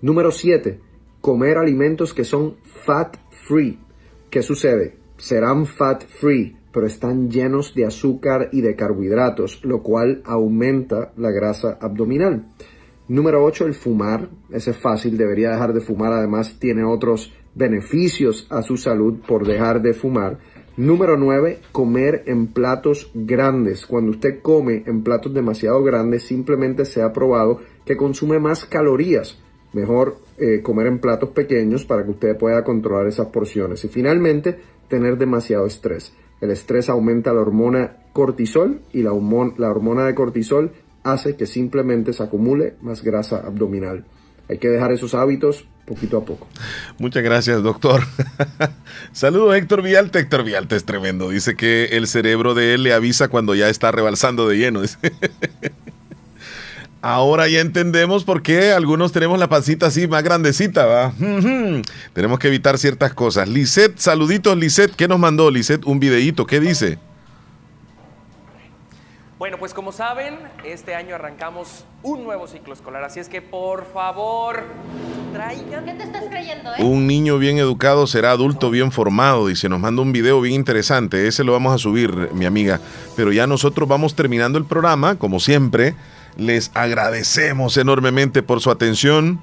[0.00, 0.80] Número 7.
[1.22, 3.16] Comer alimentos que son fat
[3.46, 3.78] free.
[4.28, 4.96] ¿Qué sucede?
[5.16, 11.30] Serán fat free, pero están llenos de azúcar y de carbohidratos, lo cual aumenta la
[11.30, 12.48] grasa abdominal.
[13.06, 13.66] Número 8.
[13.66, 14.30] El fumar.
[14.50, 16.12] Ese es fácil, debería dejar de fumar.
[16.12, 20.40] Además, tiene otros beneficios a su salud por dejar de fumar.
[20.76, 23.86] Número 9, comer en platos grandes.
[23.86, 29.38] Cuando usted come en platos demasiado grandes, simplemente se ha probado que consume más calorías.
[29.72, 33.84] Mejor eh, comer en platos pequeños para que usted pueda controlar esas porciones.
[33.84, 34.58] Y finalmente,
[34.88, 36.12] tener demasiado estrés.
[36.40, 39.12] El estrés aumenta la hormona cortisol y la,
[39.56, 40.72] la hormona de cortisol
[41.02, 44.04] hace que simplemente se acumule más grasa abdominal.
[44.48, 46.46] Hay que dejar esos hábitos poquito a poco.
[46.98, 48.02] Muchas gracias, doctor.
[49.12, 50.18] Saludo Héctor Vialte.
[50.18, 51.30] Héctor Vialte es tremendo.
[51.30, 54.82] Dice que el cerebro de él le avisa cuando ya está rebalsando de lleno.
[57.02, 61.12] Ahora ya entendemos por qué algunos tenemos la pancita así más grandecita, ¿va?
[62.12, 63.48] tenemos que evitar ciertas cosas.
[63.48, 64.94] Lisette, saluditos, Lisette.
[64.94, 65.84] ¿Qué nos mandó Lisette?
[65.84, 66.46] Un videíto.
[66.46, 67.00] ¿Qué dice?
[69.42, 73.92] Bueno, pues como saben, este año arrancamos un nuevo ciclo escolar, así es que por
[73.92, 74.62] favor,
[75.32, 75.84] traigan...
[75.84, 76.84] ¿Qué te estás creyendo, eh?
[76.84, 81.26] Un niño bien educado será adulto bien formado, dice, nos manda un video bien interesante,
[81.26, 82.78] ese lo vamos a subir, mi amiga.
[83.16, 85.96] Pero ya nosotros vamos terminando el programa, como siempre,
[86.36, 89.40] les agradecemos enormemente por su atención,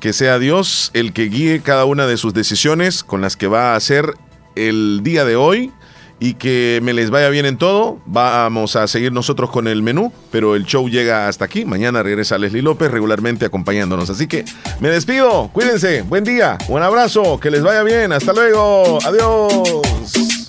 [0.00, 3.72] que sea Dios el que guíe cada una de sus decisiones con las que va
[3.72, 4.14] a hacer
[4.54, 5.72] el día de hoy
[6.20, 7.98] y que me les vaya bien en todo.
[8.06, 11.64] Vamos a seguir nosotros con el menú, pero el show llega hasta aquí.
[11.64, 14.10] Mañana regresa Leslie López regularmente acompañándonos.
[14.10, 14.44] Así que
[14.80, 15.50] me despido.
[15.52, 16.02] Cuídense.
[16.02, 16.58] Buen día.
[16.68, 17.38] Un abrazo.
[17.38, 18.12] Que les vaya bien.
[18.12, 18.98] Hasta luego.
[19.04, 20.47] Adiós.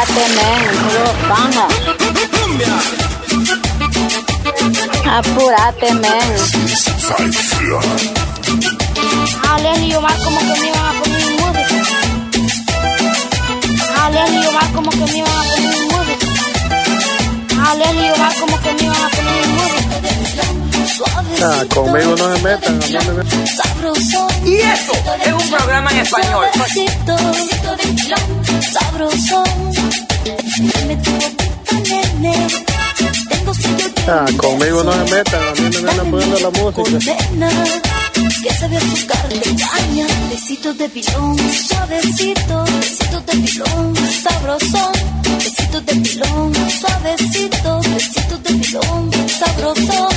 [0.00, 1.66] Apúrate, men, puro panga.
[5.18, 6.30] Apúrate, men.
[9.50, 11.76] Alex y Omar como que me iban a poner música.
[14.02, 16.26] Alex y Omar como que me iban a poner música.
[17.70, 19.19] Alex y Omar como que me iban a poner
[21.42, 23.44] Ah, conmigo no se metan, a mí me metan.
[24.44, 24.92] Y eso
[25.24, 26.46] es un programa en español.
[34.08, 36.98] Ah, conmigo no se metan, a mí me vienen poniendo la música.
[38.60, 40.06] Sabe azúcar de caña.
[40.30, 41.36] Besitos de pilón,
[41.68, 42.64] suavecito.
[42.64, 44.92] Besitos de pilón, sabroso.
[45.38, 47.80] Besitos de pilón, suavecito.
[47.94, 50.08] Besitos de pilón, sabroso.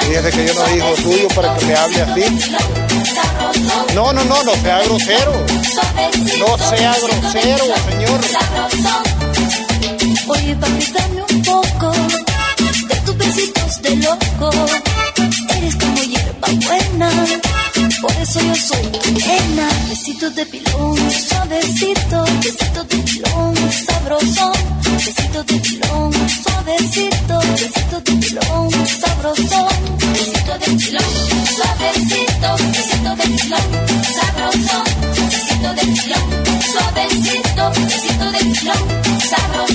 [0.00, 2.24] Fíjese que yo no soy hijo suyo para que me hable así.
[3.94, 5.32] No, no, no, no sea grosero.
[6.38, 8.20] No sea grosero, señor.
[10.28, 11.92] Oye, papi, dame un poco
[12.88, 14.50] de tus besitos de loco
[15.62, 17.10] eres como hierba buena,
[18.00, 19.68] por eso yo soy tu nena.
[19.88, 20.96] Besitos de pilón,
[21.28, 23.54] suavecito, besitos de pilón,
[23.86, 24.52] sabroso.
[24.92, 26.12] Besitos de pilón,
[26.42, 28.70] suavecito, besitos de pilón,
[29.00, 29.68] sabroso.
[30.12, 33.68] Besitos de pilón, suavecito, besitos de pilón,
[34.16, 34.84] sabroso.
[35.30, 36.26] Besitos de pilón,
[36.72, 38.82] suavecito, besitos de pilón,
[39.30, 39.71] sabroso.